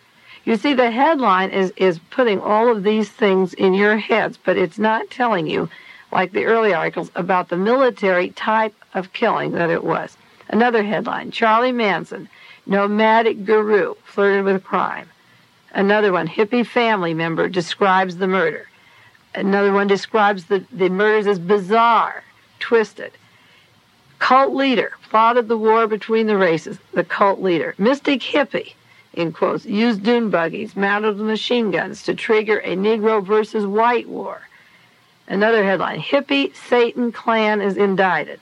You 0.45 0.55
see, 0.55 0.73
the 0.73 0.91
headline 0.91 1.49
is, 1.49 1.73
is 1.75 1.99
putting 2.09 2.39
all 2.39 2.71
of 2.71 2.83
these 2.83 3.09
things 3.09 3.53
in 3.53 3.73
your 3.73 3.97
heads, 3.97 4.37
but 4.37 4.57
it's 4.57 4.79
not 4.79 5.09
telling 5.09 5.45
you, 5.45 5.69
like 6.11 6.31
the 6.31 6.45
early 6.45 6.73
articles, 6.73 7.11
about 7.15 7.49
the 7.49 7.57
military 7.57 8.29
type 8.29 8.73
of 8.93 9.11
killing 9.11 9.51
that 9.51 9.69
it 9.69 9.83
was. 9.83 10.15
Another 10.47 10.83
headline 10.83 11.31
Charlie 11.31 11.73
Manson, 11.73 12.29
nomadic 12.67 13.45
guru, 13.45 13.95
flirted 14.03 14.45
with 14.45 14.63
crime. 14.63 15.09
Another 15.71 16.11
one, 16.11 16.27
hippie 16.27 16.65
family 16.65 17.13
member 17.13 17.47
describes 17.49 18.17
the 18.17 18.27
murder. 18.27 18.67
Another 19.35 19.73
one 19.73 19.87
describes 19.87 20.45
the, 20.45 20.65
the 20.71 20.89
murders 20.89 21.27
as 21.27 21.39
bizarre, 21.39 22.23
twisted. 22.59 23.11
Cult 24.19 24.53
leader 24.53 24.93
plotted 25.09 25.47
the 25.47 25.57
war 25.57 25.87
between 25.87 26.27
the 26.27 26.37
races. 26.37 26.79
The 26.93 27.03
cult 27.03 27.41
leader. 27.41 27.75
Mystic 27.77 28.21
hippie 28.21 28.73
in 29.17 29.33
quotes, 29.33 29.65
used 29.65 30.03
dune 30.03 30.29
buggies 30.29 30.75
mounted 30.75 31.17
with 31.17 31.25
machine 31.25 31.71
guns 31.71 32.03
to 32.03 32.13
trigger 32.13 32.59
a 32.59 32.75
Negro 32.75 33.23
versus 33.23 33.65
white 33.65 34.07
war. 34.07 34.47
Another 35.27 35.63
headline 35.63 35.99
Hippie 35.99 36.55
Satan 36.55 37.11
clan 37.11 37.59
is 37.59 37.75
indicted. 37.75 38.39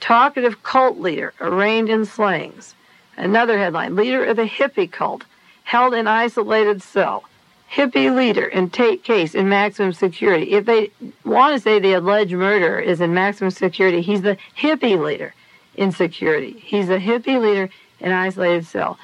Talkative 0.00 0.62
cult 0.64 0.98
leader 0.98 1.32
arraigned 1.40 1.88
in 1.88 2.04
slayings. 2.04 2.74
Another 3.16 3.58
headline 3.58 3.94
Leader 3.94 4.24
of 4.24 4.36
the 4.36 4.44
hippie 4.44 4.90
cult 4.90 5.24
held 5.64 5.94
in 5.94 6.06
isolated 6.06 6.82
cell. 6.82 7.24
Hippie 7.72 8.14
leader 8.14 8.44
in 8.44 8.70
Tate 8.70 9.02
case 9.02 9.34
in 9.34 9.48
maximum 9.48 9.92
security. 9.92 10.52
If 10.52 10.66
they 10.66 10.90
want 11.24 11.54
to 11.54 11.60
say 11.60 11.78
the 11.78 11.94
alleged 11.94 12.32
murderer 12.32 12.78
is 12.78 13.00
in 13.00 13.14
maximum 13.14 13.50
security, 13.50 14.00
he's 14.00 14.22
the 14.22 14.36
hippie 14.56 15.00
leader 15.00 15.34
in 15.74 15.90
security. 15.90 16.52
He's 16.52 16.88
a 16.90 16.98
hippie 16.98 17.40
leader 17.40 17.70
in 18.00 18.12
isolated 18.12 18.66
cell 18.66 18.98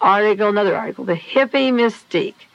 article, 0.00 0.48
another 0.48 0.76
article, 0.76 1.04
The 1.04 1.14
Hippie 1.14 1.72
Mystique. 1.72 2.46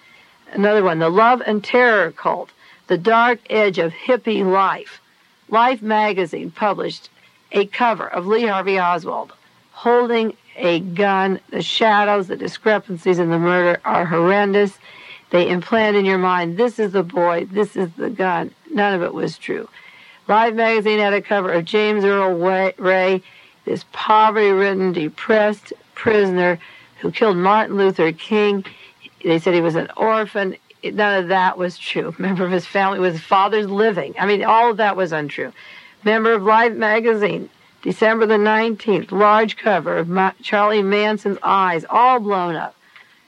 Another 0.52 0.84
one, 0.84 1.00
The 1.00 1.10
Love 1.10 1.42
and 1.46 1.64
Terror 1.64 2.12
Cult, 2.12 2.52
The 2.88 2.98
Dark 2.98 3.40
Edge 3.50 3.80
of 3.80 3.92
Hippie 3.92 4.46
Life. 4.46 5.02
Life 5.50 5.82
magazine 5.82 6.52
published 6.52 7.10
a 7.52 7.66
cover 7.66 8.08
of 8.08 8.28
Lee 8.28 8.48
Harvey 8.48 8.80
Oswald 8.80 9.34
holding 9.72 10.36
a 10.56 10.80
gun. 10.80 11.39
The 11.49 11.62
shadows, 11.62 12.28
the 12.28 12.36
discrepancies 12.36 13.20
in 13.20 13.30
the 13.30 13.39
murder 13.39 13.80
are 13.86 14.06
horrendous. 14.06 14.78
They 15.30 15.49
implant 15.49 15.95
in 15.95 16.06
your 16.06 16.20
mind, 16.20 16.58
this 16.58 16.78
is 16.78 16.91
the 16.91 17.04
boy, 17.04 17.45
this 17.45 17.76
is 17.76 17.91
the 17.93 18.10
gun. 18.10 18.51
None 18.72 18.93
of 18.93 19.01
it 19.01 19.14
was 19.14 19.38
true. 19.38 19.68
Life 20.28 20.54
magazine 20.54 20.99
had 20.99 21.14
a 21.14 21.22
cover 21.22 21.51
of 21.51 21.66
James 21.66 22.06
Earl 22.06 22.36
Ray, 22.78 23.22
this 23.66 23.84
poverty 23.91 24.51
ridden, 24.51 24.93
depressed 24.93 25.74
prisoner 25.95 26.60
who 26.99 27.12
killed 27.12 27.38
Martin 27.38 27.78
Luther 27.78 28.12
King. 28.12 28.64
They 29.24 29.39
said 29.39 29.54
he 29.54 29.62
was 29.62 29.76
an 29.76 29.89
orphan. 29.97 30.56
None 30.84 31.24
of 31.24 31.30
that 31.30 31.58
was 31.58 31.78
true. 31.78 32.14
Member 32.20 32.45
of 32.45 32.51
his 32.51 32.66
family 32.66 32.99
was 32.99 33.20
father's 33.20 33.68
living. 33.68 34.14
I 34.20 34.26
mean, 34.26 34.43
all 34.43 34.72
of 34.72 34.78
that 34.78 34.95
was 34.95 35.12
untrue. 35.12 35.51
Member 36.04 36.34
of 36.34 36.43
Life 36.43 36.74
magazine, 36.74 37.49
December 37.84 38.26
the 38.26 38.36
19th, 38.36 39.12
large 39.12 39.56
cover 39.58 39.98
of 39.98 40.36
Charlie 40.42 40.82
Manson's 40.82 41.38
eyes, 41.44 41.86
all 41.90 42.20
blown 42.20 42.56
up. 42.56 42.76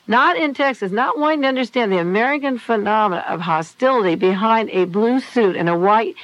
Not 0.08 0.38
in 0.38 0.54
Texas, 0.54 0.92
not 0.92 1.20
wanting 1.20 1.44
to 1.44 1.48
understand 1.48 1.92
the 1.92 2.00
American 2.00 2.58
phenomena 2.58 3.24
of 3.28 3.42
hostility 3.42 4.16
behind 4.16 4.70
a 4.72 4.86
blue 4.86 5.20
suit 5.20 5.56
and 5.56 5.70
a 5.70 5.78
white 5.78 6.16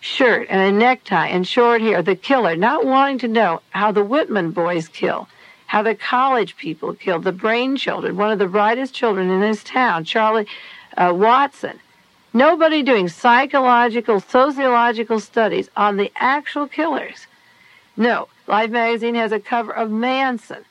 shirt 0.00 0.48
and 0.50 0.60
a 0.60 0.76
necktie 0.76 1.28
and 1.28 1.46
short 1.46 1.80
hair, 1.80 2.02
the 2.02 2.16
killer, 2.16 2.56
not 2.56 2.84
wanting 2.84 3.18
to 3.18 3.28
know 3.28 3.60
how 3.70 3.92
the 3.92 4.04
Whitman 4.04 4.50
boys 4.50 4.88
kill 4.88 5.28
how 5.74 5.82
the 5.82 5.94
college 5.96 6.56
people 6.56 6.94
kill, 6.94 7.18
the 7.18 7.32
brain 7.32 7.76
children, 7.76 8.16
one 8.16 8.30
of 8.30 8.38
the 8.38 8.46
brightest 8.46 8.94
children 8.94 9.28
in 9.28 9.40
this 9.40 9.64
town, 9.64 10.04
Charlie 10.04 10.46
uh, 10.96 11.12
Watson. 11.12 11.80
Nobody 12.32 12.84
doing 12.84 13.08
psychological, 13.08 14.20
sociological 14.20 15.18
studies 15.18 15.68
on 15.76 15.96
the 15.96 16.12
actual 16.14 16.68
killers. 16.68 17.26
No, 17.96 18.28
Life 18.46 18.70
magazine 18.70 19.14
has 19.14 19.32
a 19.32 19.40
cover 19.40 19.72
of 19.72 19.90
Manson. 19.90 20.64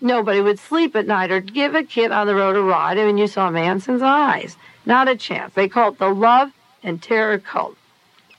Nobody 0.00 0.40
would 0.40 0.58
sleep 0.58 0.94
at 0.96 1.06
night 1.06 1.30
or 1.30 1.40
give 1.40 1.74
a 1.74 1.82
kid 1.82 2.12
on 2.12 2.26
the 2.26 2.34
road 2.34 2.56
a 2.56 2.62
ride. 2.62 2.96
Mean, 2.96 3.18
you 3.18 3.26
saw 3.26 3.50
Manson's 3.50 4.02
eyes. 4.02 4.56
Not 4.86 5.08
a 5.08 5.16
chance. 5.16 5.54
They 5.54 5.68
call 5.68 5.90
it 5.90 5.98
the 5.98 6.08
love 6.08 6.52
and 6.82 7.02
terror 7.02 7.38
cult. 7.38 7.76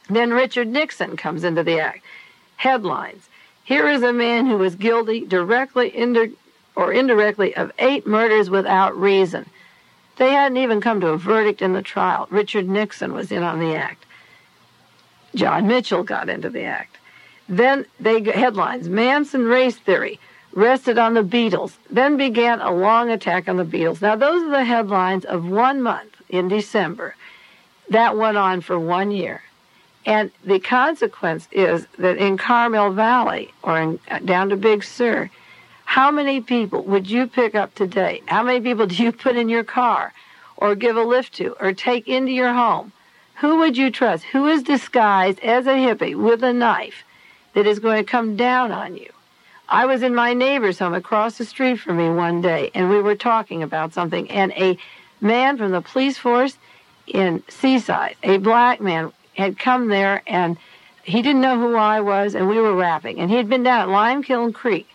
Then 0.10 0.32
Richard 0.32 0.68
Nixon 0.68 1.18
comes 1.18 1.44
into 1.44 1.64
the 1.64 1.80
act. 1.80 2.04
Headlines 2.56 3.30
here 3.70 3.88
is 3.88 4.02
a 4.02 4.12
man 4.12 4.48
who 4.48 4.58
was 4.58 4.74
guilty 4.74 5.24
directly 5.24 5.94
or 6.76 6.92
indirectly 6.92 7.56
of 7.56 7.72
eight 7.78 8.08
murders 8.08 8.50
without 8.50 9.00
reason. 9.00 9.48
They 10.18 10.32
hadn't 10.32 10.58
even 10.58 10.82
come 10.82 11.00
to 11.02 11.10
a 11.10 11.18
verdict 11.18 11.62
in 11.62 11.74
the 11.74 11.84
trial. 11.84 12.28
Richard 12.32 12.68
Nixon 12.68 13.14
was 13.14 13.32
in 13.32 13.44
on 13.44 13.60
the 13.60 13.76
act. 13.76 14.06
John 15.36 15.68
Mitchell 15.68 16.04
got 16.04 16.30
into 16.30 16.50
the 16.50 16.64
act. 16.64 16.98
Then 17.50 17.88
they 18.00 18.22
headlines 18.22 18.88
Manson 18.88 19.45
race 19.45 19.76
theory 19.76 20.20
rested 20.54 21.00
on 21.00 21.16
the 21.16 21.24
Beatles. 21.24 21.74
Then 21.89 22.16
began 22.16 22.62
a 22.62 22.72
long 22.72 23.10
attack 23.10 23.50
on 23.50 23.58
the 23.58 23.66
Beatles. 23.66 24.02
Now 24.04 24.16
those 24.16 24.43
are 24.43 24.52
the 24.52 24.64
headlines 24.64 25.26
of 25.26 25.50
one 25.50 25.82
month 25.82 26.16
in 26.30 26.47
December. 26.47 27.16
That 27.89 28.16
went 28.16 28.38
on 28.38 28.62
for 28.62 28.80
one 28.80 29.10
year. 29.10 29.41
And 30.06 30.32
the 30.45 30.60
consequence 30.60 31.47
is 31.52 31.88
that 31.97 32.18
in 32.18 32.38
Carmel 32.38 32.91
Valley 32.91 33.52
or 33.64 33.80
in, 33.80 34.00
uh, 34.10 34.20
down 34.20 34.50
to 34.50 34.56
Big 34.56 34.84
Sur, 34.84 35.30
how 35.86 36.12
many 36.12 36.41
people 36.41 36.84
would 36.84 37.10
you 37.10 37.26
pick 37.26 37.56
up 37.56 37.74
today? 37.74 38.22
How 38.28 38.43
many 38.43 38.62
people 38.62 38.86
do 38.91 39.04
you 39.04 39.12
put 39.12 39.36
in 39.36 39.50
your 39.50 39.64
car 39.64 40.14
or 40.56 40.76
give 40.76 40.97
a 40.97 41.04
lift 41.04 41.34
to 41.36 41.56
or 41.60 41.74
take 41.74 42.08
into 42.08 42.32
your 42.32 42.54
home? 42.54 42.91
Who 43.41 43.58
would 43.58 43.76
you 43.76 43.89
trust? 43.89 44.26
Who 44.26 44.45
is 44.47 44.62
disguised 44.62 45.39
as 45.39 45.66
a 45.66 45.72
hippie 45.72 46.16
with 46.16 46.43
a 46.43 46.54
knife 46.54 47.04
that 47.54 47.68
is 47.68 47.80
going 47.80 48.04
to 48.04 48.10
come 48.10 48.36
down 48.36 48.72
on 48.72 48.95
you? 48.95 49.12
I 49.68 49.86
was 49.86 50.02
in 50.02 50.16
my 50.16 50.34
neighbor's 50.34 50.80
home 50.80 50.93
across 50.93 51.38
the 51.38 51.45
street 51.45 51.78
from 51.78 51.97
me 51.97 52.10
one 52.10 52.41
day, 52.41 52.72
and 52.74 52.89
we 52.89 53.02
were 53.02 53.16
talking 53.16 53.62
about 53.62 53.93
something, 53.93 54.30
and 54.32 54.52
a 54.54 54.78
man 55.22 55.58
from 55.58 55.72
the 55.72 55.82
police 55.82 56.18
force 56.18 56.58
in 57.06 57.43
Seaside, 57.47 58.16
a 58.24 58.38
black 58.38 58.82
man, 58.82 59.12
had 59.36 59.58
come 59.58 59.88
there 59.88 60.22
and 60.28 60.58
he 61.04 61.22
didn't 61.22 61.41
know 61.41 61.58
who 61.58 61.76
I 61.76 62.02
was, 62.02 62.36
and 62.36 62.47
we 62.47 62.60
were 62.60 62.76
rapping. 62.76 63.20
And 63.20 63.30
he 63.30 63.38
had 63.38 63.50
been 63.50 63.64
down 63.64 63.82
at 63.82 63.95
Limekiln 63.95 64.54
Creek, 64.54 64.88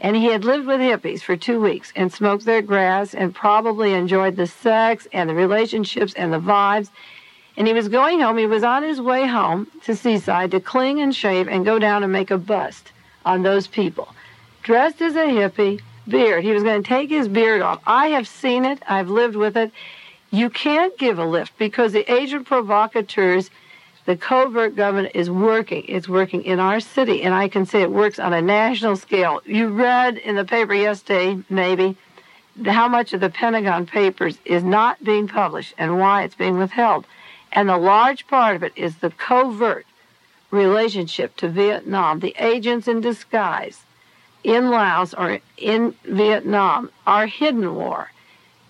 and 0.00 0.16
he 0.16 0.26
had 0.26 0.44
lived 0.44 0.66
with 0.66 0.80
hippies 0.80 1.22
for 1.22 1.36
two 1.36 1.60
weeks 1.60 1.92
and 1.96 2.12
smoked 2.12 2.44
their 2.44 2.60
grass 2.60 3.14
and 3.14 3.34
probably 3.34 3.94
enjoyed 3.94 4.36
the 4.36 4.46
sex 4.46 5.08
and 5.12 5.30
the 5.30 5.34
relationships 5.34 6.12
and 6.14 6.32
the 6.32 6.40
vibes. 6.40 6.90
And 7.56 7.66
he 7.66 7.72
was 7.72 7.88
going 7.88 8.20
home. 8.20 8.38
He 8.38 8.46
was 8.46 8.64
on 8.64 8.82
his 8.82 9.00
way 9.00 9.26
home 9.26 9.68
to 9.84 9.94
Seaside 9.94 10.50
to 10.50 10.60
clean 10.60 10.98
and 10.98 11.14
shave 11.14 11.48
and 11.48 11.64
go 11.64 11.78
down 11.78 12.02
and 12.02 12.12
make 12.12 12.30
a 12.30 12.38
bust 12.38 12.92
on 13.24 13.42
those 13.42 13.66
people. 13.66 14.08
Dressed 14.62 15.00
as 15.00 15.14
a 15.14 15.26
hippie, 15.26 15.80
beard. 16.08 16.42
He 16.42 16.52
was 16.52 16.62
going 16.62 16.82
to 16.82 16.88
take 16.88 17.10
his 17.10 17.28
beard 17.28 17.62
off. 17.62 17.80
I 17.86 18.08
have 18.08 18.26
seen 18.26 18.64
it. 18.64 18.82
I've 18.88 19.08
lived 19.08 19.36
with 19.36 19.56
it. 19.56 19.70
You 20.30 20.50
can't 20.50 20.96
give 20.98 21.18
a 21.18 21.24
lift 21.24 21.56
because 21.58 21.92
the 21.92 22.10
agent 22.12 22.46
provocateurs– 22.46 23.50
the 24.06 24.16
covert 24.16 24.76
government 24.76 25.12
is 25.14 25.30
working. 25.30 25.84
It's 25.88 26.08
working 26.08 26.44
in 26.44 26.60
our 26.60 26.78
city, 26.80 27.22
and 27.22 27.32
I 27.32 27.48
can 27.48 27.64
say 27.64 27.80
it 27.80 27.90
works 27.90 28.18
on 28.18 28.34
a 28.34 28.42
national 28.42 28.96
scale. 28.96 29.40
You 29.46 29.68
read 29.68 30.18
in 30.18 30.36
the 30.36 30.44
paper 30.44 30.74
yesterday, 30.74 31.42
maybe, 31.48 31.96
how 32.66 32.86
much 32.86 33.14
of 33.14 33.20
the 33.20 33.30
Pentagon 33.30 33.86
Papers 33.86 34.36
is 34.44 34.62
not 34.62 35.02
being 35.02 35.26
published 35.26 35.74
and 35.78 35.98
why 35.98 36.24
it's 36.24 36.34
being 36.34 36.58
withheld. 36.58 37.06
And 37.54 37.70
a 37.70 37.76
large 37.76 38.26
part 38.26 38.56
of 38.56 38.62
it 38.62 38.72
is 38.76 38.96
the 38.96 39.10
covert 39.10 39.86
relationship 40.50 41.36
to 41.36 41.48
Vietnam, 41.48 42.20
the 42.20 42.34
agents 42.38 42.88
in 42.88 43.00
disguise 43.00 43.82
in 44.42 44.70
Laos 44.70 45.14
or 45.14 45.40
in 45.56 45.94
Vietnam, 46.04 46.90
are 47.06 47.26
hidden 47.26 47.74
war. 47.74 48.10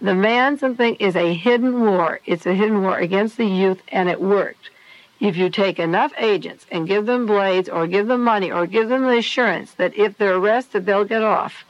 The 0.00 0.14
Manson 0.14 0.76
thing 0.76 0.96
is 0.96 1.16
a 1.16 1.34
hidden 1.34 1.80
war. 1.80 2.20
It's 2.26 2.46
a 2.46 2.54
hidden 2.54 2.82
war 2.82 2.98
against 2.98 3.36
the 3.36 3.46
youth, 3.46 3.82
and 3.88 4.08
it 4.08 4.20
worked. 4.20 4.70
If 5.18 5.36
you 5.36 5.48
take 5.48 5.78
enough 5.78 6.12
agents 6.18 6.66
and 6.70 6.86
give 6.86 7.06
them 7.06 7.26
blades 7.26 7.68
or 7.68 7.86
give 7.86 8.06
them 8.06 8.22
money 8.22 8.52
or 8.52 8.66
give 8.66 8.88
them 8.88 9.02
the 9.02 9.18
assurance 9.18 9.72
that 9.74 9.96
if 9.96 10.18
they're 10.18 10.36
arrested, 10.36 10.84
they'll 10.84 11.04
get 11.04 11.22
off, 11.22 11.64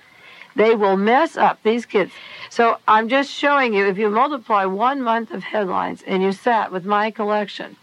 they 0.57 0.75
will 0.75 0.97
mess 0.97 1.37
up 1.37 1.63
these 1.63 1.87
kids. 1.87 2.13
So 2.55 2.79
I'm 2.87 3.09
just 3.09 3.33
showing 3.33 3.75
you 3.75 3.85
if 3.89 3.99
you 3.99 4.09
multiply 4.09 4.65
one 4.65 5.03
month 5.03 5.33
of 5.33 5.43
headlines 5.43 6.05
and 6.07 6.23
you 6.23 6.31
sat 6.31 6.71
with 6.71 6.85
my 6.85 7.11
collection 7.11 7.75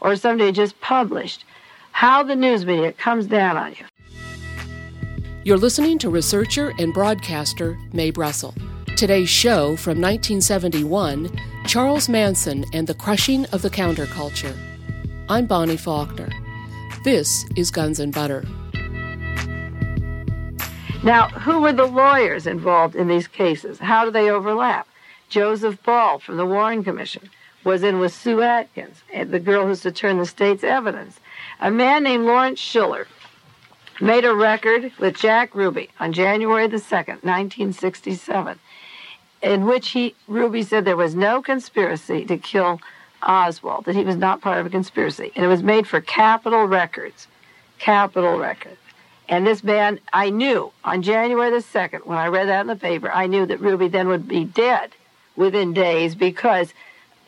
or 0.00 0.16
somebody 0.16 0.50
just 0.50 0.80
published, 0.80 1.44
how 1.92 2.24
the 2.24 2.34
news 2.34 2.66
media 2.66 2.90
comes 2.92 3.28
down 3.28 3.56
on 3.56 3.70
you. 3.70 3.86
You're 5.44 5.58
listening 5.58 5.96
to 5.98 6.10
researcher 6.10 6.72
and 6.80 6.92
broadcaster 6.92 7.78
Mae 7.92 8.10
Brussell. 8.10 8.52
Today's 8.96 9.28
show 9.28 9.76
from 9.76 10.00
1971 10.00 11.30
Charles 11.68 12.08
Manson 12.08 12.64
and 12.72 12.88
the 12.88 12.94
Crushing 12.94 13.46
of 13.52 13.62
the 13.62 13.70
Counterculture. 13.70 14.56
I'm 15.28 15.46
Bonnie 15.46 15.76
Faulkner. 15.76 16.30
This 17.04 17.46
is 17.54 17.70
Guns 17.70 18.00
and 18.00 18.12
Butter. 18.12 18.44
Now, 21.02 21.28
who 21.28 21.62
were 21.62 21.72
the 21.72 21.86
lawyers 21.86 22.46
involved 22.46 22.94
in 22.94 23.08
these 23.08 23.26
cases? 23.26 23.78
How 23.78 24.04
do 24.04 24.10
they 24.10 24.30
overlap? 24.30 24.86
Joseph 25.30 25.82
Ball 25.82 26.18
from 26.18 26.36
the 26.36 26.44
Warren 26.44 26.84
Commission 26.84 27.30
was 27.64 27.82
in 27.82 28.00
with 28.00 28.12
Sue 28.12 28.42
Atkins, 28.42 29.02
eh, 29.12 29.24
the 29.24 29.40
girl 29.40 29.66
who's 29.66 29.80
to 29.80 29.92
turn 29.92 30.18
the 30.18 30.26
state's 30.26 30.62
evidence. 30.62 31.18
A 31.60 31.70
man 31.70 32.02
named 32.02 32.26
Lawrence 32.26 32.60
Schiller 32.60 33.06
made 33.98 34.26
a 34.26 34.34
record 34.34 34.92
with 34.98 35.16
Jack 35.16 35.54
Ruby 35.54 35.88
on 35.98 36.12
January 36.12 36.66
the 36.66 36.76
2nd, 36.76 37.22
1967, 37.22 38.58
in 39.42 39.64
which 39.64 39.90
he 39.90 40.14
Ruby 40.28 40.62
said 40.62 40.84
there 40.84 40.96
was 40.96 41.14
no 41.14 41.40
conspiracy 41.40 42.26
to 42.26 42.36
kill 42.36 42.78
Oswald, 43.22 43.86
that 43.86 43.96
he 43.96 44.04
was 44.04 44.16
not 44.16 44.42
part 44.42 44.58
of 44.58 44.66
a 44.66 44.70
conspiracy. 44.70 45.32
And 45.34 45.44
it 45.44 45.48
was 45.48 45.62
made 45.62 45.86
for 45.86 46.02
Capitol 46.02 46.66
Records. 46.66 47.26
Capitol 47.78 48.38
Records. 48.38 48.79
And 49.30 49.46
this 49.46 49.62
man, 49.62 50.00
I 50.12 50.30
knew 50.30 50.72
on 50.82 51.02
January 51.02 51.50
the 51.50 51.58
2nd, 51.58 52.04
when 52.04 52.18
I 52.18 52.26
read 52.26 52.48
that 52.48 52.62
in 52.62 52.66
the 52.66 52.74
paper, 52.74 53.12
I 53.12 53.28
knew 53.28 53.46
that 53.46 53.60
Ruby 53.60 53.86
then 53.86 54.08
would 54.08 54.26
be 54.26 54.44
dead 54.44 54.90
within 55.36 55.72
days 55.72 56.16
because 56.16 56.74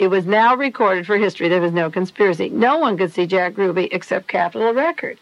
it 0.00 0.08
was 0.08 0.26
now 0.26 0.56
recorded 0.56 1.06
for 1.06 1.16
history 1.16 1.48
there 1.48 1.60
was 1.60 1.72
no 1.72 1.92
conspiracy. 1.92 2.48
No 2.48 2.76
one 2.78 2.98
could 2.98 3.12
see 3.12 3.24
Jack 3.24 3.56
Ruby 3.56 3.84
except 3.84 4.26
Capitol 4.26 4.74
Record. 4.74 5.16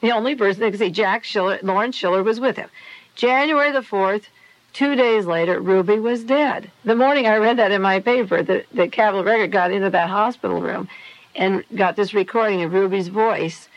The 0.00 0.12
only 0.12 0.34
person 0.34 0.62
that 0.62 0.70
could 0.70 0.80
see 0.80 0.90
Jack 0.90 1.22
Schiller, 1.22 1.58
Lawrence 1.62 1.96
Schiller 1.96 2.22
was 2.22 2.40
with 2.40 2.56
him. 2.56 2.70
January 3.14 3.70
the 3.70 3.80
4th, 3.80 4.24
two 4.72 4.94
days 4.94 5.26
later, 5.26 5.60
Ruby 5.60 5.98
was 5.98 6.24
dead. 6.24 6.70
The 6.82 6.96
morning 6.96 7.26
I 7.26 7.36
read 7.36 7.58
that 7.58 7.72
in 7.72 7.82
my 7.82 8.00
paper, 8.00 8.42
that, 8.42 8.64
that 8.72 8.90
Capitol 8.90 9.22
Record 9.22 9.52
got 9.52 9.70
into 9.70 9.90
that 9.90 10.08
hospital 10.08 10.62
room 10.62 10.88
and 11.36 11.62
got 11.76 11.94
this 11.94 12.14
recording 12.14 12.62
of 12.62 12.72
Ruby's 12.72 13.08
voice 13.08 13.68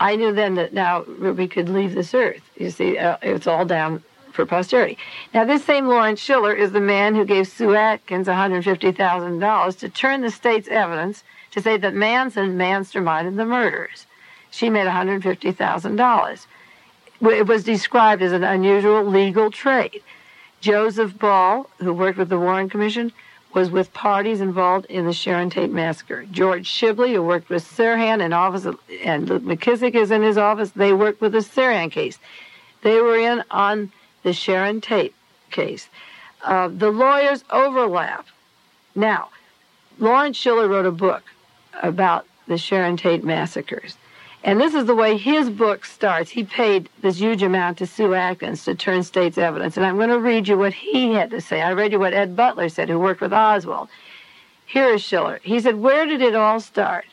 I 0.00 0.16
knew 0.16 0.32
then 0.32 0.54
that 0.56 0.72
now 0.72 1.02
Ruby 1.04 1.48
could 1.48 1.68
leave 1.68 1.94
this 1.94 2.14
earth. 2.14 2.42
You 2.56 2.70
see, 2.70 2.98
uh, 2.98 3.16
it's 3.22 3.46
all 3.46 3.64
down 3.64 4.02
for 4.32 4.44
posterity. 4.44 4.98
Now, 5.32 5.44
this 5.44 5.64
same 5.64 5.86
Lawrence 5.86 6.20
Schiller 6.20 6.52
is 6.52 6.72
the 6.72 6.80
man 6.80 7.14
who 7.14 7.24
gave 7.24 7.46
Sue 7.46 7.74
Atkins 7.74 8.26
$150,000 8.26 9.78
to 9.78 9.88
turn 9.88 10.20
the 10.22 10.30
state's 10.30 10.68
evidence 10.68 11.22
to 11.52 11.62
say 11.62 11.76
that 11.76 11.94
Manson 11.94 12.58
masterminded 12.58 13.36
the 13.36 13.46
murders. 13.46 14.06
She 14.50 14.70
made 14.70 14.86
$150,000. 14.86 16.46
It 17.20 17.46
was 17.46 17.64
described 17.64 18.22
as 18.22 18.32
an 18.32 18.44
unusual 18.44 19.04
legal 19.04 19.50
trade. 19.50 20.02
Joseph 20.60 21.16
Ball, 21.18 21.68
who 21.78 21.92
worked 21.92 22.18
with 22.18 22.28
the 22.28 22.38
Warren 22.38 22.68
Commission, 22.68 23.12
was 23.54 23.70
with 23.70 23.92
parties 23.94 24.40
involved 24.40 24.86
in 24.86 25.06
the 25.06 25.12
Sharon 25.12 25.48
Tate 25.48 25.70
massacre. 25.70 26.24
George 26.30 26.68
Shibley, 26.68 27.12
who 27.12 27.22
worked 27.22 27.48
with 27.48 27.64
Sirhan 27.64 28.20
in 28.20 28.32
office, 28.32 28.66
and 29.04 29.28
Luke 29.28 29.44
McKissick 29.44 29.94
is 29.94 30.10
in 30.10 30.22
his 30.22 30.36
office, 30.36 30.70
they 30.70 30.92
worked 30.92 31.20
with 31.20 31.32
the 31.32 31.38
Sirhan 31.38 31.90
case. 31.90 32.18
They 32.82 33.00
were 33.00 33.16
in 33.16 33.44
on 33.50 33.92
the 34.24 34.32
Sharon 34.32 34.80
Tate 34.80 35.14
case. 35.50 35.88
Uh, 36.42 36.68
the 36.68 36.90
lawyers 36.90 37.44
overlap. 37.50 38.26
Now, 38.94 39.30
Lawrence 39.98 40.36
Schiller 40.36 40.68
wrote 40.68 40.86
a 40.86 40.90
book 40.90 41.22
about 41.82 42.26
the 42.46 42.58
Sharon 42.58 42.96
Tate 42.96 43.24
massacres. 43.24 43.96
And 44.44 44.60
this 44.60 44.74
is 44.74 44.84
the 44.84 44.94
way 44.94 45.16
his 45.16 45.48
book 45.48 45.86
starts. 45.86 46.30
He 46.30 46.44
paid 46.44 46.90
this 47.00 47.18
huge 47.18 47.42
amount 47.42 47.78
to 47.78 47.86
Sue 47.86 48.12
Atkins 48.12 48.62
to 48.66 48.74
turn 48.74 49.02
state's 49.02 49.38
evidence. 49.38 49.78
And 49.78 49.86
I'm 49.86 49.96
going 49.96 50.10
to 50.10 50.18
read 50.18 50.46
you 50.48 50.58
what 50.58 50.74
he 50.74 51.14
had 51.14 51.30
to 51.30 51.40
say. 51.40 51.62
I 51.62 51.72
read 51.72 51.92
you 51.92 51.98
what 51.98 52.12
Ed 52.12 52.36
Butler 52.36 52.68
said, 52.68 52.90
who 52.90 52.98
worked 52.98 53.22
with 53.22 53.32
Oswald. 53.32 53.88
Here 54.66 54.90
is 54.90 55.02
Schiller. 55.02 55.40
He 55.42 55.60
said, 55.60 55.76
Where 55.76 56.04
did 56.04 56.20
it 56.20 56.34
all 56.34 56.60
start? 56.60 57.06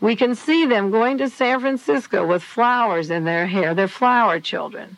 We 0.00 0.16
can 0.16 0.34
see 0.34 0.64
them 0.64 0.90
going 0.90 1.18
to 1.18 1.28
San 1.28 1.60
Francisco 1.60 2.26
with 2.26 2.42
flowers 2.42 3.10
in 3.10 3.24
their 3.24 3.46
hair. 3.46 3.74
They're 3.74 3.86
flower 3.86 4.40
children. 4.40 4.96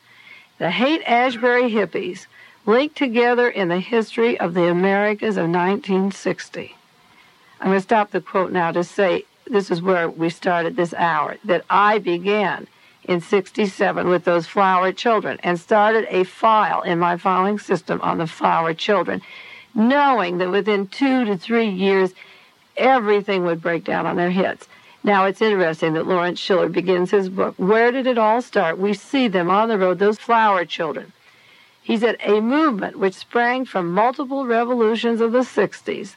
The 0.58 0.70
Haight 0.70 1.02
Ashbury 1.04 1.68
hippies 1.68 2.26
linked 2.64 2.96
together 2.96 3.48
in 3.48 3.66
the 3.66 3.80
history 3.80 4.38
of 4.38 4.54
the 4.54 4.68
Americas 4.68 5.36
of 5.36 5.50
1960. 5.50 6.76
I'm 7.60 7.68
going 7.68 7.78
to 7.78 7.82
stop 7.82 8.12
the 8.12 8.20
quote 8.20 8.52
now 8.52 8.70
to 8.70 8.84
say 8.84 9.24
this 9.46 9.70
is 9.70 9.82
where 9.82 10.08
we 10.08 10.30
started 10.30 10.76
this 10.76 10.94
hour, 10.94 11.36
that 11.44 11.64
I 11.68 11.98
began 11.98 12.66
in 13.04 13.20
67 13.20 14.08
with 14.08 14.24
those 14.24 14.46
flower 14.46 14.92
children 14.92 15.38
and 15.42 15.58
started 15.58 16.06
a 16.08 16.24
file 16.24 16.82
in 16.82 16.98
my 16.98 17.16
filing 17.16 17.58
system 17.58 18.00
on 18.00 18.18
the 18.18 18.26
flower 18.26 18.74
children, 18.74 19.20
knowing 19.74 20.38
that 20.38 20.50
within 20.50 20.86
two 20.86 21.24
to 21.24 21.36
three 21.36 21.68
years, 21.68 22.12
everything 22.76 23.44
would 23.44 23.60
break 23.60 23.84
down 23.84 24.06
on 24.06 24.16
their 24.16 24.30
heads. 24.30 24.68
Now, 25.04 25.24
it's 25.24 25.42
interesting 25.42 25.94
that 25.94 26.06
Lawrence 26.06 26.38
Schiller 26.38 26.68
begins 26.68 27.10
his 27.10 27.28
book. 27.28 27.54
Where 27.56 27.90
did 27.90 28.06
it 28.06 28.18
all 28.18 28.40
start? 28.40 28.78
We 28.78 28.94
see 28.94 29.26
them 29.26 29.50
on 29.50 29.68
the 29.68 29.78
road, 29.78 29.98
those 29.98 30.18
flower 30.18 30.64
children. 30.64 31.12
He 31.82 31.96
said, 31.96 32.16
a 32.24 32.40
movement 32.40 33.00
which 33.00 33.14
sprang 33.14 33.64
from 33.64 33.90
multiple 33.90 34.46
revolutions 34.46 35.20
of 35.20 35.32
the 35.32 35.40
60s, 35.40 36.14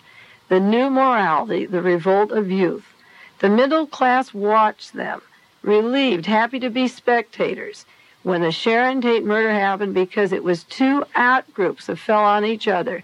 the 0.50 0.60
new 0.60 0.92
morality, 0.92 1.66
the 1.66 1.82
revolt 1.82 2.32
of 2.32 2.52
youth. 2.52 2.86
The 3.40 3.50
middle 3.50 3.86
class 3.86 4.34
watched 4.34 4.94
them, 4.94 5.22
relieved, 5.62 6.26
happy 6.26 6.60
to 6.60 6.70
be 6.70 6.88
spectators, 6.88 7.86
when 8.24 8.42
the 8.42 8.52
Sharon 8.52 9.02
Tate 9.02 9.24
murder 9.24 9.52
happened 9.52 9.94
because 9.94 10.32
it 10.32 10.44
was 10.44 10.64
two 10.64 11.04
out 11.16 11.54
groups 11.54 11.88
that 11.88 11.98
fell 11.98 12.24
on 12.24 12.46
each 12.46 12.68
other. 12.68 13.04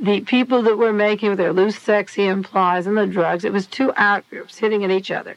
The 0.00 0.20
people 0.20 0.62
that 0.62 0.78
were 0.78 0.92
making 0.92 1.36
their 1.36 1.52
loose 1.52 1.78
sexy 1.78 2.26
implies 2.26 2.86
and 2.86 2.96
the 2.96 3.06
drugs, 3.06 3.44
it 3.44 3.52
was 3.52 3.66
two 3.66 3.92
out 3.96 4.28
groups 4.30 4.58
hitting 4.58 4.84
at 4.84 4.90
each 4.90 5.10
other. 5.10 5.36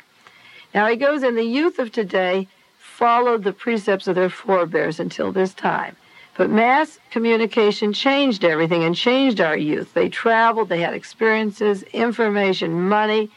Now 0.74 0.88
he 0.88 0.96
goes 0.96 1.24
in 1.24 1.36
the 1.36 1.44
youth 1.44 1.80
of 1.80 1.92
today 1.92 2.48
followed 2.78 3.44
the 3.44 3.54
precepts 3.54 4.08
of 4.08 4.16
their 4.16 4.30
forebears 4.30 5.00
until 5.00 5.32
this 5.32 5.54
time. 5.54 5.96
But 6.38 6.50
mass 6.50 7.00
communication 7.10 7.94
changed 7.94 8.44
everything 8.44 8.84
and 8.84 8.96
changed 8.96 9.42
our 9.42 9.58
youth. 9.58 9.94
They 9.94 10.08
traveled, 10.08 10.70
they 10.70 10.82
had 10.82 10.94
experiences, 10.94 11.84
information, 11.94 12.88
money, 12.88 13.32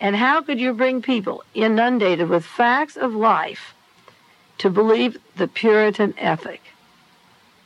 and 0.00 0.16
how 0.16 0.42
could 0.42 0.60
you 0.60 0.72
bring 0.72 1.02
people 1.02 1.44
inundated 1.54 2.28
with 2.28 2.44
facts 2.44 2.96
of 2.96 3.14
life 3.14 3.74
to 4.58 4.70
believe 4.70 5.18
the 5.36 5.48
Puritan 5.48 6.14
ethic? 6.18 6.60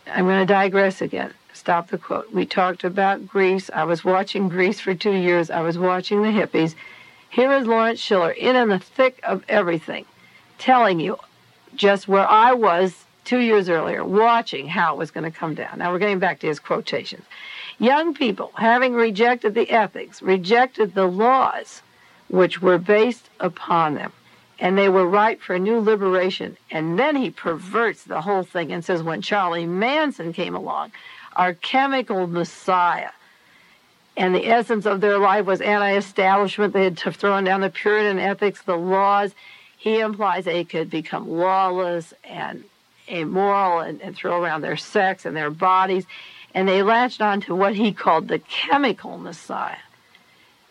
I'm 0.06 0.24
going 0.24 0.40
to 0.40 0.52
digress 0.52 1.00
again. 1.00 1.32
Stop 1.52 1.88
the 1.88 1.98
quote. 1.98 2.32
We 2.32 2.46
talked 2.46 2.82
about 2.84 3.26
Greece. 3.28 3.70
I 3.72 3.84
was 3.84 4.04
watching 4.04 4.48
Greece 4.48 4.80
for 4.80 4.94
two 4.94 5.12
years. 5.12 5.50
I 5.50 5.60
was 5.60 5.78
watching 5.78 6.22
the 6.22 6.28
hippies. 6.28 6.74
Here 7.28 7.52
is 7.52 7.66
Lawrence 7.66 8.00
Schiller 8.00 8.30
in 8.30 8.56
in 8.56 8.68
the 8.68 8.78
thick 8.78 9.20
of 9.22 9.44
everything, 9.48 10.06
telling 10.58 11.00
you 11.00 11.18
just 11.74 12.08
where 12.08 12.28
I 12.28 12.52
was 12.52 13.04
two 13.24 13.38
years 13.38 13.68
earlier, 13.68 14.04
watching 14.04 14.66
how 14.68 14.94
it 14.94 14.98
was 14.98 15.10
going 15.10 15.30
to 15.30 15.38
come 15.38 15.54
down. 15.54 15.78
Now 15.78 15.92
we're 15.92 15.98
getting 15.98 16.18
back 16.18 16.40
to 16.40 16.46
his 16.46 16.58
quotations. 16.58 17.24
Young 17.78 18.14
people, 18.14 18.50
having 18.54 18.94
rejected 18.94 19.54
the 19.54 19.70
ethics, 19.70 20.20
rejected 20.22 20.94
the 20.94 21.06
laws, 21.06 21.82
which 22.32 22.62
were 22.62 22.78
based 22.78 23.28
upon 23.38 23.94
them. 23.94 24.10
And 24.58 24.76
they 24.76 24.88
were 24.88 25.06
ripe 25.06 25.42
for 25.42 25.54
a 25.54 25.58
new 25.58 25.80
liberation. 25.80 26.56
And 26.70 26.98
then 26.98 27.14
he 27.14 27.30
perverts 27.30 28.04
the 28.04 28.22
whole 28.22 28.42
thing 28.42 28.72
and 28.72 28.82
says, 28.84 29.02
when 29.02 29.20
Charlie 29.20 29.66
Manson 29.66 30.32
came 30.32 30.54
along, 30.54 30.92
our 31.36 31.52
chemical 31.52 32.26
messiah, 32.26 33.10
and 34.16 34.34
the 34.34 34.46
essence 34.46 34.86
of 34.86 35.00
their 35.00 35.18
life 35.18 35.44
was 35.44 35.60
anti 35.60 35.96
establishment, 35.96 36.72
they 36.72 36.84
had 36.84 36.98
thrown 36.98 37.44
down 37.44 37.60
the 37.60 37.70
Puritan 37.70 38.18
ethics, 38.18 38.62
the 38.62 38.76
laws. 38.76 39.34
He 39.76 40.00
implies 40.00 40.44
they 40.44 40.64
could 40.64 40.90
become 40.90 41.28
lawless 41.28 42.14
and 42.24 42.64
immoral 43.08 43.80
and, 43.80 44.00
and 44.00 44.16
throw 44.16 44.42
around 44.42 44.62
their 44.62 44.76
sex 44.76 45.26
and 45.26 45.36
their 45.36 45.50
bodies. 45.50 46.06
And 46.54 46.66
they 46.66 46.82
latched 46.82 47.20
on 47.20 47.42
to 47.42 47.54
what 47.54 47.74
he 47.74 47.92
called 47.92 48.28
the 48.28 48.38
chemical 48.38 49.18
messiah. 49.18 49.76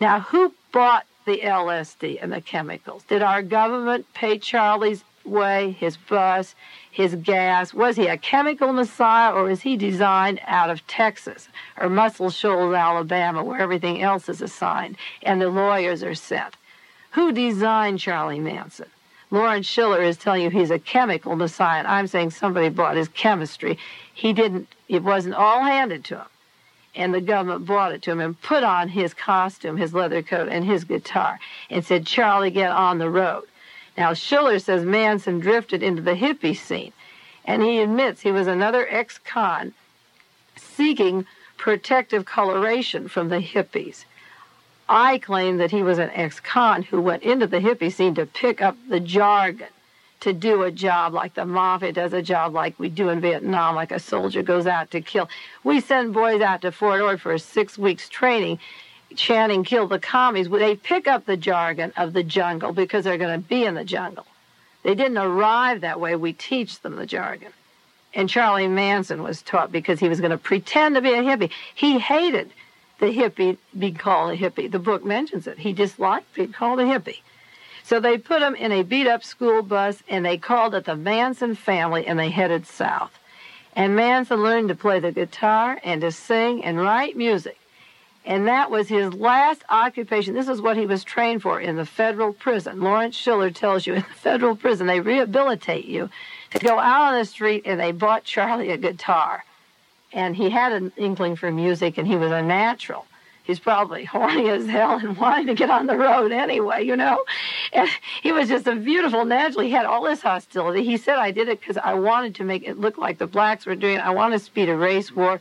Now, 0.00 0.20
who 0.20 0.54
bought 0.72 1.06
the 1.24 1.38
LSD 1.38 2.18
and 2.22 2.32
the 2.32 2.40
chemicals? 2.40 3.04
Did 3.04 3.22
our 3.22 3.42
government 3.42 4.06
pay 4.14 4.38
Charlie's 4.38 5.04
way, 5.24 5.72
his 5.72 5.96
bus, 5.96 6.54
his 6.90 7.14
gas? 7.16 7.72
Was 7.72 7.96
he 7.96 8.06
a 8.06 8.16
chemical 8.16 8.72
messiah 8.72 9.32
or 9.32 9.44
was 9.44 9.62
he 9.62 9.76
designed 9.76 10.40
out 10.46 10.70
of 10.70 10.86
Texas 10.86 11.48
or 11.78 11.88
Muscle 11.88 12.30
Shoals, 12.30 12.74
Alabama, 12.74 13.44
where 13.44 13.60
everything 13.60 14.02
else 14.02 14.28
is 14.28 14.42
assigned 14.42 14.96
and 15.22 15.40
the 15.40 15.48
lawyers 15.48 16.02
are 16.02 16.14
sent? 16.14 16.54
Who 17.12 17.32
designed 17.32 18.00
Charlie 18.00 18.40
Manson? 18.40 18.88
Lawrence 19.30 19.66
Schiller 19.66 20.02
is 20.02 20.18
telling 20.18 20.42
you 20.42 20.50
he's 20.50 20.70
a 20.70 20.78
chemical 20.78 21.36
messiah, 21.36 21.84
I'm 21.86 22.06
saying 22.06 22.30
somebody 22.30 22.68
bought 22.68 22.96
his 22.96 23.08
chemistry. 23.08 23.78
He 24.12 24.34
didn't, 24.34 24.68
it 24.88 25.02
wasn't 25.02 25.34
all 25.34 25.62
handed 25.62 26.04
to 26.06 26.16
him 26.16 26.26
and 26.94 27.14
the 27.14 27.20
government 27.20 27.64
brought 27.64 27.92
it 27.92 28.02
to 28.02 28.10
him 28.10 28.20
and 28.20 28.40
put 28.42 28.62
on 28.62 28.88
his 28.88 29.14
costume, 29.14 29.76
his 29.76 29.94
leather 29.94 30.22
coat, 30.22 30.48
and 30.48 30.64
his 30.64 30.84
guitar 30.84 31.38
and 31.70 31.84
said, 31.84 32.06
Charlie, 32.06 32.50
get 32.50 32.70
on 32.70 32.98
the 32.98 33.08
road. 33.08 33.44
Now, 33.96 34.14
Schiller 34.14 34.58
says 34.58 34.84
Manson 34.84 35.38
drifted 35.40 35.82
into 35.82 36.02
the 36.02 36.14
hippie 36.14 36.56
scene, 36.56 36.92
and 37.44 37.62
he 37.62 37.80
admits 37.80 38.20
he 38.20 38.32
was 38.32 38.46
another 38.46 38.86
ex 38.88 39.18
con 39.18 39.74
seeking 40.56 41.26
protective 41.56 42.24
coloration 42.24 43.08
from 43.08 43.28
the 43.28 43.40
hippies. 43.40 44.04
I 44.88 45.18
claim 45.18 45.58
that 45.58 45.70
he 45.70 45.82
was 45.82 45.98
an 45.98 46.10
ex 46.12 46.40
con 46.40 46.82
who 46.82 47.00
went 47.00 47.22
into 47.22 47.46
the 47.46 47.60
hippie 47.60 47.92
scene 47.92 48.14
to 48.16 48.26
pick 48.26 48.60
up 48.60 48.76
the 48.88 49.00
jargon, 49.00 49.68
to 50.22 50.32
do 50.32 50.62
a 50.62 50.70
job 50.70 51.12
like 51.12 51.34
the 51.34 51.44
mafia 51.44 51.92
does 51.92 52.12
a 52.12 52.22
job 52.22 52.54
like 52.54 52.78
we 52.78 52.88
do 52.88 53.08
in 53.08 53.20
Vietnam, 53.20 53.74
like 53.74 53.90
a 53.90 53.98
soldier 53.98 54.42
goes 54.42 54.68
out 54.68 54.90
to 54.92 55.00
kill. 55.00 55.28
We 55.64 55.80
send 55.80 56.14
boys 56.14 56.40
out 56.40 56.62
to 56.62 56.70
Fort 56.70 57.00
Ord 57.00 57.20
for 57.20 57.36
six 57.38 57.76
weeks 57.76 58.08
training, 58.08 58.60
chanting 59.16 59.64
"Kill 59.64 59.88
the 59.88 59.98
commies." 59.98 60.48
They 60.48 60.76
pick 60.76 61.08
up 61.08 61.26
the 61.26 61.36
jargon 61.36 61.92
of 61.96 62.12
the 62.12 62.22
jungle 62.22 62.72
because 62.72 63.04
they're 63.04 63.18
going 63.18 63.42
to 63.42 63.48
be 63.48 63.64
in 63.64 63.74
the 63.74 63.84
jungle. 63.84 64.26
They 64.84 64.94
didn't 64.94 65.18
arrive 65.18 65.80
that 65.80 65.98
way. 65.98 66.14
We 66.14 66.32
teach 66.32 66.80
them 66.80 66.94
the 66.94 67.06
jargon. 67.06 67.52
And 68.14 68.28
Charlie 68.28 68.68
Manson 68.68 69.24
was 69.24 69.42
taught 69.42 69.72
because 69.72 69.98
he 69.98 70.08
was 70.08 70.20
going 70.20 70.30
to 70.30 70.38
pretend 70.38 70.94
to 70.94 71.00
be 71.00 71.14
a 71.14 71.22
hippie. 71.22 71.50
He 71.74 71.98
hated 71.98 72.52
the 73.00 73.06
hippie 73.06 73.56
being 73.76 73.96
called 73.96 74.32
a 74.32 74.36
hippie. 74.36 74.70
The 74.70 74.78
book 74.78 75.04
mentions 75.04 75.48
it. 75.48 75.58
He 75.58 75.72
disliked 75.72 76.32
being 76.34 76.52
called 76.52 76.78
a 76.78 76.84
hippie. 76.84 77.20
So 77.84 78.00
they 78.00 78.18
put 78.18 78.42
him 78.42 78.54
in 78.54 78.72
a 78.72 78.82
beat 78.82 79.06
up 79.06 79.24
school 79.24 79.62
bus 79.62 80.02
and 80.08 80.24
they 80.24 80.38
called 80.38 80.74
it 80.74 80.84
the 80.84 80.96
Manson 80.96 81.54
family 81.54 82.06
and 82.06 82.18
they 82.18 82.30
headed 82.30 82.66
south. 82.66 83.18
And 83.74 83.96
Manson 83.96 84.42
learned 84.42 84.68
to 84.68 84.74
play 84.74 85.00
the 85.00 85.12
guitar 85.12 85.80
and 85.82 86.00
to 86.02 86.12
sing 86.12 86.64
and 86.64 86.80
write 86.80 87.16
music. 87.16 87.58
And 88.24 88.46
that 88.46 88.70
was 88.70 88.88
his 88.88 89.12
last 89.14 89.64
occupation. 89.68 90.34
This 90.34 90.48
is 90.48 90.60
what 90.60 90.76
he 90.76 90.86
was 90.86 91.02
trained 91.02 91.42
for 91.42 91.60
in 91.60 91.76
the 91.76 91.86
federal 91.86 92.32
prison. 92.32 92.80
Lawrence 92.80 93.16
Schiller 93.16 93.50
tells 93.50 93.86
you 93.86 93.94
in 93.94 94.02
the 94.02 94.14
federal 94.14 94.54
prison, 94.54 94.86
they 94.86 95.00
rehabilitate 95.00 95.86
you 95.86 96.08
to 96.50 96.58
go 96.60 96.78
out 96.78 97.12
on 97.12 97.18
the 97.18 97.24
street 97.24 97.62
and 97.66 97.80
they 97.80 97.90
bought 97.90 98.24
Charlie 98.24 98.70
a 98.70 98.76
guitar. 98.76 99.44
And 100.12 100.36
he 100.36 100.50
had 100.50 100.72
an 100.72 100.92
inkling 100.96 101.34
for 101.36 101.50
music 101.50 101.98
and 101.98 102.06
he 102.06 102.16
was 102.16 102.30
a 102.30 102.42
natural. 102.42 103.06
He's 103.44 103.58
probably 103.58 104.04
horny 104.06 104.48
as 104.48 104.66
hell 104.66 104.98
and 104.98 105.16
wanting 105.16 105.48
to 105.48 105.54
get 105.54 105.70
on 105.70 105.86
the 105.86 105.96
road 105.96 106.32
anyway, 106.32 106.84
you 106.84 106.96
know. 106.96 107.24
And 107.72 107.88
he 108.22 108.32
was 108.32 108.48
just 108.48 108.66
a 108.66 108.76
beautiful 108.76 109.24
natural. 109.24 109.64
He 109.64 109.70
had 109.70 109.86
all 109.86 110.04
this 110.04 110.22
hostility. 110.22 110.84
He 110.84 110.96
said, 110.96 111.16
I 111.16 111.30
did 111.30 111.48
it 111.48 111.60
because 111.60 111.76
I 111.76 111.94
wanted 111.94 112.34
to 112.36 112.44
make 112.44 112.66
it 112.66 112.78
look 112.78 112.98
like 112.98 113.18
the 113.18 113.26
blacks 113.26 113.66
were 113.66 113.76
doing 113.76 113.96
it. 113.96 114.06
I 114.06 114.10
want 114.10 114.32
to 114.32 114.38
speed 114.38 114.68
a 114.68 114.76
race 114.76 115.10
war. 115.14 115.40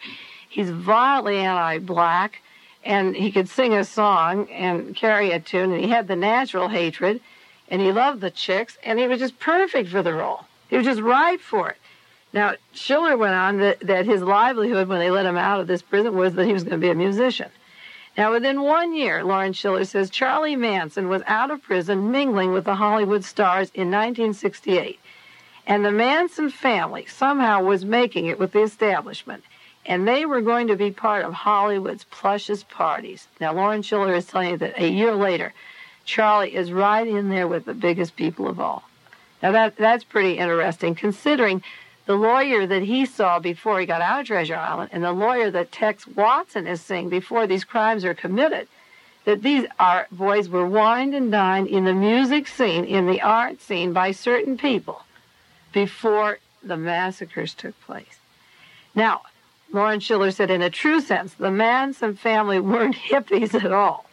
He's 0.50 0.70
violently 0.70 1.38
anti 1.38 1.80
black 1.80 2.42
and 2.84 3.16
he 3.16 3.32
could 3.32 3.48
sing 3.48 3.74
a 3.74 3.84
song 3.84 4.50
and 4.50 4.96
carry 4.96 5.32
a 5.32 5.40
tune, 5.40 5.72
and 5.72 5.84
he 5.84 5.90
had 5.90 6.08
the 6.08 6.16
natural 6.16 6.68
hatred, 6.68 7.22
and 7.70 7.82
he 7.82 7.92
loved 7.92 8.22
the 8.22 8.32
chicks, 8.32 8.78
and 8.84 9.00
he 9.00 9.08
was 9.08 9.20
just 9.20 9.40
perfect 9.40 9.90
for 9.90 10.02
the 10.02 10.14
role. 10.14 10.46
He 10.70 10.78
was 10.78 10.86
just 10.86 11.02
right 11.02 11.40
for 11.40 11.70
it. 11.70 11.78
Now, 12.34 12.56
Schiller 12.74 13.18
went 13.18 13.34
on 13.34 13.58
that, 13.58 13.82
that 13.82 14.06
his 14.06 14.22
livelihood 14.22 14.88
when 14.88 15.00
they 15.00 15.12
let 15.12 15.26
him 15.26 15.38
out 15.38 15.60
of 15.60 15.68
this 15.68 15.82
prison 15.82 16.16
was 16.16 16.34
that 16.36 16.46
he 16.46 16.54
was 16.54 16.64
going 16.64 16.80
to 16.80 16.86
be 16.86 16.90
a 16.90 16.96
musician. 16.96 17.52
Now, 18.18 18.32
within 18.32 18.62
one 18.62 18.94
year, 18.94 19.24
Lawrence 19.24 19.58
Schiller 19.58 19.86
says 19.86 20.10
Charlie 20.10 20.56
Manson 20.56 21.08
was 21.08 21.24
out 21.28 21.52
of 21.52 21.64
prison 21.64 22.12
mingling 22.12 22.52
with 22.52 22.66
the 22.66 22.76
Hollywood 22.76 23.24
stars 23.24 23.72
in 23.74 23.90
1968. 23.90 25.00
And 25.66 25.86
the 25.86 25.92
Manson 25.92 26.50
family 26.50 27.06
somehow 27.06 27.64
was 27.64 27.86
making 27.86 28.26
it 28.26 28.40
with 28.40 28.52
the 28.52 28.62
establishment 28.62 29.44
and 29.86 30.08
they 30.08 30.26
were 30.26 30.42
going 30.42 30.68
to 30.68 30.76
be 30.76 30.92
part 30.92 31.26
of 31.26 31.34
Hollywood's 31.34 32.04
plushest 32.06 32.70
parties. 32.70 33.28
Now, 33.40 33.54
Lawrence 33.54 33.86
Schiller 33.86 34.14
is 34.14 34.26
telling 34.26 34.52
you 34.52 34.58
that 34.58 34.80
a 34.80 34.88
year 34.88 35.16
later, 35.16 35.54
Charlie 36.06 36.56
is 36.56 36.72
right 36.72 37.08
in 37.08 37.30
there 37.30 37.48
with 37.48 37.66
the 37.66 37.74
biggest 37.74 38.16
people 38.16 38.48
of 38.48 38.60
all. 38.60 38.84
Now, 39.42 39.52
that, 39.54 39.76
that's 39.78 40.04
pretty 40.04 40.38
interesting, 40.38 40.94
considering 40.94 41.64
the 42.12 42.18
lawyer 42.18 42.68
that 42.68 42.84
he 42.84 43.06
saw 43.06 43.40
before 43.40 43.80
he 43.80 43.86
got 43.86 44.02
out 44.02 44.20
of 44.20 44.28
Treasure 44.28 44.58
Island 44.58 44.90
and 44.92 45.02
the 45.02 45.14
lawyer 45.14 45.50
that 45.50 45.72
Tex 45.72 46.06
Watson 46.06 46.68
is 46.68 46.82
seeing 46.82 47.08
before 47.08 47.48
these 47.48 47.64
crimes 47.64 48.04
are 48.04 48.14
committed, 48.14 48.68
that 49.24 49.42
these 49.42 49.66
are, 49.80 50.08
boys 50.12 50.50
were 50.50 50.68
wined 50.68 51.16
and 51.16 51.32
dined 51.32 51.70
in 51.70 51.86
the 51.86 51.94
music 51.94 52.50
scene, 52.50 52.84
in 52.84 53.08
the 53.08 53.22
art 53.22 53.62
scene 53.62 53.94
by 53.94 54.12
certain 54.12 54.58
people 54.58 55.04
before 55.72 56.40
the 56.62 56.76
massacres 56.76 57.54
took 57.54 57.80
place. 57.80 58.20
Now, 58.94 59.22
Lawrence 59.72 60.04
Schiller 60.04 60.32
said, 60.32 60.52
in 60.52 60.62
a 60.62 60.70
true 60.70 61.00
sense, 61.00 61.34
the 61.36 61.50
Manson 61.50 62.18
family 62.18 62.60
weren't 62.72 62.98
hippies 62.98 63.54
at 63.54 63.72
all. 63.72 64.04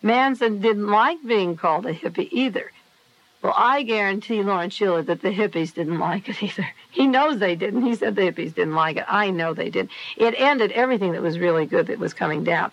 Manson 0.00 0.58
didn't 0.62 0.88
like 0.88 1.18
being 1.22 1.58
called 1.58 1.84
a 1.84 1.92
hippie 1.92 2.30
either. 2.32 2.72
Well, 3.42 3.54
I 3.56 3.82
guarantee 3.82 4.42
Lawrence 4.42 4.74
Schiller 4.74 5.02
that 5.02 5.20
the 5.20 5.30
hippies 5.30 5.74
didn't 5.74 5.98
like 5.98 6.28
it 6.28 6.42
either. 6.42 6.68
He 6.90 7.08
knows 7.08 7.38
they 7.38 7.56
didn't. 7.56 7.82
He 7.82 7.96
said 7.96 8.14
the 8.14 8.22
hippies 8.22 8.54
didn't 8.54 8.76
like 8.76 8.96
it. 8.96 9.04
I 9.08 9.30
know 9.30 9.52
they 9.52 9.68
did. 9.68 9.88
It 10.16 10.34
ended 10.38 10.70
everything 10.72 11.12
that 11.12 11.22
was 11.22 11.40
really 11.40 11.66
good 11.66 11.88
that 11.88 11.98
was 11.98 12.14
coming 12.14 12.44
down. 12.44 12.70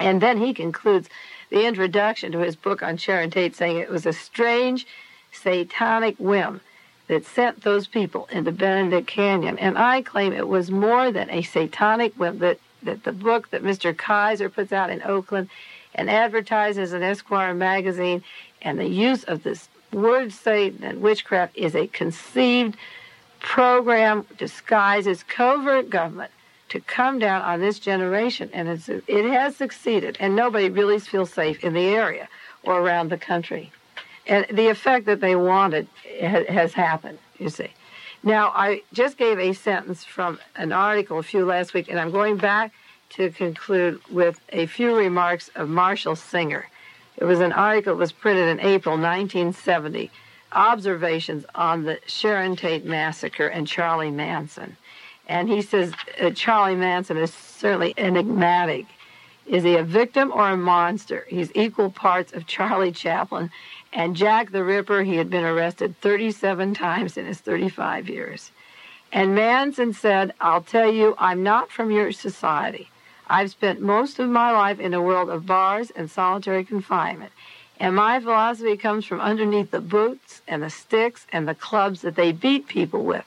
And 0.00 0.20
then 0.20 0.38
he 0.38 0.52
concludes 0.52 1.08
the 1.50 1.64
introduction 1.64 2.32
to 2.32 2.40
his 2.40 2.56
book 2.56 2.82
on 2.82 2.96
Sharon 2.96 3.30
Tate 3.30 3.54
saying 3.54 3.76
it 3.76 3.90
was 3.90 4.04
a 4.04 4.12
strange 4.12 4.86
satanic 5.32 6.16
whim 6.18 6.60
that 7.06 7.24
sent 7.24 7.62
those 7.62 7.86
people 7.86 8.28
into 8.30 8.52
Benedict 8.52 9.06
Canyon. 9.06 9.58
And 9.58 9.78
I 9.78 10.02
claim 10.02 10.32
it 10.32 10.48
was 10.48 10.70
more 10.70 11.10
than 11.10 11.30
a 11.30 11.42
satanic 11.42 12.14
whim 12.14 12.38
that, 12.40 12.58
that 12.82 13.04
the 13.04 13.12
book 13.12 13.50
that 13.50 13.62
Mr. 13.62 13.96
Kaiser 13.96 14.48
puts 14.48 14.72
out 14.72 14.90
in 14.90 15.02
Oakland 15.02 15.48
and 15.94 16.10
advertises 16.10 16.92
in 16.92 17.02
Esquire 17.02 17.54
magazine 17.54 18.22
and 18.62 18.78
the 18.78 18.88
use 18.88 19.24
of 19.24 19.42
this 19.42 19.68
word 19.92 20.32
Satan 20.32 20.84
and 20.84 21.00
witchcraft 21.00 21.56
is 21.56 21.74
a 21.74 21.86
conceived 21.86 22.76
program 23.40 24.26
disguised 24.36 25.06
as 25.06 25.22
covert 25.22 25.90
government 25.90 26.30
to 26.68 26.80
come 26.80 27.18
down 27.18 27.40
on 27.42 27.60
this 27.60 27.78
generation. 27.78 28.50
And 28.52 28.68
it's, 28.68 28.88
it 28.88 29.30
has 29.30 29.56
succeeded, 29.56 30.16
and 30.20 30.36
nobody 30.36 30.68
really 30.68 30.98
feels 30.98 31.32
safe 31.32 31.64
in 31.64 31.72
the 31.72 31.86
area 31.86 32.28
or 32.62 32.80
around 32.80 33.10
the 33.10 33.16
country 33.16 33.72
and 34.28 34.46
the 34.50 34.68
effect 34.68 35.06
that 35.06 35.20
they 35.20 35.34
wanted 35.34 35.88
has 36.20 36.74
happened, 36.74 37.18
you 37.38 37.48
see. 37.48 37.70
Now, 38.22 38.52
I 38.54 38.82
just 38.92 39.16
gave 39.16 39.38
a 39.38 39.52
sentence 39.54 40.04
from 40.04 40.38
an 40.54 40.72
article 40.72 41.18
a 41.18 41.22
few 41.22 41.44
last 41.44 41.72
week, 41.72 41.88
and 41.88 41.98
I'm 41.98 42.10
going 42.10 42.36
back 42.36 42.72
to 43.10 43.30
conclude 43.30 44.00
with 44.10 44.38
a 44.50 44.66
few 44.66 44.94
remarks 44.94 45.48
of 45.54 45.68
Marshall 45.68 46.16
Singer. 46.16 46.68
It 47.18 47.24
was 47.24 47.40
an 47.40 47.52
article 47.52 47.94
that 47.94 48.00
was 48.00 48.12
printed 48.12 48.48
in 48.48 48.60
April 48.60 48.94
1970, 48.94 50.10
observations 50.52 51.44
on 51.54 51.82
the 51.82 51.98
Sharon 52.06 52.56
Tate 52.56 52.84
massacre 52.84 53.48
and 53.48 53.66
Charlie 53.66 54.10
Manson. 54.10 54.76
And 55.26 55.48
he 55.48 55.60
says 55.60 55.92
uh, 56.20 56.30
Charlie 56.30 56.76
Manson 56.76 57.16
is 57.16 57.34
certainly 57.34 57.92
enigmatic. 57.98 58.86
Is 59.46 59.64
he 59.64 59.74
a 59.74 59.82
victim 59.82 60.30
or 60.32 60.48
a 60.48 60.56
monster? 60.56 61.26
He's 61.28 61.50
equal 61.54 61.90
parts 61.90 62.32
of 62.32 62.46
Charlie 62.46 62.92
Chaplin 62.92 63.50
and 63.92 64.14
Jack 64.14 64.52
the 64.52 64.64
Ripper, 64.64 65.02
he 65.02 65.16
had 65.16 65.30
been 65.30 65.44
arrested 65.44 65.98
37 66.00 66.74
times 66.74 67.16
in 67.16 67.26
his 67.26 67.40
35 67.40 68.08
years. 68.08 68.52
And 69.12 69.34
Manson 69.34 69.94
said, 69.94 70.34
I'll 70.40 70.62
tell 70.62 70.92
you, 70.92 71.14
I'm 71.18 71.42
not 71.42 71.70
from 71.70 71.90
your 71.90 72.12
society. 72.12 72.90
I've 73.28 73.50
spent 73.50 73.80
most 73.80 74.18
of 74.18 74.28
my 74.28 74.52
life 74.52 74.80
in 74.80 74.94
a 74.94 75.02
world 75.02 75.28
of 75.28 75.46
bars 75.46 75.90
and 75.90 76.10
solitary 76.10 76.64
confinement. 76.64 77.32
And 77.80 77.94
my 77.94 78.18
philosophy 78.20 78.76
comes 78.76 79.04
from 79.04 79.20
underneath 79.20 79.70
the 79.70 79.80
boots 79.80 80.42
and 80.48 80.62
the 80.62 80.70
sticks 80.70 81.26
and 81.32 81.46
the 81.46 81.54
clubs 81.54 82.00
that 82.02 82.16
they 82.16 82.32
beat 82.32 82.66
people 82.66 83.04
with, 83.04 83.26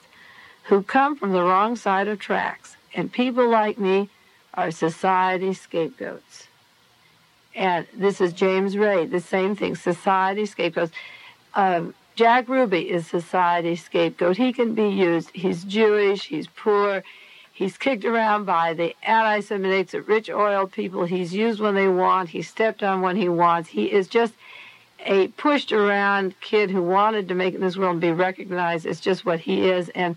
who 0.64 0.82
come 0.82 1.16
from 1.16 1.32
the 1.32 1.42
wrong 1.42 1.76
side 1.76 2.08
of 2.08 2.18
tracks. 2.18 2.76
And 2.94 3.10
people 3.10 3.48
like 3.48 3.78
me 3.78 4.10
are 4.54 4.70
society 4.70 5.54
scapegoats. 5.54 6.48
And 7.54 7.86
this 7.94 8.20
is 8.20 8.32
James 8.32 8.76
Ray, 8.76 9.06
the 9.06 9.20
same 9.20 9.56
thing, 9.56 9.76
society 9.76 10.46
scapegoats. 10.46 10.92
Um, 11.54 11.94
Jack 12.14 12.48
Ruby 12.48 12.90
is 12.90 13.06
society 13.06 13.76
scapegoat. 13.76 14.36
He 14.36 14.52
can 14.52 14.74
be 14.74 14.88
used. 14.88 15.30
He's 15.32 15.64
Jewish, 15.64 16.26
he's 16.26 16.46
poor, 16.46 17.02
he's 17.52 17.76
kicked 17.76 18.04
around 18.04 18.44
by 18.44 18.74
the 18.74 18.96
anti 19.02 19.40
Semites, 19.40 19.92
the 19.92 20.02
rich 20.02 20.30
oil 20.30 20.66
people. 20.66 21.04
He's 21.04 21.34
used 21.34 21.60
when 21.60 21.74
they 21.74 21.88
want, 21.88 22.30
he's 22.30 22.48
stepped 22.48 22.82
on 22.82 23.02
when 23.02 23.16
he 23.16 23.28
wants. 23.28 23.68
He 23.70 23.92
is 23.92 24.08
just 24.08 24.34
a 25.04 25.28
pushed 25.28 25.72
around 25.72 26.34
kid 26.40 26.70
who 26.70 26.82
wanted 26.82 27.28
to 27.28 27.34
make 27.34 27.54
it 27.54 27.56
in 27.56 27.62
this 27.62 27.76
world 27.76 27.92
and 27.92 28.00
be 28.00 28.12
recognized. 28.12 28.86
It's 28.86 29.00
just 29.00 29.24
what 29.24 29.40
he 29.40 29.68
is. 29.68 29.88
And 29.90 30.16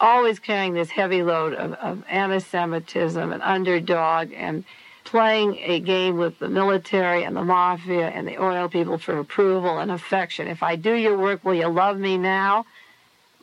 always 0.00 0.38
carrying 0.38 0.74
this 0.74 0.90
heavy 0.90 1.22
load 1.22 1.54
of, 1.54 1.72
of 1.74 2.04
anti 2.08 2.38
Semitism 2.38 3.32
and 3.32 3.42
underdog 3.42 4.32
and 4.32 4.64
playing 5.04 5.56
a 5.62 5.80
game 5.80 6.18
with 6.18 6.38
the 6.38 6.48
military 6.48 7.24
and 7.24 7.34
the 7.34 7.42
mafia 7.42 8.08
and 8.08 8.28
the 8.28 8.36
oil 8.42 8.68
people 8.68 8.98
for 8.98 9.18
approval 9.18 9.78
and 9.78 9.90
affection. 9.90 10.46
If 10.46 10.62
I 10.62 10.76
do 10.76 10.94
your 10.94 11.16
work, 11.16 11.44
will 11.44 11.54
you 11.54 11.68
love 11.68 11.98
me 11.98 12.18
now? 12.18 12.66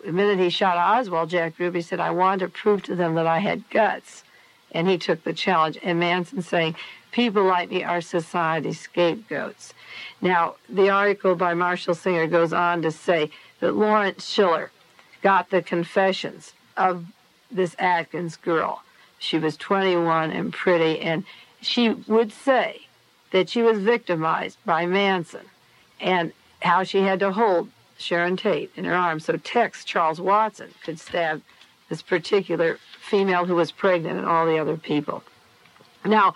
The 0.06 0.12
minute 0.12 0.38
he 0.38 0.51
shot 0.51 0.78
Oswald, 0.78 1.32
Jack 1.32 1.58
Ruby 1.58 1.82
said, 1.82 1.99
I 1.99 2.12
wanted 2.12 2.41
to 2.41 2.47
prove 2.49 2.84
to 2.84 2.95
them 2.95 3.16
that 3.16 3.26
I 3.26 3.39
had 3.39 3.68
guts. 3.72 4.24
And 4.72 4.88
he 4.88 4.99
took 4.99 5.24
the 5.24 5.34
challenge. 5.34 5.80
And 5.82 5.99
Manson 5.99 6.43
saying, 6.43 6.76
people 7.12 7.43
like 7.43 7.72
me 7.72 7.84
are 7.84 8.01
society 8.01 8.72
scapegoats. 8.72 9.74
Now, 10.22 10.56
the 10.70 10.89
article 10.89 11.34
by 11.34 11.56
Marshall 11.56 11.95
Singer 11.95 12.28
goes 12.28 12.53
on 12.53 12.84
to 12.84 12.91
say 12.91 13.32
that 13.62 13.76
Lawrence 13.76 14.30
Schiller 14.30 14.72
got 15.24 15.49
the 15.49 15.64
confessions 15.64 16.53
of 16.78 17.06
this 17.49 17.76
Atkins 17.80 18.36
girl. 18.36 18.84
She 19.18 19.39
was 19.39 19.58
21 19.58 20.30
and 20.30 20.53
pretty, 20.53 20.99
and 20.99 21.24
she 21.62 21.89
would 21.89 22.32
say 22.32 22.82
that 23.32 23.49
she 23.49 23.64
was 23.64 23.80
victimized 23.80 24.60
by 24.66 24.86
Manson 24.86 25.45
and 25.99 26.32
how 26.60 26.84
she 26.84 26.99
had 26.99 27.20
to 27.22 27.32
hold 27.32 27.70
Sharon 27.98 28.38
Tate 28.38 28.72
in 28.76 28.86
her 28.86 28.96
arm. 28.96 29.20
So 29.20 29.38
Tex 29.38 29.84
Charles 29.84 30.20
Watson 30.20 30.74
could 30.84 31.00
stab 31.00 31.41
this 31.89 32.02
particular 32.02 32.80
female 33.00 33.46
who 33.46 33.56
was 33.56 33.72
pregnant 33.72 34.18
and 34.18 34.28
all 34.28 34.46
the 34.46 34.58
other 34.58 34.78
people. 34.78 35.24
Now, 36.04 36.36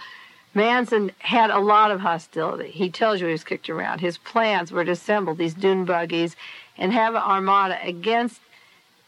Manson 0.53 1.11
had 1.19 1.51
a 1.51 1.59
lot 1.59 1.91
of 1.91 1.99
hostility. 1.99 2.71
He 2.71 2.89
tells 2.89 3.21
you 3.21 3.27
he 3.27 3.33
was 3.33 3.43
kicked 3.43 3.69
around. 3.69 3.99
His 3.99 4.17
plans 4.17 4.71
were 4.71 4.85
to 4.85 4.91
assemble 4.91 5.35
these 5.35 5.53
dune 5.53 5.85
buggies 5.85 6.35
and 6.77 6.91
have 6.91 7.13
an 7.13 7.21
armada 7.21 7.77
against 7.83 8.41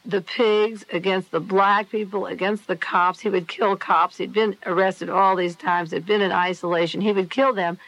the 0.06 0.22
pigs, 0.22 0.86
against 0.91 1.32
the 1.32 1.39
black 1.39 1.89
people, 1.89 2.26
against 2.26 2.68
the 2.68 2.76
cops. 2.76 3.20
He 3.20 3.30
would 3.30 3.47
kill 3.47 3.76
cops. 3.76 4.18
He'd 4.18 4.34
been 4.34 4.58
arrested 4.66 5.10
all 5.10 5.36
these 5.36 5.56
times. 5.56 5.91
He'd 5.91 6.06
been 6.06 6.22
in 6.22 6.32
isolation. 6.32 7.02
He 7.02 7.12
would 7.12 7.30
kill 7.30 7.54
them, 7.54 7.80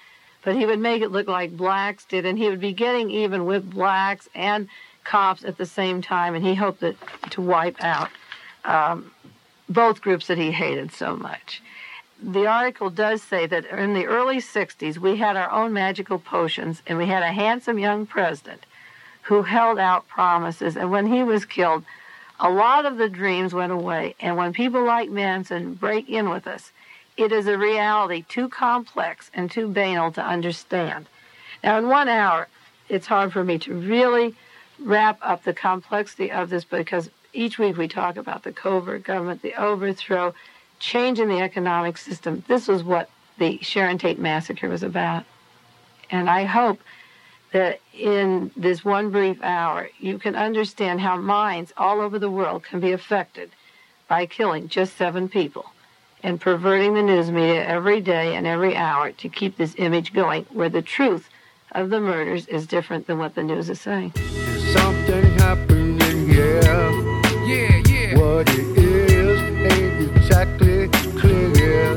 but 0.44 0.56
he 0.56 0.66
would 0.66 0.80
make 0.80 1.02
it 1.02 1.12
look 1.12 1.28
like 1.28 1.56
blacks 1.56 2.06
did, 2.06 2.26
and 2.26 2.38
he 2.38 2.50
would 2.50 2.60
be 2.60 2.74
getting 2.74 3.10
even 3.10 3.46
with 3.46 3.70
blacks 3.70 4.28
and 4.36 4.68
cops 5.04 5.44
at 5.44 5.58
the 5.58 5.66
same 5.66 6.02
time, 6.02 6.36
and 6.36 6.46
he 6.46 6.56
hoped 6.56 6.82
that, 6.82 6.96
to 7.32 7.42
wipe 7.42 7.82
out 7.84 8.10
um, 8.66 9.12
both 9.70 10.02
groups 10.02 10.28
that 10.28 10.38
he 10.38 10.52
hated 10.52 10.92
so 10.92 11.16
much. 11.16 11.62
The 12.22 12.46
article 12.46 12.90
does 12.90 13.22
say 13.22 13.48
that 13.48 13.66
in 13.66 13.94
the 13.94 14.06
early 14.06 14.38
60s, 14.38 14.98
we 14.98 15.18
had 15.18 15.36
our 15.36 15.52
own 15.52 15.74
magical 15.74 16.20
potions, 16.20 16.82
and 16.88 16.98
we 16.98 17.08
had 17.08 17.24
a 17.24 17.34
handsome 17.34 17.80
young 17.80 18.06
president 18.06 18.66
who 19.24 19.44
held 19.44 19.80
out 19.80 20.08
promises, 20.08 20.76
and 20.78 20.92
when 20.92 21.08
he 21.08 21.24
was 21.24 21.46
killed, 21.46 21.84
a 22.40 22.50
lot 22.50 22.86
of 22.86 22.98
the 22.98 23.10
dreams 23.10 23.54
went 23.54 23.72
away. 23.72 24.16
And 24.20 24.36
when 24.36 24.54
people 24.54 24.84
like 24.84 25.10
Manson 25.10 25.76
break 25.76 26.10
in 26.10 26.30
with 26.30 26.48
us, 26.48 26.72
it 27.18 27.32
is 27.32 27.48
a 27.48 27.58
reality 27.58 28.26
too 28.28 28.50
complex 28.50 29.30
and 29.34 29.50
too 29.50 29.68
banal 29.68 30.12
to 30.12 30.26
understand. 30.26 31.08
Now, 31.64 31.78
in 31.78 31.88
one 31.88 32.10
hour, 32.10 32.48
it's 32.90 33.08
hard 33.08 33.32
for 33.32 33.44
me 33.44 33.58
to 33.60 33.74
really 33.74 34.36
wrap 34.80 35.20
up 35.22 35.44
the 35.44 35.54
complexity 35.54 36.32
of 36.32 36.50
this 36.50 36.64
because 36.64 37.10
each 37.32 37.58
week 37.58 37.78
we 37.78 37.88
talk 37.88 38.18
about 38.18 38.44
the 38.44 38.52
covert 38.52 39.04
government, 39.04 39.42
the 39.42 39.56
overthrow, 39.56 40.34
change 40.80 41.20
in 41.20 41.30
the 41.30 41.40
economic 41.40 41.98
system. 41.98 42.44
This 42.48 42.68
was 42.68 42.84
what 42.84 43.10
the 43.38 43.60
Sharon 43.62 43.98
Tate 43.98 44.20
massacre 44.20 44.70
was 44.70 44.84
about. 44.84 45.24
And 46.10 46.30
I 46.30 46.44
hope 46.44 46.80
that 47.52 47.80
in 47.94 48.52
this 48.58 48.84
one 48.84 49.12
brief 49.12 49.42
hour, 49.44 49.90
you 50.00 50.18
can 50.18 50.36
understand 50.36 51.00
how 51.00 51.18
minds 51.18 51.72
all 51.78 52.02
over 52.02 52.20
the 52.20 52.30
world 52.30 52.64
can 52.64 52.80
be 52.80 52.92
affected 52.92 53.52
by 54.08 54.26
killing 54.26 54.68
just 54.68 54.98
seven 54.98 55.30
people 55.30 55.73
and 56.24 56.40
perverting 56.40 56.94
the 56.94 57.04
news 57.04 57.30
media 57.30 57.66
every 57.68 58.00
day 58.00 58.36
and 58.36 58.48
every 58.48 58.76
hour 58.76 59.12
to 59.12 59.30
keep 59.30 59.58
this 59.58 59.76
image 59.78 60.14
going 60.14 60.46
where 60.52 60.70
the 60.70 60.82
truth 60.82 61.30
of 61.74 61.90
the 61.90 62.00
murders 62.00 62.48
is 62.48 62.66
different 62.66 63.06
than 63.08 63.18
what 63.18 63.36
the 63.36 63.44
news 63.44 63.70
is 63.70 63.82
saying. 63.82 64.12
There's 64.16 64.74
something 64.74 65.24
happening 65.40 66.30
here. 66.30 66.62
Yeah, 66.62 67.82
yeah. 67.86 68.18
What 68.18 68.50
it 68.50 68.78
is 68.78 69.42
ain't 69.42 70.16
exactly 70.16 70.88
clear. 71.20 71.96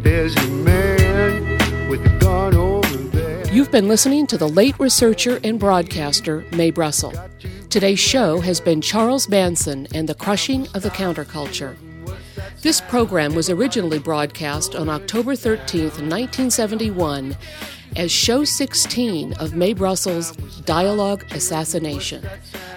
There's 0.00 0.34
a 0.36 0.48
man 0.48 1.88
with 1.90 2.04
a 2.06 2.18
gun 2.20 2.54
over 2.54 2.96
there. 2.96 3.46
You've 3.52 3.70
been 3.70 3.88
listening 3.88 4.26
to 4.28 4.38
the 4.38 4.48
late 4.48 4.78
researcher 4.80 5.40
and 5.44 5.60
broadcaster 5.60 6.46
Mae 6.52 6.70
Brussell. 6.70 7.12
Today's 7.68 8.00
show 8.00 8.40
has 8.40 8.60
been 8.60 8.80
Charles 8.80 9.28
Manson 9.28 9.86
and 9.94 10.08
the 10.08 10.14
Crushing 10.14 10.66
of 10.74 10.82
the 10.82 10.90
Counterculture. 10.90 11.76
This 12.62 12.80
program 12.82 13.34
was 13.34 13.48
originally 13.48 13.98
broadcast 13.98 14.74
on 14.74 14.90
October 14.90 15.32
13th, 15.32 16.02
1971, 16.02 17.34
as 17.96 18.12
Show 18.12 18.44
16 18.44 19.32
of 19.34 19.54
Mae 19.54 19.72
Brussell's 19.72 20.32
Dialogue 20.66 21.24
Assassination. 21.32 22.22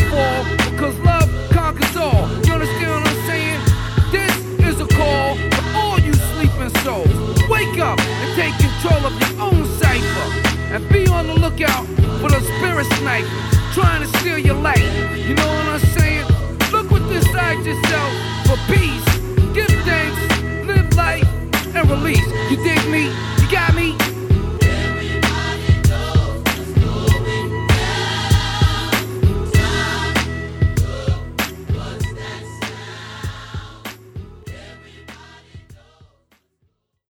control 8.81 9.05
of 9.05 9.13
your 9.21 9.41
own 9.41 9.65
cipher. 9.79 10.27
And 10.73 10.87
be 10.89 11.05
on 11.07 11.27
the 11.27 11.33
lookout 11.33 11.85
for 12.19 12.29
those 12.29 12.47
spirit 12.57 12.85
snipers 12.97 13.29
trying 13.73 14.01
to 14.01 14.07
steal 14.19 14.39
your 14.39 14.55
life. 14.55 14.79
You 15.17 15.35
know 15.35 15.47
what 15.47 15.65
I'm 15.67 15.79
saying? 15.97 16.25
Look 16.71 16.89
what's 16.89 17.11
inside 17.13 17.63
yourself 17.65 18.11
for 18.47 18.57
peace. 18.73 19.05
Give 19.53 19.67
thanks, 19.85 20.65
live 20.65 20.95
life, 20.95 21.27
and 21.75 21.89
release. 21.89 22.25
You 22.49 22.57
dig 22.63 22.81
me? 22.89 23.05
You 23.41 23.51
got 23.51 23.75
me? 23.75 23.80